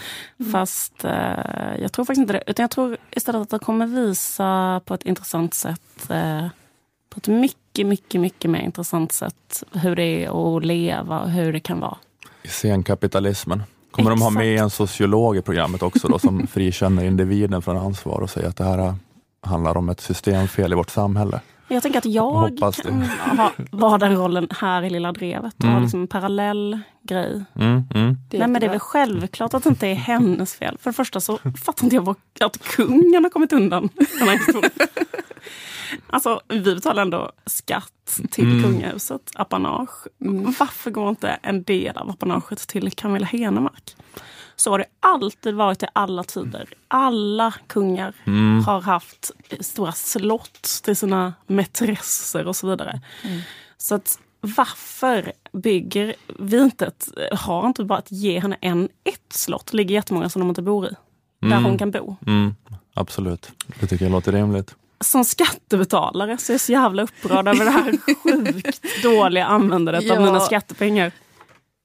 Fast 0.52 1.04
eh, 1.04 1.80
jag 1.82 1.92
tror 1.92 2.04
faktiskt 2.04 2.20
inte 2.20 2.32
det. 2.32 2.42
Utan 2.46 2.62
jag 2.62 2.70
tror 2.70 2.96
istället 3.10 3.42
att 3.42 3.50
det 3.50 3.58
kommer 3.58 3.86
visa 3.86 4.80
på 4.84 4.94
ett 4.94 5.02
intressant 5.02 5.54
sätt. 5.54 6.10
Eh, 6.10 6.46
på 7.10 7.16
ett 7.18 7.28
mycket, 7.28 7.86
mycket, 7.86 8.20
mycket 8.20 8.50
mer 8.50 8.60
intressant 8.60 9.12
sätt. 9.12 9.64
Hur 9.72 9.96
det 9.96 10.24
är 10.24 10.56
att 10.56 10.64
leva 10.64 11.20
och 11.20 11.30
hur 11.30 11.52
det 11.52 11.60
kan 11.60 11.80
vara. 11.80 11.96
I 12.42 12.48
scenkapitalismen. 12.48 13.62
Kommer 13.90 14.10
de 14.10 14.22
ha 14.22 14.30
med 14.30 14.58
en 14.60 14.70
sociolog 14.70 15.36
i 15.36 15.42
programmet 15.42 15.82
också 15.82 16.08
då, 16.08 16.18
som 16.18 16.46
frikänner 16.52 17.04
individen 17.04 17.62
från 17.62 17.76
ansvar 17.76 18.20
och 18.20 18.30
säger 18.30 18.48
att 18.48 18.56
det 18.56 18.64
här 18.64 18.94
handlar 19.42 19.76
om 19.76 19.88
ett 19.88 20.00
systemfel 20.00 20.72
i 20.72 20.76
vårt 20.76 20.90
samhälle? 20.90 21.40
Jag 21.70 21.82
tänker 21.82 21.98
att 21.98 22.04
jag 22.04 22.58
kan 22.82 23.38
ha, 23.38 23.52
vara 23.70 23.98
den 23.98 24.16
rollen 24.16 24.48
här 24.50 24.82
i 24.82 24.90
Lilla 24.90 25.12
Drevet 25.12 25.54
och 25.58 25.64
ha 25.64 25.70
Mm. 25.70 25.82
liksom 25.82 26.00
en 26.00 26.08
parallell 26.08 26.78
grej. 27.02 27.44
Mm, 27.54 27.82
mm. 27.94 28.16
Nej, 28.32 28.48
men 28.48 28.52
det 28.60 28.66
är 28.66 28.70
väl 28.70 28.78
självklart 28.78 29.54
att 29.54 29.62
det 29.64 29.68
inte 29.68 29.86
är 29.88 29.94
hennes 29.94 30.54
fel. 30.54 30.78
För 30.80 30.90
det 30.90 30.94
första 30.94 31.20
så 31.20 31.38
fattar 31.64 31.84
inte 31.84 31.96
jag 31.96 32.16
att 32.40 32.62
kungen 32.62 33.24
har 33.24 33.30
kommit 33.30 33.52
undan 33.52 33.88
den 34.18 34.28
här 34.28 34.36
historien. 34.38 34.70
Alltså, 36.06 36.40
vi 36.48 36.60
betalar 36.74 37.02
ändå 37.02 37.32
skatt 37.46 38.20
till 38.30 38.44
Mm. 38.44 38.62
kungahuset, 38.62 39.20
apanage. 39.34 40.06
Varför 40.58 40.90
går 40.90 41.08
inte 41.08 41.28
en 41.42 41.62
del 41.62 41.96
av 41.96 42.10
apanaget 42.10 42.68
till 42.68 42.92
Camilla 42.92 43.26
Henemark? 43.26 43.96
Så 44.60 44.70
har 44.70 44.78
det 44.78 44.84
alltid 45.00 45.54
varit 45.54 45.82
i 45.82 45.86
alla 45.92 46.24
tider. 46.24 46.68
Alla 46.88 47.54
kungar 47.66 48.12
Mm. 48.26 48.64
har 48.64 48.80
haft 48.80 49.30
stora 49.60 49.92
slott 49.92 50.62
till 50.84 50.96
sina 50.96 51.34
mätresser 51.46 52.46
och 52.46 52.56
så 52.56 52.68
vidare. 52.70 53.00
Så 53.78 53.94
att 53.94 54.18
varför 54.40 55.32
bygger 55.52 56.14
vi 56.38 56.58
inte 56.62 56.86
ett, 56.86 57.08
har 57.32 57.66
inte 57.66 57.84
bara 57.84 57.98
att 57.98 58.12
ge 58.12 58.40
henne 58.40 58.56
en, 58.60 58.88
ett 59.04 59.32
slott? 59.32 59.66
Det 59.70 59.76
ligger 59.76 59.94
jättemånga 59.94 60.28
som 60.28 60.40
de 60.40 60.48
inte 60.48 60.62
bor 60.62 60.86
i. 60.86 60.90
Där 61.40 61.46
Mm. 61.48 61.64
hon 61.64 61.78
kan 61.78 61.90
bo. 61.90 62.16
Mm, 62.26 62.54
absolut, 62.94 63.50
det 63.80 63.86
tycker 63.86 64.04
jag 64.04 64.12
låter 64.12 64.32
rimligt. 64.32 64.74
Som 65.00 65.24
skattebetalare 65.24 66.38
så 66.38 66.52
är 66.52 66.54
jag 66.54 66.60
så 66.60 66.72
jävla 66.72 67.02
upprörd 67.02 67.48
över 67.48 67.64
det 67.64 67.70
här 67.70 67.92
sjukt 68.52 69.02
dåliga 69.02 69.46
användandet 69.46 70.04
Ja. 70.04 70.16
av 70.16 70.22
mina 70.22 70.40
skattepengar. 70.40 71.12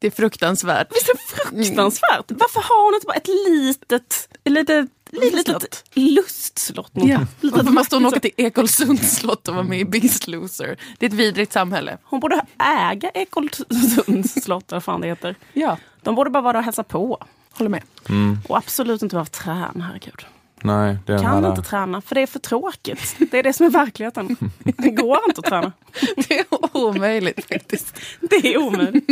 Det 0.06 0.10
är 0.10 0.12
fruktansvärt. 0.12 0.88
Visst 0.95 1.10
är 1.10 1.14
det 1.14 1.66
fruktansvärt? 1.66 2.26
Varför 2.28 2.62
har 2.62 2.86
hon 2.86 2.95
inte 2.95 3.08
bara 3.08 3.16
ett 3.16 3.28
litet, 3.28 4.30
litet, 4.43 4.89
litet, 5.12 5.47
litet 5.47 5.84
lustslott? 5.93 6.91
Ja. 6.93 7.20
litet 7.41 7.58
Varför 7.58 7.72
måste 7.72 7.95
hon 7.95 8.06
åka 8.06 8.20
till 8.20 8.32
Ekolsunds 8.38 9.16
slott 9.16 9.47
och 9.47 9.56
vara 9.56 9.66
med 9.66 9.80
i 9.80 9.86
Biggest 9.86 10.28
Loser? 10.28 10.78
Det 10.99 11.06
är 11.06 11.10
ett 11.10 11.16
vidrigt 11.16 11.53
samhälle. 11.53 11.97
Hon 12.03 12.20
borde 12.20 12.45
äga 12.60 13.10
Ekolsunds 13.10 14.34
slott, 14.43 14.72
eller 14.72 14.76
vad 14.76 14.84
fan 14.84 15.01
det 15.01 15.08
heter. 15.08 15.36
Ja. 15.53 15.78
De 16.01 16.16
borde 16.16 16.30
bara 16.30 16.41
vara 16.41 16.53
där 16.53 16.60
och 16.60 16.66
hälsa 16.66 16.84
på. 16.84 17.26
Håller 17.51 17.70
med. 17.70 17.84
Mm. 18.10 18.38
Och 18.49 18.58
absolut 18.58 19.01
inte 19.01 19.14
behöva 19.14 19.30
träna, 19.30 19.86
herregud. 19.86 20.26
Nej, 20.62 20.97
det 21.06 21.20
Kan 21.20 21.43
här, 21.43 21.49
inte 21.49 21.62
träna, 21.62 22.01
för 22.01 22.16
det 22.16 22.22
är 22.22 22.28
för 22.28 22.39
tråkigt. 22.39 23.16
Det 23.32 23.39
är 23.39 23.43
det 23.43 23.53
som 23.53 23.66
är 23.66 23.70
verkligheten. 23.70 24.38
Det 24.78 24.89
går 24.89 25.20
inte 25.28 25.39
att 25.39 25.45
träna. 25.45 25.72
Det 26.28 26.39
är 26.39 26.45
omöjligt 26.74 27.45
faktiskt. 27.47 27.99
Det 28.22 28.53
är 28.53 28.58
omöjligt. 28.58 29.10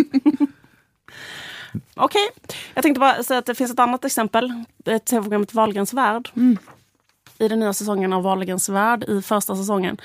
Okej, 1.96 2.30
jag 2.74 2.84
tänkte 2.84 3.00
bara 3.00 3.24
säga 3.24 3.40
att 3.40 3.46
det 3.46 3.56
finns 3.56 3.72
ett 3.72 3.80
annat 3.80 4.06
exempel. 4.06 4.64
Det 4.78 4.92
är 4.92 5.00
tv-programmet 5.00 5.54
Wahlgrens 5.54 5.94
värld. 5.94 6.30
i 7.38 7.48
den 7.48 7.60
nya 7.60 7.74
säsongen 7.74 8.14
av 8.14 8.24
Wahlgrens 8.24 8.70
värld, 8.70 9.04
i 9.04 9.22
första 9.22 9.56
säsongen, 9.56 9.98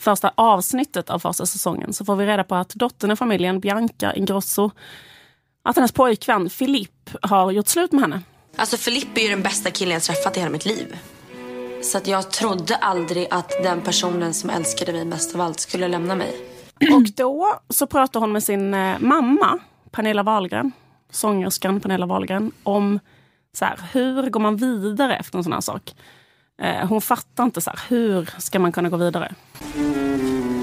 första 0.00 0.32
avsnittet 0.34 1.10
av 1.10 1.18
första 1.18 1.46
säsongen, 1.46 1.92
så 1.92 2.04
får 2.04 2.16
vi 2.16 2.26
reda 2.26 2.44
på 2.44 2.54
att 2.54 2.68
dottern 2.68 3.10
i 3.10 3.16
familjen, 3.16 3.60
Bianca 3.60 4.14
Ingrosso, 4.14 4.70
att 5.62 5.76
hennes 5.76 5.92
pojkvän 5.92 6.50
Filip 6.50 7.10
har 7.22 7.50
gjort 7.50 7.68
slut 7.68 7.92
med 7.92 8.00
henne. 8.00 8.22
Alltså 8.56 8.76
Filip 8.76 9.18
är 9.18 9.22
ju 9.22 9.28
den 9.28 9.42
bästa 9.42 9.70
killen 9.70 9.92
jag 9.92 10.02
träffat 10.02 10.36
i 10.36 10.40
hela 10.40 10.52
mitt 10.52 10.66
liv. 10.66 10.98
Så 11.82 11.98
att 11.98 12.06
jag 12.06 12.30
trodde 12.30 12.76
aldrig 12.76 13.28
att 13.30 13.50
den 13.62 13.80
personen 13.80 14.34
som 14.34 14.50
älskade 14.50 14.92
mig 14.92 15.04
mest 15.04 15.34
av 15.34 15.40
allt 15.40 15.60
skulle 15.60 15.88
lämna 15.88 16.14
mig. 16.14 16.36
Och 16.94 17.02
då 17.16 17.60
så 17.68 17.86
pratar 17.86 18.20
hon 18.20 18.32
med 18.32 18.42
sin 18.42 18.74
eh, 18.74 18.98
mamma, 18.98 19.58
Pernilla 19.94 20.22
Wahlgren, 20.22 20.72
sångerskan 21.10 21.80
Pernilla 21.80 22.06
Wahlgren, 22.06 22.52
om 22.62 23.00
så 23.52 23.64
här, 23.64 23.80
hur 23.92 24.30
går 24.30 24.40
man 24.40 24.56
vidare 24.56 25.16
efter 25.16 25.38
en 25.38 25.44
sån 25.44 25.52
här 25.52 25.60
sak. 25.60 25.94
Eh, 26.62 26.86
hon 26.88 27.00
fattar 27.00 27.44
inte 27.44 27.60
så 27.60 27.70
här, 27.70 27.80
hur 27.88 28.30
ska 28.38 28.58
man 28.58 28.72
kunna 28.72 28.88
gå 28.88 28.96
vidare. 28.96 29.34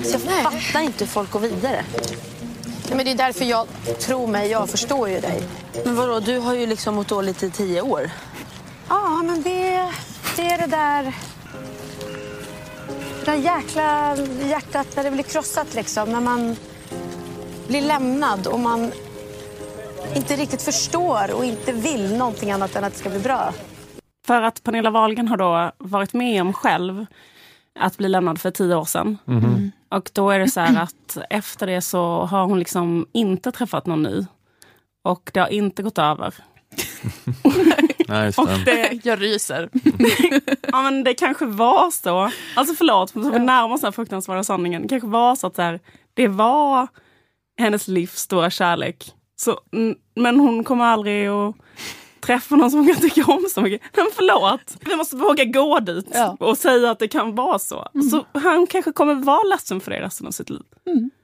Så 0.03 0.17
jag 0.25 0.43
fattar 0.43 0.81
inte 0.81 1.03
hur 1.03 1.09
folk 1.09 1.31
går 1.31 1.39
vidare. 1.39 1.85
Nej, 2.87 2.95
men 2.95 3.05
det 3.05 3.11
är 3.11 3.15
därför 3.15 3.45
jag 3.45 3.67
tror 3.99 4.27
mig, 4.27 4.49
jag 4.49 4.69
förstår 4.69 5.09
ju 5.09 5.19
dig. 5.19 5.43
Men 5.85 5.95
vadå, 5.95 6.19
du 6.19 6.39
har 6.39 6.53
ju 6.53 6.65
liksom 6.65 6.95
mått 6.95 7.07
dåligt 7.07 7.43
i 7.43 7.51
tio 7.51 7.81
år. 7.81 8.11
Ja, 8.89 9.23
men 9.23 9.41
det, 9.41 9.89
det 10.35 10.47
är 10.47 10.57
det 10.57 10.67
där... 10.67 11.15
Det 13.19 13.25
där 13.25 13.35
jäkla 13.35 14.15
hjärtat 14.47 14.87
när 14.95 15.03
det 15.03 15.11
blir 15.11 15.23
krossat 15.23 15.73
liksom. 15.73 16.11
När 16.11 16.21
man 16.21 16.55
blir 17.67 17.81
lämnad 17.81 18.47
och 18.47 18.59
man 18.59 18.91
inte 20.15 20.35
riktigt 20.35 20.61
förstår 20.61 21.33
och 21.35 21.45
inte 21.45 21.71
vill 21.71 22.17
någonting 22.17 22.51
annat 22.51 22.75
än 22.75 22.83
att 22.83 22.93
det 22.93 22.99
ska 22.99 23.09
bli 23.09 23.19
bra. 23.19 23.53
För 24.27 24.41
att 24.41 24.63
Pernilla 24.63 24.89
Wahlgren 24.89 25.27
har 25.27 25.37
då 25.37 25.71
varit 25.77 26.13
med 26.13 26.41
om 26.41 26.53
själv 26.53 27.05
att 27.79 27.97
bli 27.97 28.09
lämnad 28.09 28.41
för 28.41 28.51
tio 28.51 28.75
år 28.75 28.85
sedan. 28.85 29.17
Mhm. 29.25 29.71
Och 29.89 30.09
då 30.13 30.29
är 30.29 30.39
det 30.39 30.47
så 30.49 30.59
här 30.59 30.83
att 30.83 31.17
efter 31.29 31.67
det 31.67 31.81
så 31.81 32.25
har 32.25 32.45
hon 32.45 32.59
liksom 32.59 33.05
inte 33.11 33.51
träffat 33.51 33.85
någon 33.85 34.03
ny. 34.03 34.25
Och 35.03 35.31
det 35.33 35.39
har 35.39 35.47
inte 35.47 35.83
gått 35.83 35.97
över. 35.97 36.33
Nej, 38.07 38.25
just 38.25 38.39
Och 38.39 38.47
det. 38.65 39.05
jag 39.05 39.21
ryser. 39.21 39.69
ja 40.71 40.81
men 40.81 41.03
det 41.03 41.13
kanske 41.13 41.45
var 41.45 41.91
så. 41.91 42.31
Alltså 42.55 42.75
förlåt, 42.75 43.09
så 43.09 43.19
vi 43.19 43.39
närmar 43.39 43.73
oss 43.75 43.81
den 43.81 43.87
här 43.87 43.91
fruktansvärda 43.91 44.43
sanningen. 44.43 44.81
Det 44.81 44.87
kanske 44.87 45.07
var 45.07 45.35
så 45.35 45.47
att 45.47 45.55
så 45.55 45.61
här, 45.61 45.79
det 46.13 46.27
var 46.27 46.87
hennes 47.57 47.87
livs 47.87 48.17
stora 48.19 48.49
kärlek. 48.49 49.13
Så, 49.43 49.59
mm, 49.73 49.95
men 50.15 50.39
hon 50.39 50.63
kommer 50.63 50.85
aldrig 50.85 51.27
att 51.27 51.55
träffa 52.19 52.55
någon 52.55 52.71
som 52.71 52.79
hon 52.79 52.93
kan 52.93 53.01
tycka 53.01 53.25
om 53.25 53.45
så 53.53 53.61
mycket. 53.61 53.81
Men 53.95 54.07
förlåt, 54.13 54.77
vi 54.79 54.95
måste 54.95 55.15
våga 55.15 55.45
gå 55.45 55.79
dit 55.79 56.15
och 56.39 56.57
säga 56.57 56.91
att 56.91 56.99
det 56.99 57.07
kan 57.07 57.35
vara 57.35 57.59
så. 57.59 57.87
Så 58.11 58.39
han 58.39 58.67
kanske 58.67 58.91
kommer 58.91 59.15
vara 59.15 59.43
ledsen 59.43 59.79
för 59.81 59.91
det 59.91 60.01
resten 60.01 60.27
av 60.27 60.31
sitt 60.31 60.49
liv. 60.49 60.61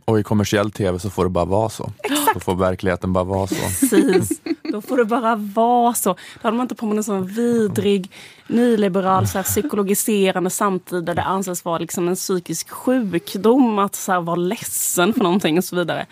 Och 0.06 0.20
i 0.20 0.24
kommersiell 0.24 0.72
tv 0.72 1.00
så 1.00 1.10
får 1.10 1.24
det 1.24 1.30
bara 1.30 1.46
vara 1.46 1.70
så. 1.70 1.92
Då 2.34 2.40
får 2.40 2.56
verkligheten 2.56 3.14
bara 3.14 3.24
vara 3.24 3.48
så. 3.48 3.56
Precis, 3.56 4.42
då 4.64 4.82
får 4.82 4.98
det 4.98 5.06
bara 5.06 5.36
vara 5.36 5.94
så. 5.94 6.14
Då 6.14 6.20
hade 6.42 6.58
man 6.58 6.64
inte 6.64 6.76
på 6.76 6.86
med 6.86 6.98
en 6.98 7.04
sån 7.04 7.28
vidrig 7.28 8.12
nyliberal 8.48 9.28
så 9.28 9.38
här, 9.38 9.44
psykologiserande 9.44 10.50
samtid 10.50 11.04
där 11.04 11.16
det 11.16 11.24
anses 11.24 11.66
vara 11.66 11.78
liksom 11.78 12.08
en 12.08 12.16
psykisk 12.16 12.70
sjukdom 12.70 13.80
att 13.80 13.96
så 13.96 14.12
här, 14.12 14.22
vara 14.22 14.36
ledsen 14.36 15.14
för 15.14 15.24
någonting 15.24 15.58
och 15.58 15.64
så 15.64 15.76
vidare. 15.76 16.06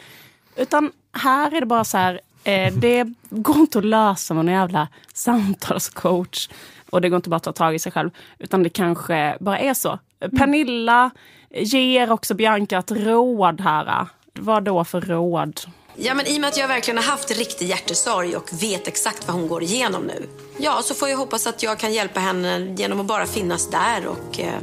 Utan 0.55 0.91
här 1.15 1.51
är 1.55 1.59
det 1.59 1.65
bara 1.65 1.83
så 1.83 1.97
här, 1.97 2.21
eh, 2.43 2.73
det 2.73 3.13
går 3.29 3.55
inte 3.57 3.77
att 3.77 3.85
lösa 3.85 4.33
med 4.33 4.45
någon 4.45 4.53
jävla 4.55 4.87
samtalscoach. 5.13 6.49
Och 6.89 7.01
det 7.01 7.09
går 7.09 7.15
inte 7.17 7.29
bara 7.29 7.35
att 7.35 7.43
ta 7.43 7.51
tag 7.51 7.75
i 7.75 7.79
sig 7.79 7.91
själv. 7.91 8.09
Utan 8.39 8.63
det 8.63 8.69
kanske 8.69 9.37
bara 9.39 9.59
är 9.59 9.73
så. 9.73 9.99
Pernilla 10.37 11.11
ger 11.51 12.11
också 12.11 12.33
Bianca 12.33 12.77
ett 12.77 12.91
råd 12.91 13.61
här. 13.61 14.07
Vad 14.33 14.63
då 14.63 14.83
för 14.83 15.01
råd? 15.01 15.59
Ja, 15.95 16.13
men 16.13 16.25
i 16.27 16.37
och 16.37 16.41
med 16.41 16.47
att 16.47 16.57
jag 16.57 16.67
verkligen 16.67 16.97
har 16.97 17.03
haft 17.11 17.37
riktig 17.37 17.67
hjärtesorg 17.67 18.35
och 18.35 18.49
vet 18.61 18.87
exakt 18.87 19.27
vad 19.27 19.35
hon 19.35 19.47
går 19.47 19.63
igenom 19.63 20.03
nu. 20.03 20.25
Ja, 20.57 20.79
så 20.83 20.93
får 20.93 21.09
jag 21.09 21.17
hoppas 21.17 21.47
att 21.47 21.63
jag 21.63 21.79
kan 21.79 21.93
hjälpa 21.93 22.19
henne 22.19 22.73
genom 22.77 22.99
att 22.99 23.05
bara 23.05 23.25
finnas 23.25 23.69
där 23.69 24.07
och... 24.07 24.39
eh, 24.39 24.59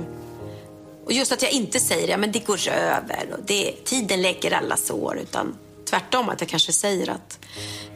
Och 1.05 1.13
just 1.13 1.33
att 1.33 1.43
jag 1.43 1.53
inte 1.53 1.81
säger 1.81 2.09
ja, 2.09 2.17
men 2.17 2.33
det 2.33 2.47
går 2.47 2.69
över 2.69 3.27
och 3.33 3.39
det, 3.47 3.73
tiden 3.85 4.23
läker 4.23 4.51
alla 4.55 4.77
sår. 4.77 5.19
Utan 5.23 5.55
tvärtom 5.93 6.29
att 6.29 6.41
jag 6.41 6.49
kanske 6.49 6.73
säger 6.73 7.11
att 7.11 7.47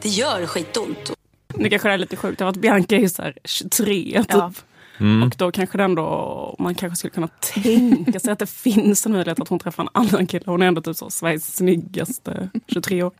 det 0.01 0.09
gör 0.09 0.45
skitont. 0.45 1.13
Nu 1.55 1.69
kanske 1.69 1.87
det 1.87 1.93
är 1.93 1.97
lite 1.97 2.15
sjukt, 2.15 2.41
att 2.41 2.55
Bianca 2.55 2.95
är 2.95 3.07
så 3.07 3.21
här 3.21 3.37
23 3.43 4.23
typ. 4.23 4.63
Mm. 4.99 5.23
Och 5.23 5.35
då 5.37 5.51
kanske 5.51 5.77
det 5.77 5.83
ändå, 5.83 6.55
man 6.59 6.75
kanske 6.75 6.95
skulle 6.95 7.11
kunna 7.11 7.27
tänka 7.27 8.19
sig 8.19 8.31
att 8.31 8.39
det 8.39 8.49
finns 8.49 9.05
en 9.05 9.11
möjlighet 9.11 9.39
att 9.39 9.47
hon 9.47 9.59
träffar 9.59 9.83
en 9.83 9.89
annan 9.93 10.27
kille. 10.27 10.43
Hon 10.45 10.61
är 10.61 10.67
ändå 10.67 10.81
typ 10.81 10.95
så 10.95 11.09
Sveriges 11.09 11.55
snyggaste 11.55 12.49
23 12.67 13.03
år. 13.03 13.11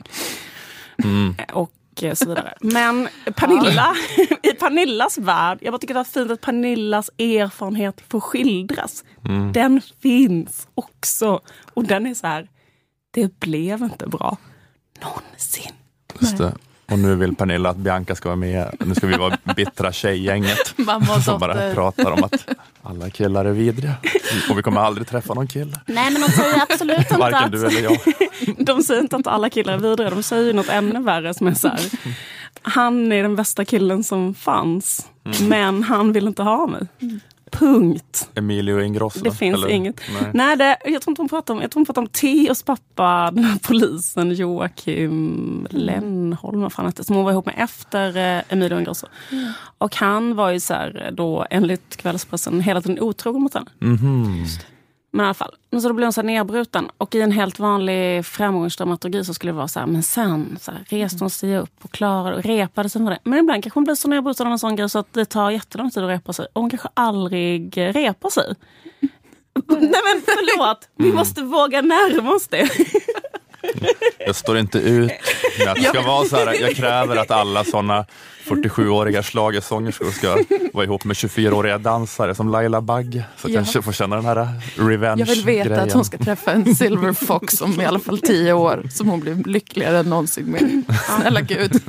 Mm. 1.04 1.36
Och 1.54 1.72
eh, 2.02 2.14
så 2.14 2.30
vidare. 2.30 2.54
Men 2.62 3.08
Pernilla, 3.36 3.96
i 4.44 4.52
Pernillas 4.52 5.18
värld, 5.18 5.58
jag 5.62 5.74
bara 5.74 5.80
tycker 5.80 5.94
det 5.94 6.00
är 6.00 6.04
fint 6.04 6.32
att 6.32 6.42
Pernillas 6.42 7.10
erfarenhet 7.18 8.04
får 8.10 8.20
skildras. 8.20 9.04
Mm. 9.26 9.54
Den 9.54 9.82
finns 10.02 10.68
också. 10.76 11.42
Och 11.74 11.84
den 11.84 12.08
är 12.08 12.14
så 12.14 12.28
här, 12.28 12.50
det 13.12 13.40
blev 13.40 13.84
inte 13.84 14.08
bra. 14.08 14.38
Någonsin. 15.02 15.72
Just 16.20 16.38
det. 16.38 16.54
Och 16.92 17.00
nu 17.00 17.16
vill 17.16 17.36
Pernilla 17.36 17.70
att 17.70 17.78
Bianca 17.78 18.16
ska 18.16 18.30
vara 18.30 18.36
med. 18.36 18.76
Nu 18.86 18.96
ska 18.96 19.08
vi 19.08 19.18
vara 19.18 19.38
bittra 19.56 19.92
tjejgänget. 19.92 20.58
Mamma 20.78 21.16
och 21.16 21.22
Som 21.22 21.40
bara 21.40 21.74
pratar 21.74 22.12
om 22.12 22.24
att 22.24 22.48
alla 22.84 23.10
killar 23.10 23.46
är 23.46 23.52
vidriga. 23.52 23.94
Och 24.50 24.58
vi 24.58 24.64
kommer 24.64 24.82
aldrig 24.82 25.08
träffa 25.08 25.34
någon 25.34 25.48
kille. 25.48 25.80
Nej 25.86 26.12
men 26.12 26.22
de 26.22 26.28
säger 26.32 26.62
absolut 26.62 26.98
inte 27.00 27.18
Varken 27.18 27.44
att... 27.44 27.52
du 27.52 27.66
eller 27.68 27.82
jag. 27.82 27.98
De 28.66 28.84
säger 28.84 29.02
inte 29.02 29.16
att 29.16 29.28
alla 29.28 29.50
killar 29.50 29.74
är 29.74 29.78
vidriga, 29.78 30.10
de 30.10 30.24
säger 30.24 30.54
något 30.54 30.70
ännu 30.70 31.00
värre 31.04 31.34
som 31.34 31.48
är 31.48 31.54
så 31.54 31.68
här. 31.68 31.80
Han 32.62 33.12
är 33.12 33.24
den 33.24 33.36
bästa 33.36 33.66
killen 33.66 34.04
som 34.04 34.34
fanns, 34.36 35.08
Mm. 35.26 35.50
men 35.50 35.84
han 35.84 36.14
vill 36.14 36.28
inte 36.28 36.44
ha 36.44 36.68
mig. 36.68 36.88
Punkt. 37.60 38.30
Emilio 38.36 38.82
Ingrosso? 38.82 39.20
Det 39.24 39.32
finns 39.32 39.56
eller? 39.56 39.68
inget. 39.68 40.02
Nej. 40.22 40.32
Nej, 40.34 40.58
det, 40.58 40.78
jag 40.86 41.02
tror 41.02 41.12
inte 41.12 41.22
hon 41.22 41.30
pratar 41.30 41.54
om, 41.54 41.62
jag 41.62 41.72
tror 41.72 41.80
hon 41.80 41.86
pratar 41.86 42.02
om 42.02 42.08
Theos 42.08 42.64
pappa, 42.64 43.32
den 43.34 43.44
här 43.44 43.60
polisen 43.64 44.32
Joakim 44.32 45.68
Lennholm, 45.70 46.62
vad 46.62 46.74
fan 46.74 46.86
hette, 46.86 47.04
som 47.04 47.16
hon 47.16 47.26
var 47.26 47.32
ihop 47.32 47.46
med 47.46 47.56
efter 47.58 48.18
eh, 48.38 48.44
Emilio 48.50 48.80
Ingrosso. 48.80 49.08
Och 49.78 49.96
han 49.96 50.36
var 50.36 50.50
ju 50.50 50.60
så 50.60 50.74
här, 50.74 51.06
eh, 51.06 51.12
då 51.12 51.46
enligt 51.50 51.98
kvällspressen 51.98 52.62
hela 52.62 52.82
tiden 52.82 53.00
otrogen 53.00 53.42
mot 53.42 53.54
henne. 53.54 53.70
Mhm. 53.80 54.46
Men 55.18 55.24
i 55.24 55.28
alla 55.28 55.34
fall, 55.34 55.56
men 55.70 55.82
så 55.82 55.88
då 55.88 55.94
blev 55.94 56.06
hon 56.06 56.14
så 56.14 56.22
här 56.22 56.26
nedbruten. 56.26 56.90
Och 56.98 57.16
i 57.16 57.22
en 57.22 57.32
helt 57.32 57.60
vanlig 57.60 58.26
framgångsdramaturgi 58.26 59.26
så 59.26 59.34
skulle 59.34 59.52
det 59.52 59.56
vara 59.56 59.68
så 59.68 59.80
här, 59.80 59.88
men 59.88 60.04
sen 60.04 60.58
så 60.62 60.72
här, 60.72 60.86
reste 60.88 61.18
hon 61.20 61.30
sig 61.30 61.58
upp 61.58 61.74
och 61.82 61.92
klarade 61.92 62.36
och 62.36 62.44
repade 62.44 62.90
sig 62.90 63.02
för 63.02 63.10
det. 63.10 63.20
Men 63.24 63.40
ibland 63.40 63.64
kanske 63.64 63.78
hon 63.78 63.84
blir 63.84 63.96
så 63.96 64.08
nedbruten 64.08 64.48
av 64.48 64.52
en 64.52 64.60
sån 64.60 64.76
grej 64.76 64.90
så 64.90 65.00
att 65.00 65.14
det 65.14 65.26
tar 65.26 65.52
jättelång 65.52 65.92
tid 65.92 66.04
att 66.04 66.10
repa 66.10 66.34
sig. 66.34 66.48
Och 66.54 66.62
hon 66.62 66.70
kanske 66.70 66.90
aldrig 66.94 67.78
repar 67.78 68.30
sig. 68.30 68.56
Nej 69.68 69.80
men 69.80 70.22
förlåt, 70.26 70.90
vi 70.96 71.14
måste 71.14 71.42
våga 71.42 71.82
närma 71.82 72.32
oss 72.32 72.48
det. 72.48 72.70
Jag 74.20 74.36
står 74.36 74.58
inte 74.58 74.78
ut 74.78 75.12
med 75.60 75.68
att 75.68 75.76
det 75.76 75.84
ska 75.84 76.02
vara 76.02 76.26
så 76.26 76.36
här. 76.36 76.62
Jag 76.62 76.76
kräver 76.76 77.16
att 77.16 77.32
alla 77.32 77.64
sådana 77.64 78.06
47-åriga 78.46 79.24
schlagersångerskor 79.24 80.12
ska 80.12 80.38
vara 80.74 80.86
ihop 80.86 81.04
med 81.04 81.14
24-åriga 81.16 81.78
dansare 81.78 82.36
som 82.36 82.50
Laila 82.50 82.82
Bagge. 82.82 83.24
Så 83.38 83.48
att 83.48 83.54
Ja. 83.54 83.64
jag 83.74 83.84
får 83.84 83.92
känna 83.92 84.16
den 84.16 84.26
här 84.26 84.48
revenge 84.76 85.20
Jag 85.22 85.28
vill 85.28 85.46
veta 85.46 85.82
att 85.82 85.94
hon 85.94 86.06
ska 86.06 86.18
träffa 86.18 86.52
en 86.52 86.76
silver 86.76 87.14
fox 87.14 87.62
om 87.62 87.82
i 87.82 87.86
alla 87.86 88.00
fall 88.00 88.20
tio 88.20 88.54
år. 88.54 88.84
Som 88.92 89.08
hon 89.10 89.20
blir 89.20 89.36
lyckligare 89.36 89.98
än 90.00 90.10
någonsin 90.10 90.46
med. 90.46 90.84
Snälla 91.20 91.42
gud. 91.42 91.82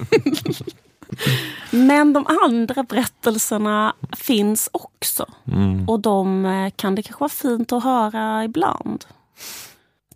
Men 1.70 2.12
de 2.12 2.26
andra 2.42 2.82
berättelserna 2.82 3.94
finns 4.16 4.68
också. 4.72 5.26
Mm. 5.52 5.88
Och 5.88 6.00
de 6.00 6.44
eh, 6.44 6.70
kan 6.76 6.94
det 6.94 7.02
kanske 7.02 7.20
vara 7.20 7.28
fint 7.28 7.72
att 7.72 7.84
höra 7.84 8.44
ibland. 8.44 9.04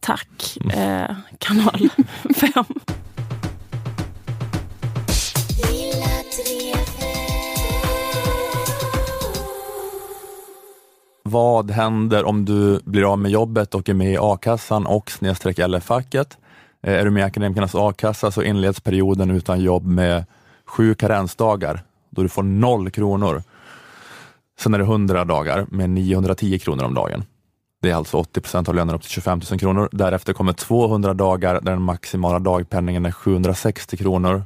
Tack, 0.02 0.58
eh, 0.74 1.16
kanal 1.38 1.88
5. 2.36 2.64
Vad 11.22 11.70
händer 11.70 12.24
om 12.24 12.44
du 12.44 12.80
blir 12.84 13.12
av 13.12 13.18
med 13.18 13.30
jobbet 13.30 13.74
och 13.74 13.88
är 13.88 13.94
med 13.94 14.12
i 14.12 14.16
a-kassan 14.20 14.86
och 14.86 15.10
snedstreck 15.10 15.58
LF-facket? 15.58 16.38
Eh, 16.82 16.94
är 16.94 17.04
du 17.04 17.10
med 17.10 17.20
i 17.20 17.24
akademikernas 17.24 17.74
a-kassa 17.74 18.30
så 18.30 18.42
inleds 18.42 18.80
perioden 18.80 19.30
utan 19.30 19.60
jobb 19.60 19.86
med 19.86 20.24
sju 20.66 20.94
karensdagar 20.94 21.82
då 22.10 22.22
du 22.22 22.28
får 22.28 22.42
noll 22.42 22.90
kronor. 22.90 23.42
Sen 24.58 24.74
är 24.74 24.78
det 24.78 24.84
100 24.84 25.24
dagar 25.24 25.66
med 25.70 25.90
910 25.90 26.58
kronor 26.58 26.84
om 26.84 26.94
dagen. 26.94 27.24
Det 27.82 27.90
är 27.90 27.94
alltså 27.94 28.16
80 28.16 28.40
procent 28.40 28.68
av 28.68 28.74
lönen 28.74 28.94
upp 28.94 29.02
till 29.02 29.10
25 29.10 29.40
000 29.50 29.60
kronor. 29.60 29.88
Därefter 29.92 30.32
kommer 30.32 30.52
200 30.52 31.14
dagar 31.14 31.54
där 31.54 31.72
den 31.72 31.82
maximala 31.82 32.38
dagpenningen 32.38 33.06
är 33.06 33.10
760 33.10 33.96
kronor. 33.96 34.44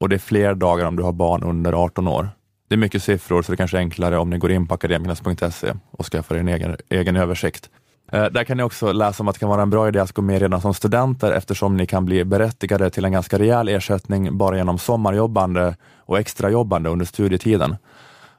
Och 0.00 0.08
det 0.08 0.16
är 0.16 0.18
fler 0.18 0.54
dagar 0.54 0.86
om 0.86 0.96
du 0.96 1.02
har 1.02 1.12
barn 1.12 1.42
under 1.42 1.72
18 1.72 2.08
år. 2.08 2.28
Det 2.68 2.74
är 2.74 2.78
mycket 2.78 3.02
siffror 3.02 3.42
så 3.42 3.52
det 3.52 3.56
kanske 3.56 3.76
är 3.76 3.78
enklare 3.78 4.18
om 4.18 4.30
ni 4.30 4.38
går 4.38 4.50
in 4.50 4.66
på 4.66 4.74
akademikernas.se 4.74 5.74
och 5.90 6.06
skaffar 6.06 6.34
er 6.34 6.40
en 6.40 6.48
egen, 6.48 6.76
egen 6.88 7.16
översikt. 7.16 7.70
Eh, 8.12 8.24
där 8.24 8.44
kan 8.44 8.56
ni 8.56 8.62
också 8.62 8.92
läsa 8.92 9.22
om 9.22 9.28
att 9.28 9.34
det 9.34 9.38
kan 9.38 9.48
vara 9.48 9.62
en 9.62 9.70
bra 9.70 9.88
idé 9.88 9.98
att 9.98 10.12
gå 10.12 10.22
med 10.22 10.40
redan 10.40 10.60
som 10.60 10.74
studenter 10.74 11.32
eftersom 11.32 11.76
ni 11.76 11.86
kan 11.86 12.04
bli 12.04 12.24
berättigade 12.24 12.90
till 12.90 13.04
en 13.04 13.12
ganska 13.12 13.38
rejäl 13.38 13.68
ersättning 13.68 14.38
bara 14.38 14.56
genom 14.56 14.78
sommarjobbande 14.78 15.76
och 15.98 16.18
extrajobbande 16.18 16.90
under 16.90 17.06
studietiden. 17.06 17.76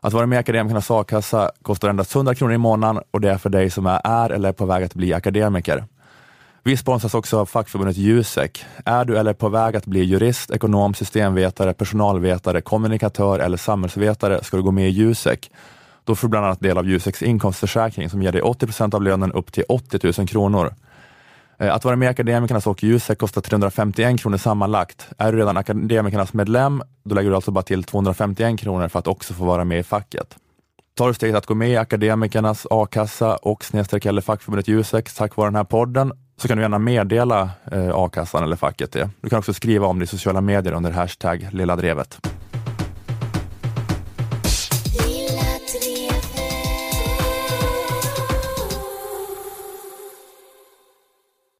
Att 0.05 0.13
vara 0.13 0.25
med 0.25 0.35
i 0.35 0.39
Akademikernas 0.39 0.91
a-kassa 0.91 1.51
kostar 1.61 1.89
endast 1.89 2.15
100 2.15 2.35
kronor 2.35 2.53
i 2.53 2.57
månaden 2.57 3.03
och 3.11 3.21
det 3.21 3.31
är 3.31 3.37
för 3.37 3.49
dig 3.49 3.69
som 3.69 3.85
är, 3.85 4.01
är 4.03 4.29
eller 4.29 4.49
är 4.49 4.53
på 4.53 4.65
väg 4.65 4.83
att 4.83 4.93
bli 4.93 5.13
akademiker. 5.13 5.83
Vi 6.63 6.77
sponsras 6.77 7.13
också 7.13 7.39
av 7.39 7.45
fackförbundet 7.45 7.97
Jusek. 7.97 8.65
Är 8.85 9.05
du 9.05 9.17
eller 9.17 9.33
på 9.33 9.49
väg 9.49 9.75
att 9.75 9.85
bli 9.85 10.03
jurist, 10.03 10.51
ekonom, 10.51 10.93
systemvetare, 10.93 11.73
personalvetare, 11.73 12.61
kommunikatör 12.61 13.39
eller 13.39 13.57
samhällsvetare 13.57 14.43
ska 14.43 14.57
du 14.57 14.63
gå 14.63 14.71
med 14.71 14.89
i 14.89 14.91
Jusek. 14.91 15.51
Då 16.03 16.15
får 16.15 16.27
du 16.27 16.29
bland 16.29 16.45
annat 16.45 16.59
del 16.59 16.77
av 16.77 16.87
Juseks 16.87 17.23
inkomstförsäkring 17.23 18.09
som 18.09 18.21
ger 18.21 18.31
dig 18.31 18.41
80 18.41 18.65
procent 18.65 18.93
av 18.93 19.01
lönen 19.01 19.31
upp 19.31 19.51
till 19.51 19.63
80 19.69 19.99
000 20.17 20.27
kronor. 20.27 20.73
Eh, 21.57 21.73
att 21.73 21.85
vara 21.85 21.95
med 21.95 22.05
i 22.05 22.09
Akademikernas 22.09 22.67
och 22.67 22.83
Jusek 22.83 23.17
kostar 23.17 23.41
351 23.41 24.19
kronor 24.19 24.37
sammanlagt. 24.37 25.07
Är 25.17 25.31
du 25.31 25.37
redan 25.37 25.57
Akademikernas 25.57 26.33
medlem, 26.33 26.83
då 27.03 27.15
lägger 27.15 27.29
du 27.29 27.35
alltså 27.35 27.51
bara 27.51 27.63
till 27.63 27.83
251 27.83 28.59
kronor 28.59 28.87
för 28.87 28.99
att 28.99 29.07
också 29.07 29.33
få 29.33 29.45
vara 29.45 29.65
med 29.65 29.79
i 29.79 29.83
facket. 29.83 30.35
Tar 30.97 31.07
du 31.07 31.13
steget 31.13 31.35
att 31.35 31.45
gå 31.45 31.55
med 31.55 31.69
i 31.69 31.77
Akademikernas 31.77 32.67
a-kassa 32.69 33.35
och 33.35 33.63
snedstreck 33.63 34.05
eller 34.05 34.21
fackförbundet 34.21 34.67
Jusek 34.67 35.15
tack 35.15 35.35
vare 35.35 35.47
den 35.47 35.55
här 35.55 35.63
podden 35.63 36.11
så 36.37 36.47
kan 36.47 36.57
du 36.57 36.63
gärna 36.63 36.79
meddela 36.79 37.49
eh, 37.71 37.95
a-kassan 37.95 38.43
eller 38.43 38.55
facket 38.55 38.91
det. 38.91 39.09
Du 39.21 39.29
kan 39.29 39.39
också 39.39 39.53
skriva 39.53 39.87
om 39.87 39.99
det 39.99 40.03
i 40.03 40.07
sociala 40.07 40.41
medier 40.41 40.73
under 40.73 40.91
hashtag 40.91 41.47
Lilla 41.51 41.75
Drevet. 41.75 42.34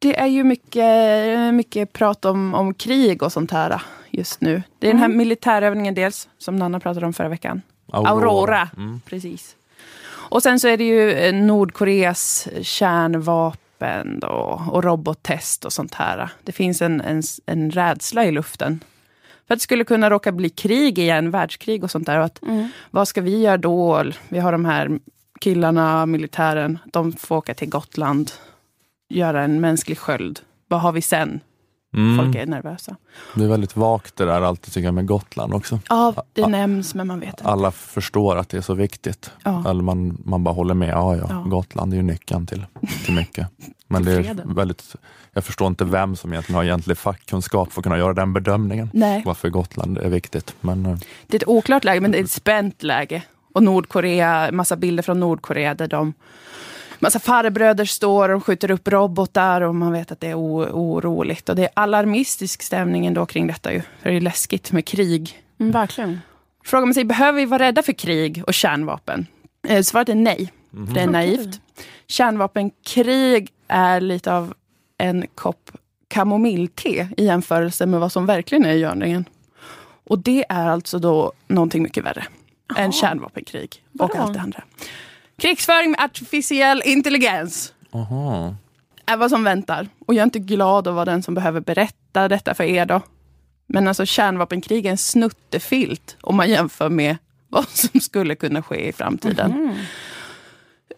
Det 0.06 0.20
är 0.20 0.26
ju 0.28 0.44
mycket, 0.44 1.54
mycket 1.54 1.94
prat 1.94 2.26
om, 2.26 2.54
om 2.54 2.74
krig 2.74 3.24
och 3.24 3.32
sånt 3.32 3.52
här 3.52 3.82
just 4.12 4.42
nu. 4.42 4.64
Det 4.80 4.88
är 4.88 4.92
den 4.92 5.00
här 5.00 5.06
Mm. 5.06 5.18
militärövningen 5.18 5.94
dels, 5.96 6.30
som 6.38 6.56
Nanna 6.56 6.80
pratade 6.80 7.06
om 7.06 7.14
förra 7.14 7.30
veckan. 7.30 7.62
Aurora. 7.92 8.10
Aurora, 8.12 8.70
Mm. 8.78 9.02
precis. 9.06 9.56
Och 10.08 10.44
sen 10.44 10.60
så 10.60 10.68
är 10.68 10.78
det 10.78 10.84
ju 10.84 11.12
eh, 11.12 11.34
Nordkoreas 11.34 12.48
kärnvapen 12.62 14.20
då, 14.20 14.62
och 14.72 14.84
robottest 14.84 15.66
och 15.66 15.74
sånt 15.74 15.94
här. 15.94 16.30
Det 16.44 16.52
finns 16.52 16.82
en, 16.82 17.02
en, 17.02 17.22
en 17.46 17.72
rädsla 17.72 18.26
i 18.26 18.32
luften. 18.32 18.84
För 19.48 19.54
att 19.54 19.60
det 19.60 19.64
skulle 19.64 19.84
kunna 19.84 20.10
råka 20.10 20.32
bli 20.32 20.50
krig 20.50 21.00
igen, 21.00 21.32
världskrig 21.32 21.84
och 21.84 21.92
sånt 21.92 22.06
där. 22.06 22.20
Och 22.20 22.26
att, 22.26 22.40
Vad 22.92 23.08
ska 23.08 23.22
vi 23.22 23.42
göra 23.42 23.58
då? 23.58 24.04
Vi 24.30 24.40
har 24.40 24.52
de 24.52 24.66
här 24.66 25.00
killarna, 25.42 26.06
militären, 26.06 26.80
de 26.86 27.14
får 27.14 27.36
åka 27.36 27.54
till 27.54 27.70
Gotland, 27.70 28.32
göra 29.10 29.44
en 29.44 29.62
mänsklig 29.62 29.98
sköld. 29.98 30.40
Vad 30.68 30.82
har 30.82 30.92
vi 30.92 31.02
sen? 31.02 31.40
Mm. 31.96 32.18
Folk 32.26 32.36
är 32.36 32.46
nervösa. 32.46 32.96
Det 33.36 33.44
är 33.44 33.48
väldigt 33.48 33.76
vagt 33.76 34.16
det 34.16 34.26
där 34.26 34.42
alltid 34.42 34.74
tycker 34.74 34.86
jag 34.86 34.94
med 34.94 35.08
Gotland 35.08 35.54
också. 35.54 35.80
Ja, 35.90 36.14
det 36.34 36.48
nämns 36.48 36.96
men 36.96 37.08
man 37.08 37.20
vet 37.20 37.30
inte. 37.30 37.44
Alla 37.44 37.72
förstår 37.72 38.36
att 38.36 38.50
det 38.50 38.58
är 38.58 38.62
så 38.62 38.74
viktigt. 38.74 39.32
Ja. 39.44 39.70
Eller 39.70 39.84
man, 39.84 40.22
man 40.26 40.44
bara 40.44 40.54
håller 40.54 40.74
med. 40.74 40.90
Ja, 40.90 41.16
ja, 41.16 41.26
Ja. 41.30 41.42
Gotland 41.42 41.94
är 41.94 41.98
ju 41.98 42.04
nyckeln 42.04 42.46
till, 42.48 42.66
till 43.06 43.14
mycket. 43.14 43.48
Men 43.88 44.04
det 44.06 44.12
är 44.12 44.54
väldigt, 44.56 44.96
jag 45.34 45.44
förstår 45.44 45.68
inte 45.68 45.86
vem 45.86 46.16
som 46.16 46.34
egentligen 46.34 46.56
har 46.58 46.64
egentlig 46.64 46.98
fackkunskap 46.98 47.72
för 47.74 47.80
att 47.82 47.84
kunna 47.84 47.98
göra 47.98 48.14
den 48.14 48.34
bedömningen. 48.34 48.90
Nej. 48.94 49.22
Varför 49.26 49.50
Gotland 49.50 49.98
är 49.98 50.10
viktigt. 50.10 50.56
Men, 50.62 50.86
eh, 50.86 50.98
Det 51.28 51.38
är 51.38 51.40
ett 51.42 51.48
oklart 51.48 51.84
läge, 51.84 52.02
men 52.02 52.12
det 52.12 52.20
är 52.20 52.24
ett 52.24 52.32
spänt 52.32 52.84
läge. 52.84 53.24
Och 53.54 53.64
Nordkorea, 53.64 54.52
massa 54.52 54.76
bilder 54.76 55.04
från 55.04 55.20
Nordkorea 55.20 55.74
där 55.74 55.88
de 55.88 56.14
Massa 57.06 57.20
farbröder 57.20 57.86
står 57.86 58.30
och 58.30 58.46
skjuter 58.46 58.72
upp 58.72 58.88
robotar 58.88 59.62
och 59.62 59.76
man 59.76 59.92
vet 59.92 60.12
att 60.12 60.20
det 60.20 60.28
är 60.28 60.34
o- 60.36 60.70
oroligt. 60.72 61.50
Och 61.50 61.56
det 61.56 61.64
är 61.64 61.70
alarmistisk 61.74 62.62
stämning 62.64 63.06
ändå 63.06 63.26
kring 63.26 63.48
detta 63.48 63.74
ju. 63.74 63.82
För 64.02 64.10
det 64.10 64.16
är 64.16 64.22
läskigt 64.22 64.72
med 64.72 64.86
krig. 64.86 65.42
Mm, 65.60 65.72
verkligen. 65.72 66.20
Frågar 66.66 66.86
man 66.86 66.94
sig, 66.94 67.04
behöver 67.06 67.40
vi 67.40 67.46
vara 67.46 67.64
rädda 67.64 67.84
för 67.84 67.94
krig 67.94 68.44
och 68.48 68.54
kärnvapen? 68.54 69.28
Eh, 69.68 69.82
Svaret 69.82 70.10
är 70.10 70.16
nej. 70.16 70.52
Mhm. 70.72 70.88
För 70.88 70.94
det 70.94 71.02
är 71.02 71.08
naivt. 71.08 71.60
Kärnvapenkrig 72.08 73.50
är 73.68 74.02
lite 74.02 74.34
av 74.34 74.54
en 74.98 75.26
kopp 75.36 75.72
kamomillte 76.08 76.90
i 77.18 77.26
jämförelse 77.26 77.86
med 77.86 78.00
vad 78.00 78.12
som 78.12 78.26
verkligen 78.26 78.66
är 78.66 78.74
i 78.74 78.80
görningen. 78.80 79.26
Och 80.04 80.20
det 80.20 80.46
är 80.50 80.68
alltså 80.68 81.00
då 81.00 81.32
någonting 81.48 81.84
mycket 81.84 82.06
värre 82.06 82.26
än 82.78 82.92
kärnvapenkrig 82.92 83.84
och 83.94 84.00
Vadå? 84.00 84.14
allt 84.18 84.34
det 84.34 84.40
andra. 84.42 84.64
Krigsföring 85.38 85.92
med 85.92 86.00
artificiell 86.00 86.82
intelligens 86.86 87.74
aha. 87.92 88.56
är 89.06 89.18
vad 89.18 89.30
som 89.30 89.44
väntar. 89.44 89.88
Och 90.06 90.14
jag 90.14 90.20
är 90.20 90.24
inte 90.24 90.40
glad 90.40 90.88
att 90.88 90.94
vara 90.94 91.06
den 91.06 91.24
som 91.24 91.34
behöver 91.34 91.60
berätta 91.60 92.28
detta 92.28 92.54
för 92.54 92.64
er 92.64 92.86
då. 92.86 93.02
Men 93.68 93.88
alltså 93.88 94.06
kärnvapenkrig 94.06 94.86
är 94.86 94.92
en 94.92 94.98
snuttefilt 94.98 96.18
om 96.22 96.36
man 96.36 96.50
jämför 96.50 96.90
med 96.90 97.18
vad 97.50 97.68
som 97.68 98.00
skulle 98.00 98.36
kunna 98.36 98.64
ske 98.64 98.88
i 98.88 98.94
framtiden. 98.94 99.76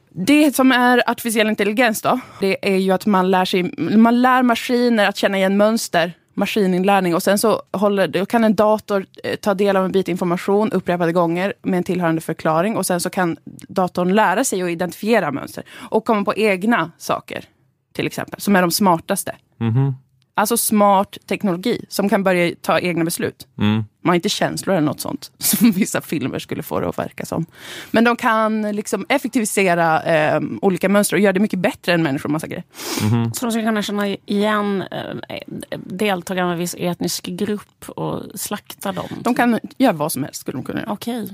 Det 0.09 0.55
som 0.55 0.71
är 0.71 1.09
artificiell 1.09 1.47
intelligens 1.47 2.01
då, 2.01 2.19
det 2.39 2.73
är 2.73 2.77
ju 2.77 2.91
att 2.91 3.05
man 3.05 3.31
lär, 3.31 3.45
sig, 3.45 3.73
man 3.97 4.21
lär 4.21 4.43
maskiner 4.43 5.05
att 5.07 5.17
känna 5.17 5.37
igen 5.37 5.57
mönster, 5.57 6.13
maskininlärning 6.37 7.15
och 7.15 7.23
sen 7.23 7.39
så 7.39 7.61
håller, 7.71 8.07
då 8.07 8.25
kan 8.25 8.43
en 8.43 8.55
dator 8.55 9.05
eh, 9.23 9.35
ta 9.35 9.53
del 9.53 9.75
av 9.75 9.85
en 9.85 9.91
bit 9.91 10.07
information 10.07 10.71
upprepade 10.71 11.11
gånger 11.11 11.53
med 11.61 11.77
en 11.77 11.83
tillhörande 11.83 12.21
förklaring 12.21 12.77
och 12.77 12.85
sen 12.85 12.99
så 12.99 13.09
kan 13.09 13.37
datorn 13.47 14.15
lära 14.15 14.43
sig 14.43 14.61
att 14.61 14.69
identifiera 14.69 15.31
mönster 15.31 15.63
och 15.71 16.05
komma 16.05 16.23
på 16.23 16.35
egna 16.35 16.91
saker, 16.97 17.45
till 17.93 18.07
exempel, 18.07 18.41
som 18.41 18.55
är 18.55 18.61
de 18.61 18.71
smartaste. 18.71 19.35
Mhm. 19.57 19.93
Alltså 20.37 20.57
smart 20.57 21.17
teknologi 21.27 21.85
som 21.89 22.09
kan 22.09 22.23
börja 22.23 22.55
ta 22.61 22.79
egna 22.79 23.05
beslut. 23.05 23.47
Mm. 23.57 23.73
Man 23.75 24.09
har 24.09 24.15
inte 24.15 24.29
känslor 24.29 24.75
eller 24.75 24.85
något 24.85 24.99
sånt 24.99 25.31
som 25.37 25.71
vissa 25.71 26.01
filmer 26.01 26.39
skulle 26.39 26.63
få 26.63 26.79
det 26.79 26.89
att 26.89 26.97
verka 26.97 27.25
som. 27.25 27.45
Men 27.91 28.03
de 28.03 28.15
kan 28.15 28.61
liksom 28.61 29.05
effektivisera 29.09 30.03
eh, 30.03 30.41
olika 30.61 30.89
mönster 30.89 31.15
och 31.15 31.19
göra 31.19 31.33
det 31.33 31.39
mycket 31.39 31.59
bättre 31.59 31.93
än 31.93 32.03
människor. 32.03 32.29
Massa 32.29 32.47
grejer. 32.47 32.63
Så 33.33 33.45
de 33.45 33.51
ska 33.51 33.61
kunna 33.61 33.81
känna 33.81 34.07
igen 34.07 34.83
eh, 34.91 35.39
deltagare 35.75 36.45
av 36.45 36.51
en 36.51 36.57
viss 36.57 36.75
etnisk 36.79 37.25
grupp 37.25 37.89
och 37.89 38.23
slakta 38.35 38.91
dem? 38.91 39.09
De 39.19 39.35
kan 39.35 39.59
göra 39.77 39.93
vad 39.93 40.11
som 40.11 40.23
helst. 40.23 40.41
skulle 40.41 40.57
de 40.57 40.63
kunna 40.63 40.79
göra. 40.79 40.91
Okej. 40.91 41.29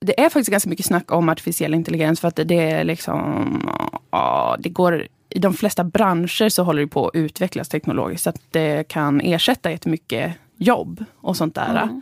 Det 0.00 0.20
är 0.20 0.24
faktiskt 0.24 0.50
ganska 0.50 0.70
mycket 0.70 0.86
snack 0.86 1.12
om 1.12 1.28
artificiell 1.28 1.74
intelligens 1.74 2.20
för 2.20 2.28
att 2.28 2.36
det 2.36 2.70
är 2.70 2.84
liksom... 2.84 3.70
Ja, 4.10 4.56
det 4.58 4.68
går, 4.68 5.06
I 5.34 5.38
de 5.38 5.54
flesta 5.54 5.84
branscher 5.84 6.48
så 6.48 6.62
håller 6.62 6.82
det 6.82 6.88
på 6.88 7.06
att 7.08 7.14
utvecklas 7.14 7.68
teknologiskt 7.68 8.24
så 8.24 8.30
att 8.30 8.40
det 8.50 8.88
kan 8.88 9.20
ersätta 9.20 9.70
jättemycket 9.70 10.32
jobb 10.56 11.04
och 11.20 11.36
sånt 11.36 11.54
där. 11.54 12.00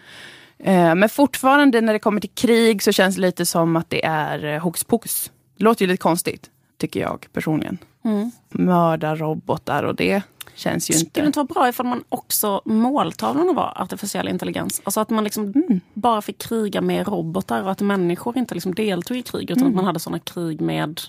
Eh, 0.59 0.95
Men 0.95 1.09
fortfarande 1.09 1.81
när 1.81 1.93
det 1.93 1.99
kommer 1.99 2.21
till 2.21 2.31
krig 2.31 2.83
så 2.83 2.93
känns 2.93 3.15
det 3.17 3.21
lite 3.23 3.47
som 3.47 3.77
att 3.77 3.91
det 3.91 4.05
är 4.05 4.45
eh, 4.45 4.61
hokus 4.63 4.85
pokus. 4.85 5.31
Det 5.59 5.65
låter 5.65 5.83
ju 5.85 5.87
lite 5.91 6.03
konstigt, 6.03 6.51
tycker 6.79 7.01
jag 7.01 7.27
personligen. 7.33 7.79
Mm. 8.05 8.31
Mörda 8.49 9.17
robotar 9.17 9.83
och 9.83 9.95
det 9.95 10.23
känns 10.55 10.91
ju 10.91 10.95
Skulle 10.95 11.05
det 11.15 11.19
inte... 11.19 11.27
inte 11.27 11.39
vara 11.39 11.47
bra 11.47 11.69
ifall 11.69 11.87
man 11.87 12.05
också 12.09 12.63
måltavlorna 12.65 13.53
var 13.53 13.73
artificiell 13.83 14.29
intelligens? 14.29 14.81
Alltså 14.85 15.01
att 15.01 15.11
man 15.11 15.25
liksom 15.25 15.45
Mm. 15.45 15.81
bara 15.95 16.23
fick 16.23 16.39
kriga 16.39 16.81
med 16.81 17.09
robotar 17.09 17.63
och 17.63 17.71
att 17.71 17.81
människor 17.81 18.39
inte 18.39 18.55
liksom 18.55 18.75
deltog 18.75 19.17
i 19.17 19.23
krig 19.23 19.51
utan 19.51 19.63
Mm. 19.63 19.69
att 19.69 19.77
man 19.77 19.85
hade 19.85 20.01
såna 20.01 20.19
krig 20.19 20.61
med... 20.61 21.01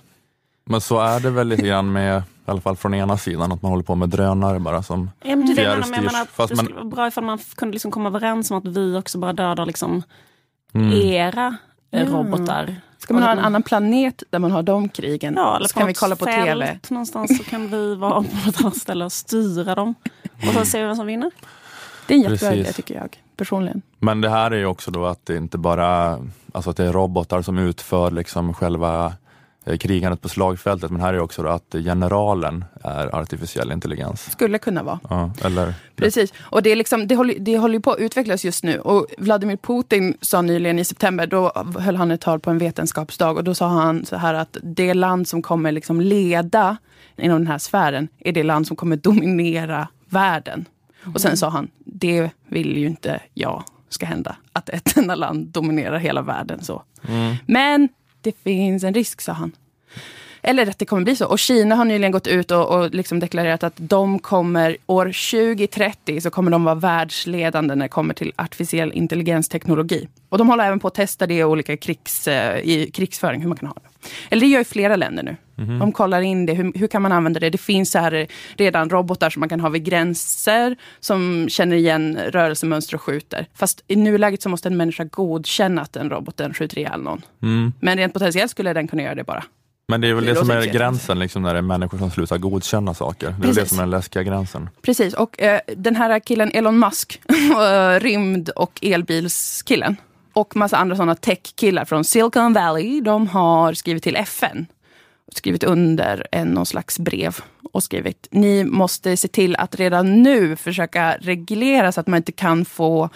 Men 0.71 0.81
så 0.81 0.99
är 0.99 1.19
det 1.19 1.29
väl 1.29 1.47
lite 1.47 1.61
grann 1.67 1.91
med, 1.91 2.17
i 2.19 2.51
alla 2.51 2.61
fall 2.61 2.75
från 2.75 2.93
ena 2.93 3.17
sidan, 3.17 3.51
att 3.51 3.61
man 3.61 3.71
håller 3.71 3.83
på 3.83 3.95
med 3.95 4.09
drönare 4.09 4.59
bara 4.59 4.83
som 4.83 5.09
Ja, 5.23 5.35
men 5.35 5.55
det 5.55 5.61
jag 5.61 5.89
menar, 5.89 6.03
jag 6.03 6.11
fjärrstyrs. 6.11 6.29
Fast 6.35 6.49
det 6.49 6.55
man, 6.55 6.65
skulle 6.65 6.75
vara 6.79 6.85
bra 6.89 7.07
ifall 7.07 7.23
man 7.23 7.39
kunde 7.55 7.73
liksom 7.73 7.91
komma 7.91 8.09
överens 8.09 8.51
om 8.51 8.57
att 8.57 8.65
vi 8.65 8.97
också 8.97 9.17
bara 9.17 9.33
dödar 9.33 9.65
liksom 9.65 10.03
Mm. 10.73 10.91
era 10.93 11.55
Ja. 11.89 12.05
robotar. 12.05 12.75
Ska 12.97 13.13
man 13.13 13.23
ha 13.23 13.31
en 13.31 13.39
annan 13.39 13.63
planet 13.63 14.23
där 14.29 14.39
man 14.39 14.51
har 14.51 14.63
de 14.63 14.89
krigen? 14.89 15.33
Ja, 15.37 15.55
eller 15.57 15.67
så 15.67 15.73
kan 15.73 15.87
vi 15.87 15.91
något 15.91 15.99
kolla 15.99 16.15
på 16.15 16.25
TV. 16.25 16.79
någonstans 16.89 17.37
så 17.37 17.43
kan 17.43 17.67
vi 17.71 17.95
vara 17.95 18.13
på 18.21 18.49
ett 18.49 18.61
annat 18.61 18.77
ställe 18.77 19.05
och 19.05 19.11
styra 19.11 19.75
dem. 19.75 19.95
Och 20.47 20.53
så 20.53 20.65
ser 20.65 20.79
vi 20.81 20.85
vem 20.87 20.95
som 20.95 21.05
vinner. 21.07 21.31
Det 22.07 22.13
är 22.13 22.17
en 22.17 22.23
jättebra 22.31 22.55
idé 22.55 22.73
tycker 22.73 22.95
jag, 22.95 23.17
personligen. 23.37 23.81
Men 23.99 24.21
det 24.21 24.29
här 24.29 24.51
är 24.51 24.57
ju 24.57 24.65
också 24.65 24.91
då 24.91 25.05
att 25.05 25.25
det 25.25 25.37
inte 25.37 25.57
bara 25.57 26.19
alltså 26.51 26.69
att 26.69 26.77
det 26.77 26.85
är 26.85 26.91
robotar 26.93 27.41
som 27.41 27.57
utför 27.57 28.11
liksom 28.11 28.53
själva 28.53 29.05
eh, 29.05 29.11
krigandet 29.79 30.21
på 30.21 30.29
slagfältet, 30.29 30.91
men 30.91 31.01
här 31.01 31.13
är 31.13 31.19
också 31.19 31.43
då 31.43 31.49
att 31.49 31.75
generalen 31.83 32.65
är 32.83 33.15
artificiell 33.15 33.71
intelligens. 33.71 34.31
Skulle 34.31 34.57
kunna 34.57 34.83
vara. 34.83 34.99
Ja, 35.09 35.33
eller, 35.43 35.73
Precis. 35.95 36.33
Och 36.39 36.63
det, 36.63 36.71
är 36.71 36.75
liksom, 36.75 37.07
det, 37.07 37.15
håller, 37.15 37.35
det 37.39 37.57
håller 37.57 37.73
ju 37.73 37.81
på 37.81 37.91
att 37.91 37.99
utvecklas 37.99 38.45
just 38.45 38.63
nu. 38.63 38.79
Och 38.79 39.07
Vladimir 39.17 39.57
Putin 39.57 40.17
sa 40.21 40.41
nyligen 40.41 40.79
i 40.79 40.85
september, 40.85 41.27
då 41.27 41.51
höll 41.79 41.95
han 41.95 42.11
ett 42.11 42.21
tal 42.21 42.39
på 42.39 42.49
en 42.49 42.57
vetenskapsdag 42.57 43.37
och 43.37 43.43
då 43.43 43.55
sa 43.55 43.67
han 43.67 44.05
så 44.05 44.15
här 44.15 44.33
att 44.33 44.57
det 44.63 44.93
land 44.93 45.27
som 45.27 45.41
kommer 45.41 45.71
liksom 45.71 46.01
leda 46.01 46.77
inom 47.17 47.37
den 47.37 47.47
här 47.47 47.57
sfären 47.57 48.07
är 48.19 48.31
det 48.31 48.43
land 48.43 48.67
som 48.67 48.75
kommer 48.75 48.95
dominera 48.95 49.87
världen. 50.09 50.65
Och 51.13 51.21
sen 51.21 51.37
sa 51.37 51.49
han, 51.49 51.67
det 51.85 52.29
vill 52.47 52.77
ju 52.77 52.87
inte 52.87 53.21
jag 53.33 53.63
ska 53.89 54.05
hända. 54.05 54.35
att 54.53 54.69
ett 54.69 54.97
enda 54.97 55.15
land 55.15 55.47
dominerar 55.47 55.97
hela 55.97 56.21
världen. 56.21 56.63
så. 56.63 56.83
Mm. 57.07 57.35
Men 57.45 57.89
det 58.21 58.35
finns 58.43 58.83
en 58.83 58.93
risk, 58.93 59.21
sa 59.21 59.31
han. 59.31 59.51
Eller 60.43 60.69
att 60.69 60.79
det 60.79 60.85
kommer 60.85 61.03
bli 61.03 61.15
så. 61.15 61.25
Och 61.25 61.39
Kina 61.39 61.75
har 61.75 61.85
nyligen 61.85 62.11
gått 62.11 62.27
ut 62.27 62.51
och, 62.51 62.79
och 62.79 62.89
liksom 62.89 63.19
deklarerat 63.19 63.63
att 63.63 63.73
de 63.75 64.19
kommer, 64.19 64.77
år 64.87 65.05
2030, 65.05 66.21
så 66.21 66.29
kommer 66.29 66.51
de 66.51 66.63
vara 66.63 66.75
världsledande 66.75 67.75
när 67.75 67.85
det 67.85 67.89
kommer 67.89 68.13
till 68.13 68.33
artificiell 68.35 68.91
intelligensteknologi. 68.93 70.07
Och 70.29 70.37
de 70.37 70.49
håller 70.49 70.65
även 70.67 70.79
på 70.79 70.87
att 70.87 70.93
testa 70.93 71.27
det 71.27 71.33
i 71.33 71.43
olika 71.43 71.77
krigs, 71.77 72.27
eh, 72.27 72.59
i 72.59 72.91
krigsföring, 72.93 73.41
hur 73.41 73.47
man 73.47 73.57
kan 73.57 73.67
ha 73.67 73.75
det. 73.75 74.09
Eller 74.29 74.41
det 74.41 74.47
gör 74.47 74.59
ju 74.59 74.65
flera 74.65 74.95
länder 74.95 75.23
nu. 75.23 75.35
Mhm. 75.61 75.79
De 75.79 75.91
kollar 75.91 76.21
in 76.21 76.45
det, 76.45 76.53
hur, 76.53 76.71
hur 76.75 76.87
kan 76.87 77.01
man 77.01 77.11
använda 77.11 77.39
det? 77.39 77.49
Det 77.49 77.57
finns 77.57 77.91
så 77.91 77.99
här 77.99 78.27
redan 78.55 78.89
robotar 78.89 79.29
som 79.29 79.39
man 79.39 79.49
kan 79.49 79.59
ha 79.59 79.69
vid 79.69 79.83
gränser, 79.83 80.75
som 80.99 81.49
känner 81.49 81.75
igen 81.75 82.17
rörelsemönster 82.17 82.95
och 82.95 83.01
skjuter. 83.01 83.47
Fast 83.53 83.83
i 83.87 83.95
nuläget 83.95 84.41
så 84.41 84.49
måste 84.49 84.69
en 84.69 84.77
människa 84.77 85.03
godkänna 85.03 85.81
att 85.81 85.93
den 85.93 86.09
roboten 86.09 86.53
skjuter 86.53 86.77
ihjäl 86.77 87.01
någon. 87.01 87.21
Mm. 87.41 87.73
Men 87.79 87.97
rent 87.97 88.13
potentiellt 88.13 88.51
skulle 88.51 88.73
den 88.73 88.87
kunna 88.87 89.03
göra 89.03 89.15
det 89.15 89.23
bara. 89.23 89.43
Men 89.87 90.01
det 90.01 90.07
är 90.07 90.13
väl 90.13 90.25
Det 90.25 90.31
det, 90.33 90.39
som 90.39 90.51
är 90.51 90.65
gränsen, 90.65 91.19
liksom, 91.19 91.41
när 91.41 91.53
det 91.53 91.57
är 91.57 91.61
människor 91.61 91.97
som 91.97 92.11
slutar 92.11 92.37
godkänna 92.37 92.93
saker. 92.93 93.27
Det 93.27 93.33
är 93.33 93.39
väl 93.39 93.41
det 93.41 93.53
Precis. 93.53 93.69
som 93.69 93.79
är 93.79 93.83
den 93.83 93.89
läskiga 93.89 94.23
gränsen. 94.23 94.69
Precis, 94.81 95.13
och 95.13 95.41
eh, 95.41 95.59
den 95.77 95.95
här 95.95 96.19
killen 96.19 96.51
Elon 96.53 96.79
Musk, 96.79 97.21
eh, 97.29 97.99
rymd 97.99 98.49
och 98.49 98.79
elbilskillen 98.81 99.95
och 100.33 100.55
massa 100.55 100.77
andra 100.77 100.95
sådana 100.95 101.15
tech-killar 101.15 101.85
från 101.85 102.03
Silicon 102.03 102.53
Valley, 102.53 103.01
de 103.01 103.27
har 103.27 103.73
skrivit 103.73 104.03
till 104.03 104.15
FN. 104.15 104.65
Skrivit 105.35 105.63
under 105.63 106.27
en 106.31 106.47
någon 106.47 106.65
slags 106.65 106.99
brev 106.99 107.37
och 107.71 107.83
skrivit 107.83 108.27
ni 108.31 108.63
måste 108.63 109.17
se 109.17 109.27
till 109.27 109.55
att 109.55 109.75
redan 109.75 110.23
nu 110.23 110.55
försöka 110.55 111.17
reglera 111.21 111.91
så 111.91 111.99
att 111.99 112.07
man 112.07 112.17
inte 112.17 112.31
kan 112.31 112.65
få 112.65 113.09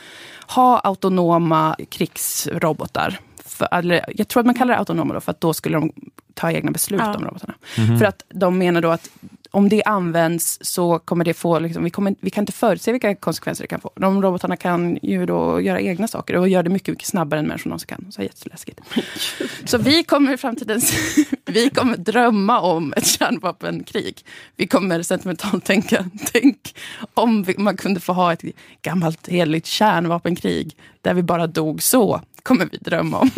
ha 0.47 0.79
autonoma 0.79 1.75
krigsrobotar. 1.89 3.19
För, 3.45 3.67
eller, 3.71 4.05
jag 4.15 4.27
tror 4.27 4.39
att 4.41 4.45
man 4.45 4.55
kallar 4.55 4.73
det 4.73 4.79
autonoma 4.79 5.13
då, 5.13 5.21
för 5.21 5.31
att 5.31 5.41
då 5.41 5.53
skulle 5.53 5.77
de 5.77 5.91
ta 6.33 6.51
egna 6.51 6.71
beslut 6.71 7.01
Ja. 7.03 7.15
om 7.15 7.23
robotarna. 7.25 7.53
Mhm. 7.77 7.99
För 7.99 8.05
att 8.05 8.23
de 8.29 8.57
menar 8.57 8.81
då 8.81 8.89
att 8.91 9.09
om 9.55 9.69
det 9.69 9.83
används 9.83 10.57
så 10.61 10.99
kommer 10.99 11.25
det 11.25 11.33
få, 11.33 11.59
liksom, 11.59 11.83
vi, 11.83 11.89
kommer, 11.89 12.15
vi 12.19 12.29
kan 12.29 12.41
inte 12.41 12.51
förutse 12.51 12.91
vilka 12.91 13.15
konsekvenser 13.15 13.63
det 13.63 13.67
kan 13.67 13.81
få. 13.81 13.91
De 13.95 14.21
robotarna 14.21 14.57
kan 14.57 14.99
ju 15.01 15.25
då 15.25 15.61
göra 15.61 15.81
egna 15.81 16.07
saker 16.07 16.35
och 16.35 16.49
göra 16.49 16.63
det 16.63 16.69
mycket, 16.69 16.87
mycket 16.87 17.07
snabbare 17.07 17.39
än 17.39 17.47
människor 17.47 17.69
någonsin 17.69 17.87
kan. 17.87 18.11
Så 18.11 18.21
jätteläskigt. 18.21 18.79
Så 19.65 19.77
vi 19.77 20.03
kommer 20.03 20.33
i 20.33 20.37
framtiden, 20.37 20.81
vi 21.45 21.69
kommer 21.69 21.97
drömma 21.97 22.59
om 22.59 22.93
ett 22.97 23.05
kärnvapenkrig. 23.07 24.25
Vi 24.55 24.67
kommer 24.67 25.01
sentimentalt 25.01 25.65
tänka, 25.65 26.09
tänk 26.33 26.75
om 27.13 27.43
vi, 27.43 27.55
man 27.57 27.77
kunde 27.77 27.99
få 27.99 28.13
ha 28.13 28.33
ett 28.33 28.43
gammalt 28.81 29.27
heligt 29.27 29.65
kärnvapenkrig 29.65 30.77
där 31.01 31.13
vi 31.13 31.23
bara 31.23 31.47
dog 31.47 31.83
så, 31.83 32.21
kommer 32.43 32.67
vi 32.71 32.77
drömma 32.77 33.19
om. 33.19 33.29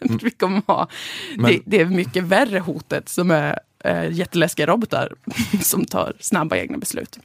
vi 0.22 0.30
kommer 0.30 0.62
ha, 0.66 0.88
Men- 1.36 1.50
det, 1.52 1.60
det 1.64 1.80
är 1.80 1.86
mycket 1.86 2.24
värre 2.24 2.58
hotet 2.58 3.08
som 3.08 3.30
är 3.30 3.58
eh, 3.84 4.10
jätteläskiga 4.12 4.66
robotar 4.66 5.12
som 5.62 5.84
tar 5.84 6.12
snabba 6.20 6.56
egna 6.56 6.78
beslut. 6.78 7.18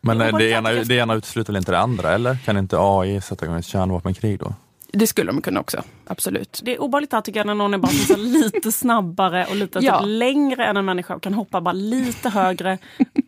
Men 0.00 0.20
eh, 0.20 0.26
det 0.26 0.32
vad 0.32 0.42
ena, 0.42 0.70
det 0.72 0.94
ena 0.94 1.14
utesluter 1.14 1.52
väl 1.52 1.58
inte 1.60 1.72
det 1.72 1.78
andra, 1.78 2.14
eller? 2.14 2.36
Kan 2.44 2.56
inte 2.56 2.76
AI 2.78 3.20
sätta 3.20 3.44
igång 3.46 3.58
ett 3.58 3.66
kärnvapenkrig 3.66 4.38
då? 4.38 4.54
Det 4.92 5.06
skulle 5.06 5.32
de 5.32 5.42
kunna 5.42 5.60
också, 5.60 5.82
absolut. 6.06 6.60
Det 6.64 6.74
är 6.74 6.80
obehagligt 6.82 7.12
här 7.12 7.20
tycker 7.20 7.40
jag 7.40 7.46
när 7.46 7.54
någon 7.54 7.74
är 7.74 7.78
bara 7.78 7.92
så 7.92 8.16
lite 8.16 8.72
snabbare 8.72 9.46
och 9.50 9.56
lite 9.56 9.78
Ja. 9.82 9.98
typ 9.98 10.06
längre 10.08 10.66
än 10.66 10.76
en 10.76 10.84
människa 10.84 11.14
och 11.14 11.22
kan 11.22 11.34
hoppa 11.34 11.60
bara 11.60 11.72
lite 11.72 12.28
högre 12.28 12.78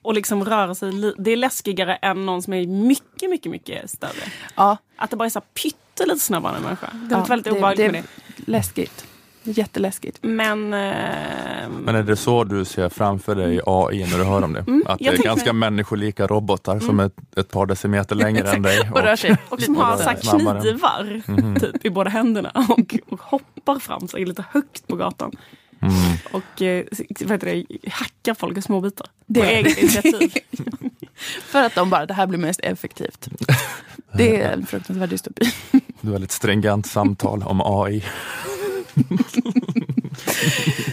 och 0.02 0.14
liksom 0.14 0.44
röra 0.44 0.74
sig. 0.74 1.12
Det 1.18 1.30
är 1.30 1.36
läskigare 1.36 1.94
än 1.94 2.26
någon 2.26 2.42
som 2.42 2.52
är 2.52 2.66
mycket, 2.66 3.30
mycket, 3.30 3.52
mycket 3.52 3.90
större. 3.90 4.10
Ja. 4.56 4.76
Att 4.96 5.10
det 5.10 5.16
bara 5.16 5.24
är 5.24 5.28
så 5.30 5.38
här 5.38 5.46
pyttelite 5.62 6.20
snabbare 6.20 6.52
än 6.52 6.56
en 6.58 6.62
människa. 6.64 6.90
Det 6.92 7.14
är 7.14 7.18
Ja, 7.18 7.24
väldigt 7.24 7.44
det- 7.44 7.50
obehagligt 7.58 7.86
det 7.86 7.92
med 7.92 8.02
det. 8.36 8.52
Läskigt. 8.52 9.04
Jätteläskigt. 9.44 10.18
Men... 10.22 10.74
Eh, 10.74 11.68
Men 11.84 11.94
är 11.94 12.02
det 12.02 12.16
så 12.16 12.44
du 12.44 12.64
ser 12.64 12.88
framför 12.88 13.34
dig 13.34 13.60
AI 13.66 14.06
när 14.10 14.18
du 14.18 14.24
hör 14.24 14.42
om 14.44 14.52
det? 14.52 14.60
Mm, 14.60 14.82
att 14.86 14.98
det 14.98 15.06
är 15.06 15.16
ganska 15.16 15.52
människolika 15.52 16.26
robotar 16.26 16.78
som 16.80 17.00
är 17.00 17.06
ett, 17.06 17.16
ett 17.36 17.50
par 17.50 17.66
decimeter 17.66 18.14
längre 18.16 18.50
än 18.52 18.62
dig. 18.62 18.90
Och 18.94 19.02
rör 19.02 19.16
sig. 19.16 19.36
Och 19.48 19.62
som 19.62 19.76
har 19.76 19.96
så 19.96 20.28
snabbare. 20.28 20.60
knivar 20.60 21.22
Mhm. 21.26 21.56
typ, 21.60 21.84
i 21.84 21.90
båda 21.90 22.10
händerna 22.10 22.52
och, 22.68 22.96
och 23.08 23.20
hoppar 23.20 23.78
fram 23.78 24.08
sig 24.08 24.24
lite 24.24 24.44
högt 24.52 24.86
på 24.86 24.96
gatan. 24.96 25.32
Mm. 25.82 25.94
Och 26.32 26.62
eh, 26.62 26.84
vad 27.24 27.40
det, 27.40 27.64
hackar 27.90 28.34
folk 28.34 28.58
i 28.58 28.62
små 28.62 28.80
bitar. 28.80 29.06
Det- 29.26 29.40
På 29.40 29.46
eget 29.46 29.78
initiativ. 29.78 30.32
För 31.44 31.62
att 31.62 31.74
de 31.74 31.90
bara, 31.90 32.06
det 32.06 32.14
här 32.14 32.26
blir 32.26 32.38
mest 32.38 32.60
effektivt. 32.60 33.28
Det 34.14 34.40
är 34.42 34.52
en 34.52 34.66
fruktansvärd 34.66 35.08
dystopi. 35.08 35.52
Du 36.00 36.10
har 36.10 36.20
ett 36.20 36.32
stringent 36.32 36.86
samtal 36.86 37.42
om 37.42 37.60
AI. 37.64 38.04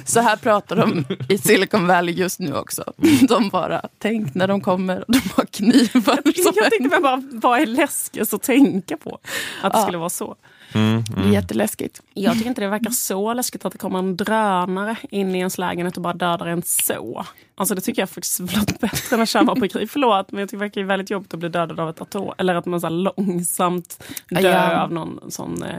Så 0.06 0.20
här 0.20 0.36
pratar 0.36 0.76
de 0.76 1.06
i 1.30 1.38
Silicon 1.38 1.88
Valley 1.88 2.16
just 2.16 2.40
nu 2.40 2.54
också. 2.56 2.94
De 3.28 3.50
bara, 3.50 3.82
tänk 3.98 4.36
när 4.36 4.48
de 4.48 4.62
kommer 4.62 5.00
och 5.00 5.06
de 5.14 5.20
har 5.36 5.46
knivar. 5.46 6.44
som 6.44 6.54
Jag 6.56 6.72
tänkte 6.72 7.00
bara, 7.02 7.24
vad 7.32 7.60
är 7.62 7.66
läskigast 7.66 8.34
att 8.34 8.44
tänka 8.44 8.98
på? 8.98 9.20
Att 9.62 9.74
det 9.74 9.80
Ja. 9.80 9.84
skulle 9.84 9.98
vara 9.98 10.10
så. 10.10 10.36
Mm, 10.74 11.04
Det 11.16 11.22
är 11.30 11.34
jätteläskigt. 11.34 12.02
Jag 12.14 12.34
tycker 12.34 12.50
inte 12.50 12.62
det 12.62 12.68
verkar 12.68 12.90
så 12.92 13.34
läskigt 13.34 13.66
att 13.66 13.72
det 13.72 13.78
kommer 13.78 14.00
en 14.00 14.18
drönare 14.18 14.96
in 15.10 15.36
i 15.36 15.38
ens 15.38 15.58
lägenhet 15.58 15.98
och 15.98 16.04
bara 16.04 16.14
dödar 16.14 16.46
en 16.46 16.62
så. 16.66 17.26
Alltså 17.56 17.76
det 17.76 17.82
tycker 17.82 18.02
jag 18.02 18.10
faktiskt 18.10 18.40
låter 18.40 18.78
bättre 18.80 19.16
än 19.16 19.20
en 19.20 19.26
kärnvapenkrig. 19.26 19.90
Förlåt, 19.92 20.32
men 20.32 20.40
jag 20.40 20.50
tycker 20.50 20.58
det 20.58 20.64
verkar 20.66 20.84
väldigt 20.84 21.10
jobbigt 21.10 21.34
att 21.34 21.40
bli 21.40 21.50
dödad 21.50 21.80
av 21.80 21.90
ett 21.90 22.02
atom. 22.02 22.34
Eller 22.38 22.56
att 22.56 22.66
man 22.66 22.82
så 22.82 22.90
långsamt 22.90 24.04
dö 24.30 24.40
Ja. 24.42 24.82
av 24.82 24.94
någon 24.94 25.32
sån... 25.32 25.64
Eh, 25.64 25.76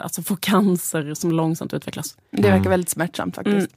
alltså 0.00 0.22
få 0.22 0.36
cancer 0.36 1.14
som 1.14 1.32
långsamt 1.32 1.74
utvecklas. 1.74 2.16
Det 2.30 2.50
verkar 2.50 2.70
väldigt 2.70 2.88
smärtsamt 2.88 3.34
faktiskt. 3.34 3.70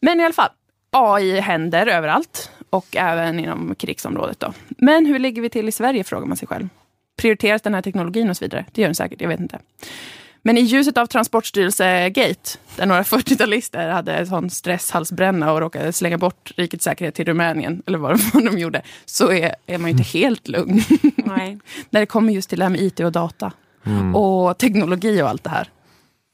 Men 0.00 0.20
i 0.20 0.24
alla 0.24 0.34
fall, 0.34 0.50
AI 0.90 1.40
händer 1.40 1.86
överallt 1.86 2.50
och 2.70 2.96
även 2.96 3.38
inom 3.38 3.74
krigsområdet. 3.74 4.40
Då. 4.40 4.52
Men 4.68 5.06
hur 5.06 5.18
ligger 5.18 5.42
vi 5.42 5.50
till 5.50 5.68
i 5.68 5.72
Sverige, 5.72 6.04
frågar 6.04 6.26
man 6.26 6.36
sig 6.36 6.48
själv. 6.48 6.68
Prioriteras 7.16 7.62
den 7.62 7.74
här 7.74 7.82
teknologin 7.82 8.30
och 8.30 8.36
så 8.36 8.44
vidare? 8.44 8.64
Det 8.72 8.80
gör 8.80 8.88
den 8.88 8.94
säkert, 8.94 9.20
jag 9.20 9.28
vet 9.28 9.40
inte. 9.40 9.58
Men 10.46 10.58
i 10.58 10.60
ljuset 10.60 10.98
av 10.98 11.06
Transportstyrelse-gate, 11.06 12.58
där 12.76 12.86
några 12.86 13.02
40-talister 13.02 13.90
hade 13.90 14.12
en 14.14 14.26
sån 14.26 14.50
stresshalsbränna 14.50 15.52
och 15.52 15.60
råkade 15.60 15.92
slänga 15.92 16.18
bort 16.18 16.52
rikets 16.56 16.84
säkerhet 16.84 17.14
till 17.14 17.24
Rumänien, 17.24 17.82
eller 17.86 17.98
vad 17.98 18.10
det 18.10 18.22
var 18.34 18.42
de 18.42 18.58
gjorde, 18.58 18.82
så 19.04 19.32
är, 19.32 19.54
är 19.66 19.78
man 19.78 19.90
ju 19.90 19.96
inte 19.98 20.18
helt 20.18 20.48
lugn. 20.48 20.82
Nej. 21.16 21.58
När 21.90 22.00
det 22.00 22.06
kommer 22.06 22.32
just 22.32 22.48
till 22.48 22.58
det 22.58 22.64
här 22.64 22.70
med 22.70 22.80
IT 22.80 23.00
och 23.00 23.12
data 23.12 23.52
Mm. 23.86 24.16
och 24.16 24.58
teknologi 24.58 25.22
och 25.22 25.28
allt 25.28 25.44
det 25.44 25.50
här. 25.50 25.68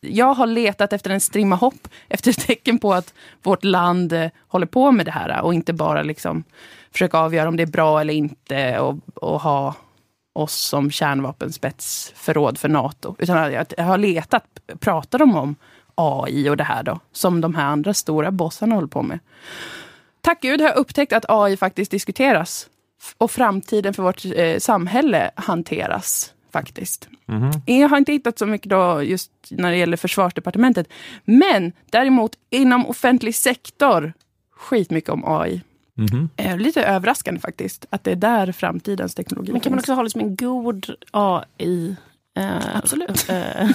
Jag 0.01 0.35
har 0.35 0.47
letat 0.47 0.93
efter 0.93 1.11
en 1.11 1.21
strimma 1.21 1.57
hopp, 1.57 1.89
efter 2.09 2.33
tecken 2.33 2.79
på 2.79 2.95
att 2.95 3.15
vårt 3.43 3.65
land 3.65 4.13
eh, 4.13 4.31
håller 4.49 4.67
på 4.67 4.93
med 4.93 5.07
det 5.07 5.13
här 5.13 5.41
och 5.43 5.55
inte 5.55 5.73
bara 5.73 6.03
liksom 6.03 6.45
försöka 6.93 7.19
avgöra 7.19 7.49
om 7.49 7.57
det 7.57 7.63
är 7.63 7.67
bra 7.67 8.01
eller 8.01 8.15
inte 8.15 8.79
och, 8.79 8.97
och 9.15 9.41
ha 9.41 9.75
oss 10.33 10.55
som 10.55 10.91
kärnvapenspetsförråd 10.91 12.59
för 12.59 12.69
NATO. 12.69 13.17
Utan 13.19 13.53
jag, 13.53 13.67
jag 13.77 13.85
har 13.85 13.99
letat, 13.99 14.45
pratar 14.79 15.19
de 15.19 15.37
om 15.37 15.57
AI 15.95 16.49
och 16.49 16.57
det 16.57 16.65
här 16.65 16.83
då, 16.83 17.01
som 17.13 17.41
de 17.41 17.55
här 17.55 17.65
andra 17.65 17.95
stora 17.95 18.31
bossarna 18.31 18.75
håller 18.75 18.89
på 18.89 19.03
med. 19.03 19.19
Tack 20.21 20.41
gud 20.41 20.61
har 20.61 20.69
jag 20.69 20.77
upptäckt 20.77 21.13
att 21.13 21.25
AI 21.29 21.57
faktiskt 21.57 21.91
diskuteras 21.91 22.69
och 23.19 23.31
framtiden 23.31 23.95
för 23.95 24.03
vårt 24.03 24.25
eh, 24.25 24.59
samhälle 24.59 25.31
hanteras 25.35 26.33
faktiskt. 26.53 27.09
Jag 27.67 27.89
har 27.89 27.99
inte 27.99 28.13
hittat 28.13 28.39
så 28.39 28.47
mycket 28.47 28.71
då 28.71 29.03
just 29.03 29.31
när 29.51 29.71
det 29.71 29.77
gäller 29.77 29.97
försvarsdepartementet. 29.97 30.89
Men 31.25 31.73
däremot 31.91 32.33
inom 32.51 32.87
offentlig 32.87 33.35
sektor, 33.35 34.13
skitmycket 34.57 35.11
om 35.11 35.23
AI. 35.27 35.61
Eh, 36.37 36.57
Lite 36.59 36.83
överraskande 36.83 37.41
faktiskt, 37.41 37.87
att 37.91 38.05
det 38.05 38.11
är 38.13 38.17
där 38.17 38.53
framtidens 38.53 39.15
teknologi 39.15 39.53
Men 39.53 39.61
kan 39.61 39.73
man 39.73 39.79
finns. 39.79 39.85
också 39.85 39.93
ha 39.95 40.03
liksom 40.03 40.21
en 40.21 40.37
god 40.37 40.91
AI? 41.11 41.97
Eh, 42.37 42.77
Absolut. 42.77 43.29
eh, 43.29 43.71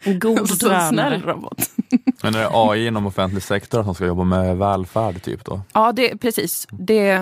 en 0.00 0.18
god 0.18 0.48
Så 0.48 0.66
drönare. 0.66 0.88
snäll 0.88 1.22
robot. 1.22 1.70
Men 2.22 2.34
är 2.34 2.38
det 2.38 2.48
AI 2.52 2.86
inom 2.86 3.06
offentlig 3.06 3.42
sektor 3.42 3.82
som 3.84 3.94
ska 3.94 4.06
jobba 4.06 4.24
med 4.24 4.56
välfärd 4.56 5.22
typ 5.22 5.44
då? 5.44 5.60
Ja, 5.72 5.92
det, 5.92 6.16
precis. 6.16 6.66
Det, 6.70 7.20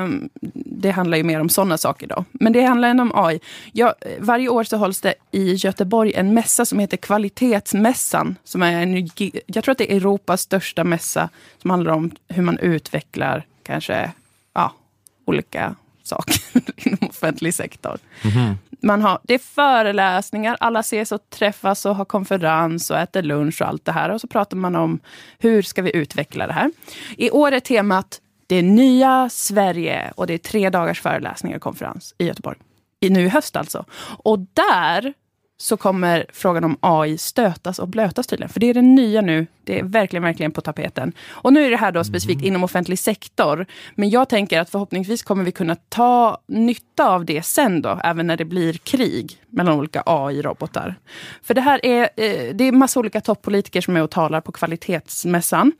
det 0.54 0.90
handlar 0.90 1.16
ju 1.18 1.24
mer 1.24 1.40
om 1.40 1.48
sådana 1.48 1.78
saker 1.78 2.06
då. 2.06 2.24
Men 2.32 2.52
det 2.52 2.62
handlar 2.62 2.88
ändå 2.88 3.02
om 3.02 3.12
AI. 3.14 3.40
Ja, 3.72 3.94
varje 4.18 4.48
år 4.48 4.64
så 4.64 4.76
hålls 4.76 5.00
det 5.00 5.14
i 5.30 5.54
Göteborg 5.54 6.12
en 6.14 6.34
mässa 6.34 6.64
som 6.64 6.78
heter 6.78 6.96
Kvalitetsmässan. 6.96 8.36
Som 8.44 8.62
är 8.62 8.82
en, 8.82 9.08
jag 9.46 9.64
tror 9.64 9.72
att 9.72 9.78
det 9.78 9.92
är 9.92 9.96
Europas 9.96 10.40
största 10.40 10.84
mässa 10.84 11.28
som 11.62 11.70
handlar 11.70 11.92
om 11.92 12.10
hur 12.28 12.42
man 12.42 12.58
utvecklar 12.58 13.46
kanske 13.62 14.12
ja, 14.54 14.72
olika 15.24 15.74
saker 16.06 16.34
inom 16.76 17.08
offentlig 17.08 17.54
sektor. 17.54 17.98
Man 18.82 19.02
har, 19.02 19.18
det 19.22 19.34
är 19.34 19.38
föreläsningar, 19.38 20.56
alla 20.60 20.80
ses 20.80 21.12
och 21.12 21.30
träffas 21.30 21.86
och 21.86 21.96
har 21.96 22.04
konferens 22.04 22.90
och 22.90 22.98
äter 22.98 23.22
lunch 23.22 23.62
och 23.62 23.68
allt 23.68 23.84
det 23.84 23.92
här. 23.92 24.10
Och 24.10 24.20
så 24.20 24.26
pratar 24.26 24.56
man 24.56 24.76
om 24.76 25.00
hur 25.38 25.62
ska 25.62 25.82
vi 25.82 25.96
utveckla 25.96 26.46
det 26.46 26.52
här. 26.52 26.70
I 27.16 27.30
år 27.30 27.52
är 27.52 27.60
temat 27.60 28.20
Det 28.46 28.62
nya 28.62 29.28
Sverige 29.28 30.12
och 30.16 30.26
det 30.26 30.34
är 30.34 30.38
tre 30.38 30.70
dagars 30.70 31.00
föreläsningar 31.00 31.56
och 31.56 31.62
konferens 31.62 32.14
i 32.18 32.26
Göteborg. 32.26 32.58
I 33.00 33.10
nu 33.10 33.24
i 33.24 33.28
höst 33.28 33.56
alltså. 33.56 33.84
Och 34.24 34.38
där 34.38 35.14
så 35.62 35.76
kommer 35.76 36.26
frågan 36.32 36.64
om 36.64 36.76
AI 36.80 37.18
stötas 37.18 37.78
och 37.78 37.88
blötas 37.88 38.26
tydligen. 38.26 38.48
För 38.48 38.60
det 38.60 38.66
är 38.70 38.74
det 38.74 38.82
nya 38.82 39.20
nu. 39.20 39.46
Det 39.64 39.78
är 39.78 39.84
verkligen, 39.84 40.22
verkligen 40.22 40.52
på 40.52 40.60
tapeten. 40.60 41.12
Och 41.30 41.52
nu 41.52 41.64
är 41.66 41.70
det 41.70 41.76
här 41.76 41.92
då 41.92 42.04
specifikt 42.04 42.40
Mm. 42.40 42.46
inom 42.48 42.64
offentlig 42.64 42.98
sektor. 42.98 43.66
Men 43.94 44.10
jag 44.10 44.28
tänker 44.28 44.60
att 44.60 44.70
förhoppningsvis 44.70 45.22
kommer 45.22 45.44
vi 45.44 45.52
kunna 45.52 45.76
ta 45.88 46.38
nytta 46.48 47.08
av 47.08 47.24
det 47.24 47.42
sen 47.42 47.82
då, 47.82 48.00
även 48.04 48.26
när 48.26 48.36
det 48.36 48.44
blir 48.44 48.72
krig 48.72 49.32
mellan 49.50 49.78
olika 49.78 50.02
AI-robotar. 50.06 50.94
För 51.42 51.54
det 51.54 51.60
här 51.60 51.86
är, 51.86 52.02
eh, 52.02 52.54
det 52.54 52.64
är 52.64 52.72
massa 52.72 53.00
olika 53.00 53.20
toppolitiker 53.20 53.80
som 53.80 53.96
är 53.96 54.02
och 54.02 54.10
talar 54.10 54.40
på 54.40 54.52
kvalitetsmässan. 54.52 55.72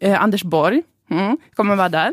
Eh, 0.00 0.22
Anders 0.22 0.42
Borg 0.44 0.82
mm, 1.10 1.36
kommer 1.54 1.76
vara 1.76 1.88
där. 1.88 2.12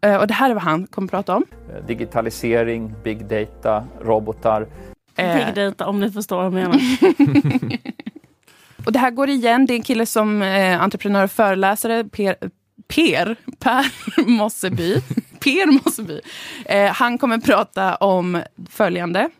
Eh, 0.00 0.16
och 0.16 0.26
det 0.26 0.34
här 0.34 0.50
är 0.50 0.54
vad 0.54 0.62
han 0.62 0.86
kommer 0.86 1.08
prata 1.08 1.36
om. 1.36 1.44
Digitalisering, 1.86 2.94
big 3.04 3.26
data, 3.26 3.84
robotar. 4.02 4.66
Eh. 5.20 5.46
Big 5.46 5.54
data, 5.54 5.86
om 5.86 6.00
ni 6.00 6.10
förstår 6.10 6.36
vad 6.36 6.44
jag 6.46 6.52
menar. 6.52 6.80
Och 8.84 8.92
det 8.92 8.98
här 8.98 9.10
går 9.10 9.28
igen. 9.28 9.66
Det 9.66 9.72
är 9.72 9.76
en 9.76 9.82
kille 9.82 10.06
som 10.06 10.42
eh, 10.42 10.82
entreprenör 10.82 11.24
och 11.24 11.30
föreläsare, 11.30 12.04
Per, 12.04 12.36
per, 12.88 13.36
per 13.58 13.84
Mosseby. 14.26 14.94
per 15.40 15.72
Mosseby. 15.72 16.20
Eh, 16.64 16.90
han 16.92 17.18
kommer 17.18 17.38
prata 17.38 17.96
om 17.96 18.42
följande. 18.70 19.30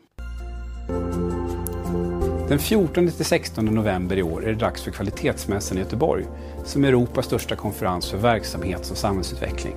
Den 2.49 2.59
14-16 2.59 3.63
november 3.63 4.17
i 4.17 4.23
år 4.23 4.45
är 4.45 4.49
det 4.49 4.59
dags 4.59 4.83
för 4.83 4.91
Kvalitetsmässan 4.91 5.79
i 5.79 5.81
Göteborg, 5.81 6.25
som 6.65 6.85
är 6.85 6.89
Europas 6.89 7.27
största 7.27 7.57
konferens 7.57 8.11
för 8.11 8.19
verksamhets 8.19 8.91
och 8.91 8.97
samhällsutveckling. 8.97 9.77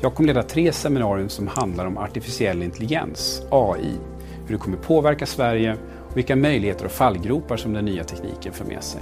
Jag 0.00 0.14
kommer 0.14 0.26
leda 0.26 0.42
tre 0.42 0.72
seminarier 0.72 1.28
som 1.28 1.48
handlar 1.48 1.86
om 1.86 1.98
artificiell 1.98 2.62
intelligens, 2.62 3.42
AI, 3.50 3.98
hur 4.46 4.52
det 4.52 4.58
kommer 4.58 4.76
påverka 4.76 5.26
Sverige 5.26 5.76
och 6.10 6.16
vilka 6.16 6.36
möjligheter 6.36 6.84
och 6.84 6.92
fallgropar 6.92 7.56
som 7.56 7.72
den 7.72 7.84
nya 7.84 8.04
tekniken 8.04 8.52
för 8.52 8.64
med 8.64 8.84
sig. 8.84 9.00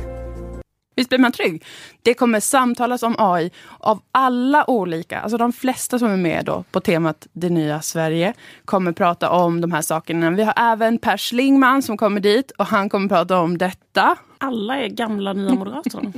Visst 0.97 1.09
blir 1.09 1.19
man 1.19 1.33
trygg? 1.33 1.65
Det 2.03 2.15
kommer 2.15 2.41
samtalas 2.41 3.03
om 3.03 3.15
AI 3.19 3.51
av 3.79 4.01
alla 4.13 4.71
olika, 4.71 5.21
alltså 5.21 5.39
de 5.39 5.53
flesta 5.53 5.99
som 5.99 6.11
är 6.11 6.17
med 6.17 6.45
då 6.45 6.65
på 6.71 6.81
temat 6.81 7.27
Det 7.33 7.49
nya 7.49 7.83
Sverige 7.83 8.35
kommer 8.65 8.93
prata 8.93 9.31
om 9.31 9.61
de 9.61 9.73
här 9.73 9.83
sakerna. 9.83 10.31
Vi 10.31 10.43
har 10.43 10.55
även 10.57 10.99
Per 10.99 11.17
Schlingman 11.17 11.83
som 11.83 11.97
kommer 11.97 12.21
dit 12.21 12.51
och 12.51 12.67
han 12.67 12.89
kommer 12.89 13.09
prata 13.09 13.39
om 13.39 13.59
detta. 13.59 14.17
Alla 14.39 14.77
är 14.77 14.89
gamla 14.89 15.33
nya 15.33 15.55
moderater. 15.55 16.13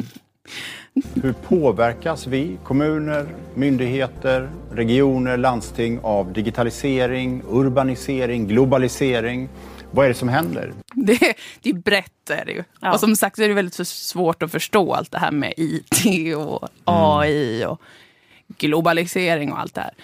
Hur 1.14 1.32
påverkas 1.32 2.26
vi, 2.26 2.58
kommuner, 2.64 3.26
myndigheter, 3.54 4.50
regioner, 4.72 5.36
landsting 5.36 6.00
av 6.02 6.32
digitalisering, 6.32 7.42
urbanisering, 7.48 8.46
globalisering? 8.46 9.48
Vad 9.90 10.04
är 10.04 10.08
det 10.08 10.14
som 10.14 10.28
händer? 10.28 10.72
Det, 10.94 11.34
det 11.60 11.70
är 11.70 11.74
brett 11.74 12.30
är 12.30 12.44
det 12.44 12.52
ju. 12.52 12.64
Och 12.92 13.00
som 13.00 13.16
sagt 13.16 13.36
så 13.36 13.42
är 13.42 13.48
det 13.48 13.54
väldigt 13.54 13.88
svårt 13.88 14.42
att 14.42 14.52
förstå 14.52 14.94
allt 14.94 15.10
det 15.10 15.18
här 15.18 15.30
med 15.30 15.54
IT 15.56 16.36
och 16.36 16.68
AI 16.84 17.64
och 17.66 17.80
globalisering 18.58 19.52
och 19.52 19.60
allt 19.60 19.74
det 19.74 19.80
här. 19.80 19.94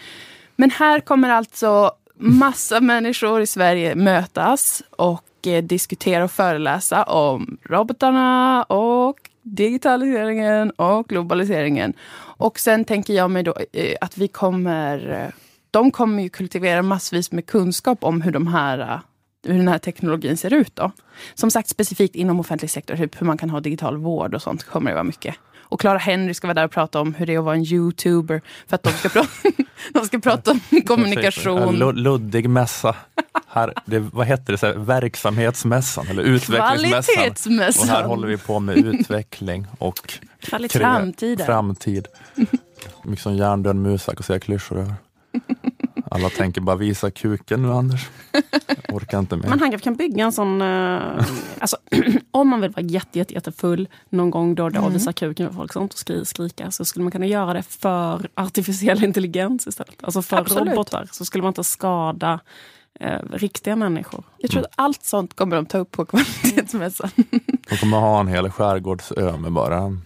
Men 0.57 0.70
här 0.70 1.01
kommer 1.01 1.28
alltså 1.28 1.93
massa 2.16 2.80
människor 2.80 3.41
i 3.41 3.47
Sverige 3.47 3.95
mötas 3.95 4.82
och 4.91 5.47
eh, 5.47 5.62
diskutera 5.62 6.24
och 6.24 6.32
föreläsa 6.32 7.03
om 7.03 7.59
robotarna 7.62 8.62
och 8.62 9.30
digitaliseringen 9.57 10.71
och 10.71 11.09
globaliseringen. 11.09 11.93
Och 12.37 12.59
sen 12.59 12.85
tänker 12.85 13.15
jag 13.15 13.31
mig 13.31 13.43
då 13.43 13.55
eh, 13.73 13.97
att 14.01 14.19
vi 14.19 14.29
kommer... 14.29 15.11
Eh, 15.11 15.35
de 15.71 15.91
kommer 15.91 16.23
ju 16.23 16.29
kultivera 16.29 16.83
massvis 16.83 17.33
med 17.33 17.47
kunskap 17.47 18.05
om 18.05 18.23
hur 18.23 18.33
de 18.33 18.47
här 18.47 18.79
eh, 18.79 18.99
hur 19.43 19.59
den 19.59 19.69
här 19.69 19.79
teknologin 19.79 20.37
ser 20.37 20.53
ut. 20.53 20.77
Då. 20.77 20.93
Som 21.35 21.51
sagt, 21.51 21.69
specifikt 21.69 22.15
inom 22.15 22.41
offentlig 22.41 22.71
sektor, 22.71 22.95
hur 22.95 23.27
man 23.27 23.39
kan 23.39 23.51
ha 23.51 23.61
digital 23.61 23.97
vård 23.97 24.35
och 24.35 24.43
sånt 24.43 24.65
kommer 24.65 24.91
det 24.91 24.95
vara 24.95 25.05
mycket. 25.05 25.35
Och 25.71 25.81
Clara 25.81 25.99
Henry 25.99 26.35
ska 26.35 26.47
vara 26.47 26.55
där 26.55 26.64
och 26.64 26.71
prata 26.71 27.01
om 27.01 27.14
hur 27.14 27.27
det 27.27 27.35
är 27.35 27.39
att 27.39 27.45
vara 27.45 27.55
en 27.55 27.64
youtuber. 27.64 28.41
För 28.66 28.75
att 28.75 28.83
de 28.83 28.91
ska, 28.93 29.09
prata, 29.09 29.29
de 29.93 30.05
ska 30.07 30.18
prata 30.18 30.51
om 30.51 30.61
En 30.71 30.83
kommunikation. 30.83 31.77
lu- 31.77 31.93
luddig 31.93 32.49
mässa. 32.51 32.95
Här, 33.49 33.73
det, 33.87 33.99
vad 33.99 34.27
heter 34.27 34.53
det? 34.53 34.59
Så 34.59 34.66
här, 34.66 34.75
verksamhetsmässan 34.75 36.07
eller 36.07 36.23
utvecklingsmässan. 36.23 37.14
Kvalitetsmässan. 37.14 37.83
Och 37.89 37.95
här 37.97 38.05
håller 38.05 38.29
vi 38.29 38.37
på 38.37 38.61
med 38.61 38.77
utveckling 38.87 39.66
och 39.79 40.18
framtid. 41.47 42.07
Mycket 43.05 43.23
som 43.23 43.37
hjärndöd 43.37 43.77
musak 43.77 44.18
och 44.18 44.25
säga 44.25 44.41
klyschor 44.41 44.79
över. 44.79 44.95
Alla 46.13 46.29
tänker 46.31 46.61
bara 46.61 46.77
visa 46.77 47.11
kuken 47.11 47.63
nu 47.63 47.73
Anders. 47.73 48.09
Jag 48.87 48.95
orkar 48.97 49.19
inte 49.19 49.37
mer. 49.37 49.49
Men 49.49 49.61
han 49.61 49.79
kan 49.79 49.97
bygga 49.97 50.25
en 50.25 50.33
sån... 50.33 50.63
Uh, 50.63 51.23
alltså, 51.59 51.77
om 52.31 52.49
man 52.49 52.61
vill 52.61 52.71
vara 52.71 52.87
jätte, 52.87 53.19
jätte, 53.19 53.35
jättefull 53.35 53.89
någon 54.09 54.31
gång 54.31 54.55
då 54.55 54.65
och 54.65 54.73
då 54.73 54.79
och 54.81 54.87
Mm. 54.87 54.99
visa 54.99 55.13
kuken 55.13 55.49
för 55.49 55.55
folk 55.55 55.73
sånt 55.73 55.93
och 55.93 55.99
skri, 55.99 56.25
skrika 56.25 56.71
så 56.71 56.85
skulle 56.85 57.03
man 57.03 57.13
kunna 57.13 57.27
göra 57.27 57.53
det 57.53 57.63
för 57.63 58.29
artificiell 58.35 59.05
intelligens 59.05 59.67
istället. 59.67 59.95
Alltså 60.05 60.23
för 60.23 60.37
Absolut. 60.37 60.73
robotar. 60.73 61.09
Så 61.13 61.25
skulle 61.25 61.43
man 61.43 61.51
inte 61.51 61.65
skada 61.65 62.41
eh, 63.01 63.19
riktiga 63.33 63.77
människor. 63.77 64.25
Jag 64.39 64.51
tror 64.51 64.63
att 64.63 64.73
allt 64.75 65.05
sånt 65.05 65.37
kommer 65.37 65.57
de 65.57 65.67
ta 65.67 65.79
upp 65.79 65.91
på 65.91 66.05
kvalitetsmässan. 66.05 67.11
De 67.71 67.77
kommer 67.77 67.99
ha 67.99 68.21
en 68.21 68.29
hel 68.29 68.51
skärgårdsö 68.51 69.37
med 69.37 69.53
bara 69.53 69.97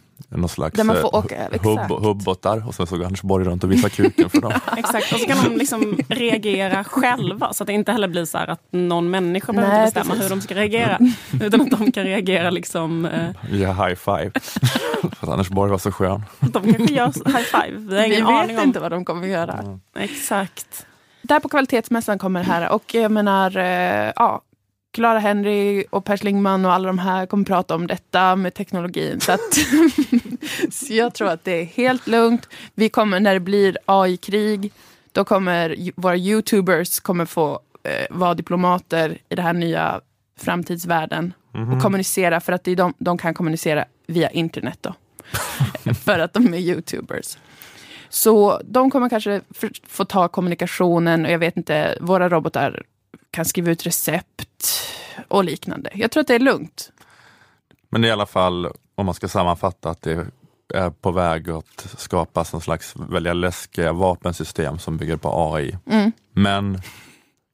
någon 0.40 0.48
slags 0.48 0.76
Där 0.76 0.84
man 0.84 0.96
får 0.96 1.14
eh, 1.14 1.18
åka, 1.24 1.36
hubb, 1.62 1.80
exakt. 1.80 2.04
hubbotar 2.04 2.68
och 2.68 2.74
sen 2.74 2.86
så 2.86 2.96
går 2.96 3.04
Anders 3.04 3.22
Borg 3.22 3.44
runt 3.44 3.64
och 3.64 3.72
visar 3.72 3.88
kuken 3.88 4.30
för 4.30 4.40
dem. 4.40 4.52
Exakt, 4.76 5.12
och 5.12 5.18
så 5.20 5.26
kan 5.26 5.44
de 5.44 5.56
liksom 5.56 5.98
reagera 6.08 6.84
själva 6.84 7.52
så 7.52 7.62
att 7.62 7.66
det 7.66 7.72
inte 7.72 7.92
heller 7.92 8.08
blir 8.08 8.24
så 8.24 8.38
här 8.38 8.46
att 8.46 8.60
någon 8.70 9.10
människa 9.10 9.52
Nej, 9.52 9.64
behöver 9.64 9.84
bestämma 9.84 10.04
precis. 10.10 10.24
hur 10.24 10.30
de 10.30 10.40
ska 10.40 10.54
reagera. 10.54 10.98
Utan 11.42 11.60
att 11.60 11.70
de 11.70 11.92
kan 11.92 12.04
reagera 12.04 12.50
liksom... 12.50 13.04
Eh, 13.06 13.30
Ge 13.50 13.66
high 13.66 13.94
five. 13.94 14.30
för 15.02 15.26
att 15.26 15.28
Anders 15.28 15.48
Borg 15.48 15.70
var 15.70 15.78
så 15.78 15.92
skön. 15.92 16.22
de 16.40 16.72
kanske 16.72 16.94
gör 16.94 17.06
high 17.26 17.44
five. 17.44 17.76
Vi 17.78 17.96
har 17.96 18.08
Vi 18.08 18.14
ingen 18.14 18.26
aning 18.26 18.48
vet 18.56 18.58
om. 18.62 18.68
inte 18.68 18.80
vad 18.80 18.90
de 18.92 19.04
kommer 19.04 19.26
göra. 19.26 19.78
Exakt. 19.98 20.86
Där 21.22 21.40
på 21.40 21.48
kvalitetsmässan 21.48 22.18
kommer 22.18 22.40
det 22.40 22.46
här 22.46 22.72
och 22.72 22.94
jag 22.94 23.10
menar, 23.12 23.56
eh, 23.56 24.12
ja, 24.16 24.42
Clara 24.94 25.18
Henry 25.18 25.84
och 25.90 26.04
Per 26.04 26.16
Schlingman 26.16 26.64
och 26.64 26.72
alla 26.72 26.86
de 26.86 26.98
här 26.98 27.26
kommer 27.26 27.44
prata 27.44 27.74
om 27.74 27.86
detta 27.86 28.36
med 28.36 28.54
teknologin. 28.54 29.20
Så, 29.20 29.32
att, 29.32 29.40
så 30.74 30.92
jag 30.94 31.14
tror 31.14 31.28
att 31.28 31.44
det 31.44 31.60
är 31.60 31.64
helt 31.64 32.06
lugnt. 32.06 32.48
Vi 32.74 32.88
kommer, 32.88 33.20
när 33.20 33.34
det 33.34 33.40
blir 33.40 33.78
AI-krig, 33.86 34.72
då 35.12 35.24
kommer 35.24 35.76
våra 36.00 36.16
YouTubers 36.16 37.00
kommer 37.00 37.24
få 37.26 37.60
eh, 37.82 38.06
vara 38.16 38.34
diplomater 38.34 39.18
i 39.28 39.34
den 39.34 39.44
här 39.44 39.52
nya 39.52 40.00
framtidsvärlden 40.38 41.32
Mhm. 41.54 41.72
och 41.72 41.82
kommunicera, 41.82 42.40
för 42.40 42.52
att 42.52 42.64
det 42.64 42.70
är 42.70 42.76
de, 42.76 42.94
de 42.98 43.18
kan 43.18 43.34
kommunicera 43.34 43.84
via 44.06 44.30
internet 44.30 44.78
då. 44.80 44.94
för 46.04 46.18
att 46.18 46.32
de 46.32 46.54
är 46.54 46.58
YouTubers. 46.58 47.38
Så 48.08 48.60
de 48.64 48.90
kommer 48.90 49.08
kanske 49.08 49.40
få 49.88 50.04
ta 50.04 50.28
kommunikationen 50.28 51.24
och 51.24 51.30
jag 51.32 51.38
vet 51.38 51.56
inte, 51.56 51.98
våra 52.00 52.28
robotar 52.28 52.82
kan 53.34 53.44
skriva 53.44 53.70
ut 53.70 53.86
recept 53.86 54.90
och 55.28 55.44
liknande. 55.44 55.90
Jag 55.94 56.10
tror 56.10 56.20
att 56.20 56.26
det 56.26 56.34
är 56.34 56.38
lugnt. 56.38 56.92
Men 57.90 58.02
det 58.02 58.08
är 58.08 58.10
i 58.10 58.12
alla 58.12 58.26
fall, 58.26 58.66
om 58.94 59.06
man 59.06 59.14
ska 59.14 59.28
sammanfatta, 59.28 59.90
att 59.90 60.02
det 60.02 60.26
är 60.74 60.90
på 60.90 61.10
väg 61.10 61.50
att 61.50 61.94
skapas 61.96 62.52
någon 62.52 62.62
slags 62.62 62.94
väldigt 62.96 63.36
läskiga 63.36 63.92
vapensystem 63.92 64.78
som 64.78 64.96
bygger 64.96 65.16
på 65.16 65.54
AI. 65.54 65.78
Mm. 65.86 66.12
Men 66.32 66.80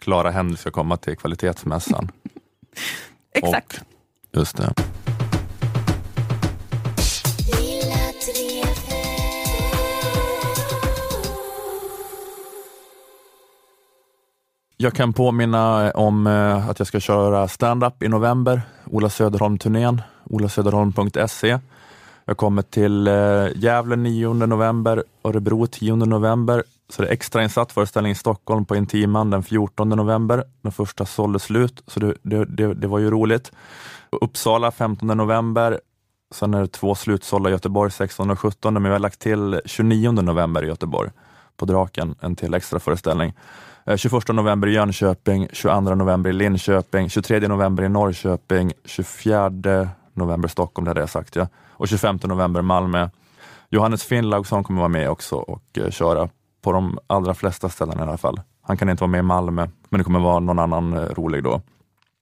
Clara 0.02 0.30
Henry 0.30 0.56
ska 0.56 0.70
komma 0.70 0.96
till 0.96 1.16
kvalitetsmässan. 1.16 2.10
Exakt. 3.34 3.82
Och, 4.32 4.38
just 4.38 4.56
det. 4.56 4.74
Jag 14.82 14.94
kan 14.94 15.12
påminna 15.12 15.86
eh, 15.86 15.90
om 15.94 16.26
eh, 16.26 16.68
att 16.68 16.78
jag 16.78 16.88
ska 16.88 17.00
köra 17.00 17.48
stand-up 17.48 18.02
i 18.02 18.08
november, 18.08 18.62
Ola 18.86 19.08
Söderholm-turnén, 19.08 20.02
olasöderholm.se. 20.24 21.58
Jag 22.24 22.36
kommer 22.36 22.62
till 22.62 23.06
eh, 23.06 23.46
Gävle 23.54 23.96
9 23.96 24.32
november, 24.32 25.04
Örebro 25.24 25.66
10 25.66 25.96
november, 25.96 26.64
så 26.88 27.02
det 27.02 27.08
är 27.08 27.12
extrainsatt 27.12 27.72
föreställning 27.72 28.12
i 28.12 28.14
Stockholm 28.14 28.64
på 28.64 28.76
Intiman 28.76 29.30
den 29.30 29.42
14 29.42 29.88
november. 29.88 30.44
Den 30.62 30.72
första 30.72 31.06
sålde 31.06 31.38
slut, 31.38 31.82
så 31.86 32.00
det, 32.00 32.14
det, 32.22 32.44
det, 32.44 32.74
det 32.74 32.86
var 32.86 32.98
ju 32.98 33.10
roligt. 33.10 33.52
Uppsala 34.10 34.70
15 34.70 35.08
november, 35.08 35.80
sen 36.34 36.54
är 36.54 36.60
det 36.60 36.68
två 36.68 36.94
slutsålda 36.94 37.50
i 37.50 37.52
Göteborg 37.52 37.90
16 37.90 38.30
och 38.30 38.38
17, 38.38 38.74
men 38.74 38.82
vi 38.82 38.88
har 38.90 38.98
lagt 38.98 39.20
till 39.20 39.60
29 39.64 40.10
november 40.10 40.64
i 40.64 40.66
Göteborg 40.66 41.10
på 41.56 41.66
Draken, 41.66 42.14
en 42.20 42.36
till 42.36 42.54
extra 42.54 42.80
föreställning. 42.80 43.34
Eh, 43.91 43.97
21 43.97 44.28
november 44.32 44.68
i 44.68 44.72
Jönköping, 44.72 45.49
22 45.53 45.80
november 45.95 46.30
i 46.30 46.32
Linköping, 46.32 47.09
23 47.09 47.49
november 47.49 47.82
i 47.84 47.88
Norrköping, 47.88 48.72
24 48.84 49.51
november 50.14 50.49
i 50.49 50.51
Stockholm, 50.51 50.84
det 50.84 50.91
hade 50.91 51.01
jag 51.01 51.11
sagt 51.11 51.36
ja. 51.36 51.49
Och 51.70 51.88
25 51.88 52.18
november 52.22 52.61
i 52.61 52.62
Malmö. 52.62 53.09
Johannes 53.70 54.05
Finnlaugsson 54.05 54.64
kommer 54.64 54.80
vara 54.80 54.88
med 54.88 55.11
också 55.11 55.36
och 55.36 55.78
eh, 55.78 55.91
köra 55.91 56.28
på 56.62 56.72
de 56.72 56.99
allra 57.07 57.34
flesta 57.34 57.68
ställen 57.68 57.99
i 57.99 58.03
alla 58.03 58.16
fall. 58.16 58.41
Han 58.62 58.76
kan 58.76 58.88
inte 58.88 59.01
vara 59.01 59.11
med 59.11 59.18
i 59.18 59.22
Malmö, 59.22 59.68
men 59.88 59.99
det 59.99 60.05
kommer 60.05 60.20
vara 60.20 60.41
någon 60.41 60.59
annan 60.59 60.93
eh, 60.93 61.01
rolig 61.01 61.45
då. 61.45 61.61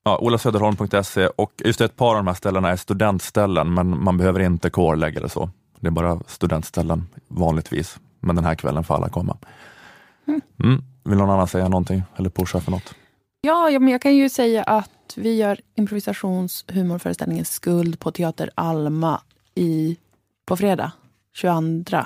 Ja, 0.05 0.19
olasöderholm.se 0.19 1.27
och 1.27 1.53
just 1.64 1.79
det, 1.79 1.85
ett 1.85 1.97
par 1.97 2.11
av 2.11 2.16
de 2.16 2.27
här 2.27 2.35
ställena 2.35 2.71
är 2.71 2.77
studentställen 2.77 3.75
men 3.75 4.05
man 4.05 4.19
behöver 4.19 4.41
inte 4.41 4.71
kårlägga 4.71 5.19
eller 5.19 5.29
så. 5.29 5.51
Det 5.81 5.87
är 5.87 5.91
bara 5.91 6.21
studentställen 6.27 7.07
vanligtvis. 7.29 7.99
Men 8.21 8.37
den 8.37 8.45
här 8.45 8.55
kvällen 8.55 8.85
får 8.85 8.95
alla 8.95 9.09
komma. 9.09 9.37
Mm. 10.64 10.83
Vill 11.09 11.18
någon 11.18 11.30
annan 11.30 11.48
säga 11.48 11.68
någonting 11.68 12.02
eller 12.16 12.30
pusha 12.30 12.61
för 12.61 12.70
något? 12.70 12.94
Ja, 13.40 13.70
ja, 13.70 13.78
men 13.78 13.88
jag 13.88 14.02
kan 14.02 14.16
ju 14.16 14.28
säga 14.28 14.62
att 14.62 15.12
vi 15.16 15.36
gör 15.36 15.61
improvisationshumorföreställningen 15.74 17.44
Skuld 17.44 18.00
på 18.00 18.12
Teater 18.12 18.50
Alma 18.54 19.20
i, 19.54 19.96
på 20.46 20.56
fredag, 20.56 20.92
22. 21.34 21.96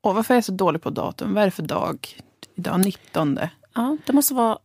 Och 0.00 0.14
varför 0.14 0.34
är 0.34 0.36
jag 0.36 0.44
så 0.44 0.52
dålig 0.52 0.82
på 0.82 0.90
datum? 0.90 1.34
Vad 1.34 1.42
är 1.42 1.46
det 1.46 1.50
för 1.50 1.62
dag? 1.62 2.08
Idag 2.54 2.84
19. 2.84 3.38
Ja, 3.74 3.96
det 4.06 4.12
måste 4.12 4.34
vara, 4.34 4.58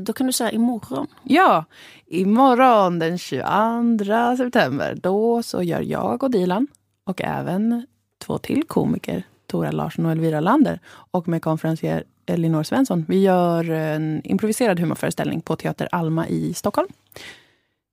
då 0.00 0.12
kan 0.12 0.26
du 0.26 0.32
säga 0.32 0.50
imorgon. 0.50 1.06
Ja, 1.22 1.64
imorgon 2.06 2.98
den 2.98 3.18
22 3.18 4.36
september. 4.36 4.98
Då 5.02 5.42
så 5.42 5.62
gör 5.62 5.80
jag 5.80 6.22
och 6.22 6.30
Dilan 6.30 6.66
och 7.04 7.22
även 7.22 7.86
två 8.18 8.38
till 8.38 8.64
komiker, 8.64 9.26
Tora 9.46 9.70
Larsson 9.70 10.06
och 10.06 10.12
Elvira 10.12 10.40
Lander 10.40 10.80
och 10.86 11.28
med 11.28 11.42
konferencier 11.42 12.04
Elinor 12.26 12.62
Svensson. 12.62 13.04
Vi 13.08 13.22
gör 13.22 13.70
en 13.70 14.20
improviserad 14.24 14.80
humorföreställning 14.80 15.40
på 15.40 15.56
Teater 15.56 15.88
Alma 15.92 16.28
i 16.28 16.54
Stockholm. 16.54 16.88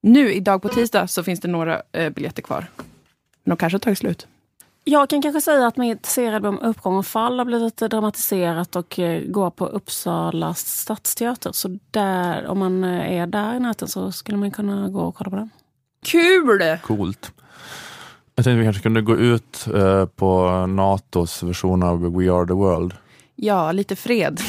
Nu, 0.02 0.34
idag 0.34 0.62
på 0.62 0.70
tisdag, 0.70 1.08
så 1.08 1.24
finns 1.24 1.40
det 1.40 1.48
några 1.48 1.82
eh, 1.92 2.10
biljetter 2.10 2.42
kvar. 2.42 2.66
Men 3.44 3.56
de 3.56 3.58
kanske 3.58 3.76
har 3.76 3.80
tagit 3.80 3.98
slut. 3.98 4.28
Jag 4.84 5.10
kan 5.10 5.22
kanske 5.22 5.42
säga 5.42 5.68
att 5.68 5.78
mitt 5.78 6.06
serialbum 6.06 6.60
Uppgång 6.60 6.98
och 6.98 7.06
fall 7.06 7.38
har 7.38 7.46
blivit 7.46 7.78
dramatiserat 7.78 8.76
och 8.76 9.00
eh, 9.00 9.24
går 9.24 9.50
på 9.50 9.66
Uppsala 9.66 10.54
stadsteater. 10.54 11.52
Så 11.52 11.80
där, 11.92 12.48
om 12.48 12.60
man 12.60 12.84
eh, 12.84 13.20
är 13.20 13.28
där 13.28 13.56
i 13.56 13.60
natten 13.60 13.88
så 13.88 14.12
skulle 14.12 14.38
man 14.38 14.52
kunna 14.52 14.90
gå 14.90 15.00
och 15.00 15.16
kolla 15.16 15.30
på 15.30 15.36
den. 15.36 15.50
Kul! 16.06 16.78
Coolt. 16.84 17.32
Jag 18.36 18.46
tänkte 18.46 18.60
vi 18.60 18.66
kanske 18.66 18.84
kunde 18.84 19.02
gå 19.02 19.16
ut 19.16 19.68
eh, 19.76 20.06
på 20.06 20.50
Natos 20.68 21.44
version 21.44 21.84
av 21.84 22.18
We 22.18 22.32
Are 22.32 22.48
The 22.48 22.54
World. 22.54 22.94
Ja, 23.42 23.72
lite 23.72 23.96
fred. 23.96 24.40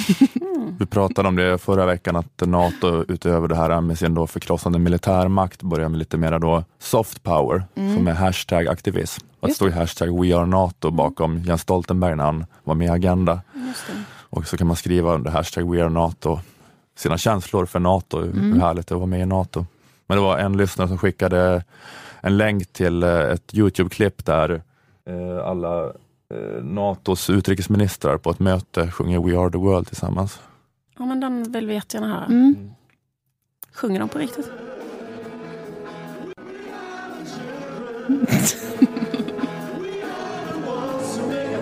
Vi 0.79 0.87
pratade 0.87 1.29
om 1.29 1.37
det 1.37 1.59
förra 1.59 1.87
veckan 1.87 2.17
att 2.17 2.43
Nato 2.47 3.05
utöver 3.09 3.49
det 3.49 3.55
här 3.57 3.81
med 3.81 3.99
sin 3.99 4.15
då 4.15 4.27
förkrossande 4.27 4.79
militärmakt 4.79 5.63
börjar 5.63 5.89
med 5.89 5.99
lite 5.99 6.17
mera 6.17 6.39
då 6.39 6.65
soft 6.79 7.23
power 7.23 7.63
Mm. 7.75 7.97
som 7.97 8.09
är 8.09 8.13
hashtag 8.13 8.69
aktivism. 8.69 9.27
Att 9.41 9.49
Just 9.49 9.57
stå 9.57 9.69
i 9.69 9.71
hashtag 9.71 10.21
We 10.23 10.37
Are 10.37 10.47
NATO 10.47 10.91
bakom 10.91 11.39
Jens 11.39 11.61
Stoltenberg 11.63 12.17
när 12.17 12.25
han 12.25 12.47
var 12.65 12.75
med 12.75 12.87
i 12.87 12.91
Agenda. 12.91 13.41
Och 14.13 14.47
så 14.47 14.57
kan 14.57 14.67
man 14.67 14.77
skriva 14.77 15.15
under 15.15 15.31
hashtag 15.31 15.71
We 15.71 15.83
Are 15.83 15.89
NATO 15.91 16.41
sina 16.97 17.19
känslor 17.19 17.67
för 17.67 17.79
NATO, 17.79 18.23
Mm. 18.23 18.53
hur 18.53 18.61
härligt 18.61 18.87
det 18.87 18.95
vara 18.95 19.07
med 19.07 19.21
i 19.21 19.27
NATO. 19.27 19.67
Men 20.07 20.17
det 20.19 20.23
var 20.25 20.39
en 20.39 20.57
lyssnare 20.57 20.89
som 20.89 20.99
skickade 20.99 21.65
en 22.21 22.37
länk 22.37 22.73
till 22.73 23.03
eh, 23.03 23.11
ett 23.21 23.55
Youtube-klipp 23.55 24.25
där 24.25 24.63
eh, 25.09 25.47
alla 25.47 25.93
NATOs 26.63 27.31
utrikesministrar 27.31 28.19
på 28.19 28.31
ett 28.31 28.39
möte 28.39 28.91
sjunger 28.91 29.21
We 29.21 29.39
Are 29.39 29.51
The 29.51 29.59
World 29.59 29.87
tillsammans. 29.87 30.41
Ja, 30.99 31.05
men 31.05 31.21
den 31.21 31.53
vill 31.53 31.67
vi 31.67 31.75
jättegärna 31.75 32.09
höra. 32.09 32.25
Mm. 32.25 32.71
Sjunger 33.73 34.01
de 34.01 34.09
på 34.09 34.19
riktigt? 34.19 34.51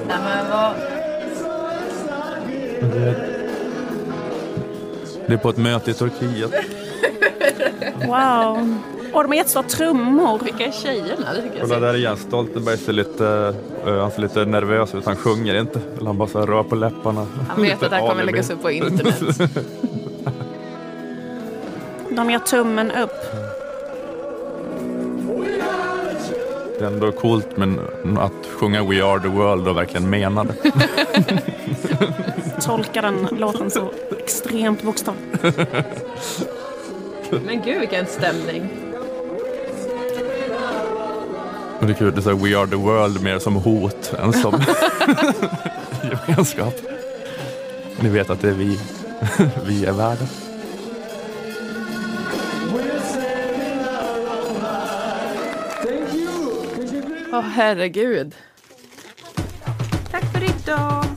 Nej, 0.07 0.19
men 0.25 0.51
vad... 0.51 0.75
Det 5.27 5.35
är 5.35 5.39
på 5.39 5.51
ett 5.51 5.57
möte 5.57 5.91
i 5.91 5.95
Turkiet. 5.95 6.53
Wow. 8.07 8.79
Och 9.13 9.23
de 9.23 9.29
har 9.29 9.35
jättestora 9.35 9.63
trummor. 9.63 10.41
Vilka 10.45 10.65
är 10.67 10.73
tjejerna? 10.73 11.27
Kolla 11.61 11.81
där 11.81 11.89
är 11.89 11.95
Jens 11.99 12.21
Stoltenberg 12.21 12.79
ser 12.79 12.93
lite, 12.93 13.55
eh, 13.87 13.99
han 13.99 14.11
ser 14.11 14.23
lite 14.23 14.45
nervös 14.45 14.95
ut, 14.95 15.05
han 15.07 15.17
sjunger 15.17 15.61
inte. 15.61 15.81
Eller 15.97 16.07
han 16.07 16.19
bara 16.19 16.29
så 16.29 16.39
här 16.39 16.47
rör 16.47 16.63
på 16.63 16.75
läpparna. 16.77 17.27
Han 17.49 17.63
vet 17.63 17.83
att 17.83 17.91
det 17.91 17.97
här 17.97 18.09
kommer 18.09 18.25
läggas 18.25 18.51
upp 18.51 18.63
på 18.63 18.71
internet. 18.71 19.21
De 22.11 22.31
gör 22.31 22.39
tummen 22.39 22.91
upp. 22.91 23.15
Det 26.79 26.85
är 26.85 26.89
ändå 26.89 27.13
coolt 27.13 27.57
men 27.57 27.81
att 28.19 28.47
sjunga 28.59 28.85
We 28.85 29.05
Are 29.05 29.21
The 29.21 29.29
World 29.29 29.69
och 29.69 29.77
verkligen 29.77 30.11
mena 30.11 30.45
det. 30.45 30.55
Tolkar 32.63 33.03
den 33.03 33.29
låten 33.39 33.71
så 33.71 33.91
extremt 34.19 34.83
bokstavligt. 34.83 35.45
Men 37.47 37.63
gud 37.65 37.81
vilken 37.81 38.07
stämning. 38.07 38.69
Och 41.81 41.87
det 41.87 41.93
är 41.93 41.95
kul, 41.95 42.15
det 42.15 42.21
är 42.21 42.23
så 42.23 42.31
här, 42.31 42.37
We 42.37 42.59
Are 42.59 42.67
The 42.67 42.77
World 42.77 43.23
mer 43.23 43.39
som 43.39 43.55
hot 43.55 44.15
än 44.19 44.33
som 44.33 44.53
gemenskap. 46.27 46.75
Ni 48.01 48.09
vet 48.09 48.31
att 48.31 48.41
det 48.41 48.49
är 48.49 48.53
vi, 48.53 48.79
vi 49.67 49.85
är 49.85 49.93
världen. 49.93 50.27
Åh 57.33 57.41
herregud. 57.41 58.35
Tack 60.11 60.25
för 60.33 60.43
idag. 60.43 61.08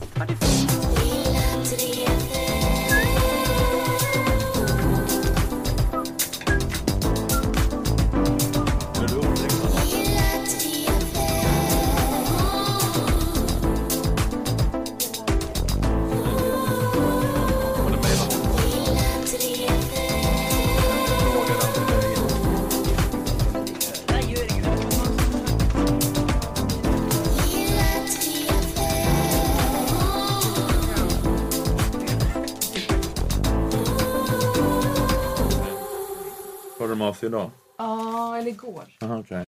Idag? 37.22 37.50
Ja, 37.78 38.36
eller 38.38 38.48
igår. 38.50 38.84
Aha, 39.02 39.18
okay. 39.18 39.44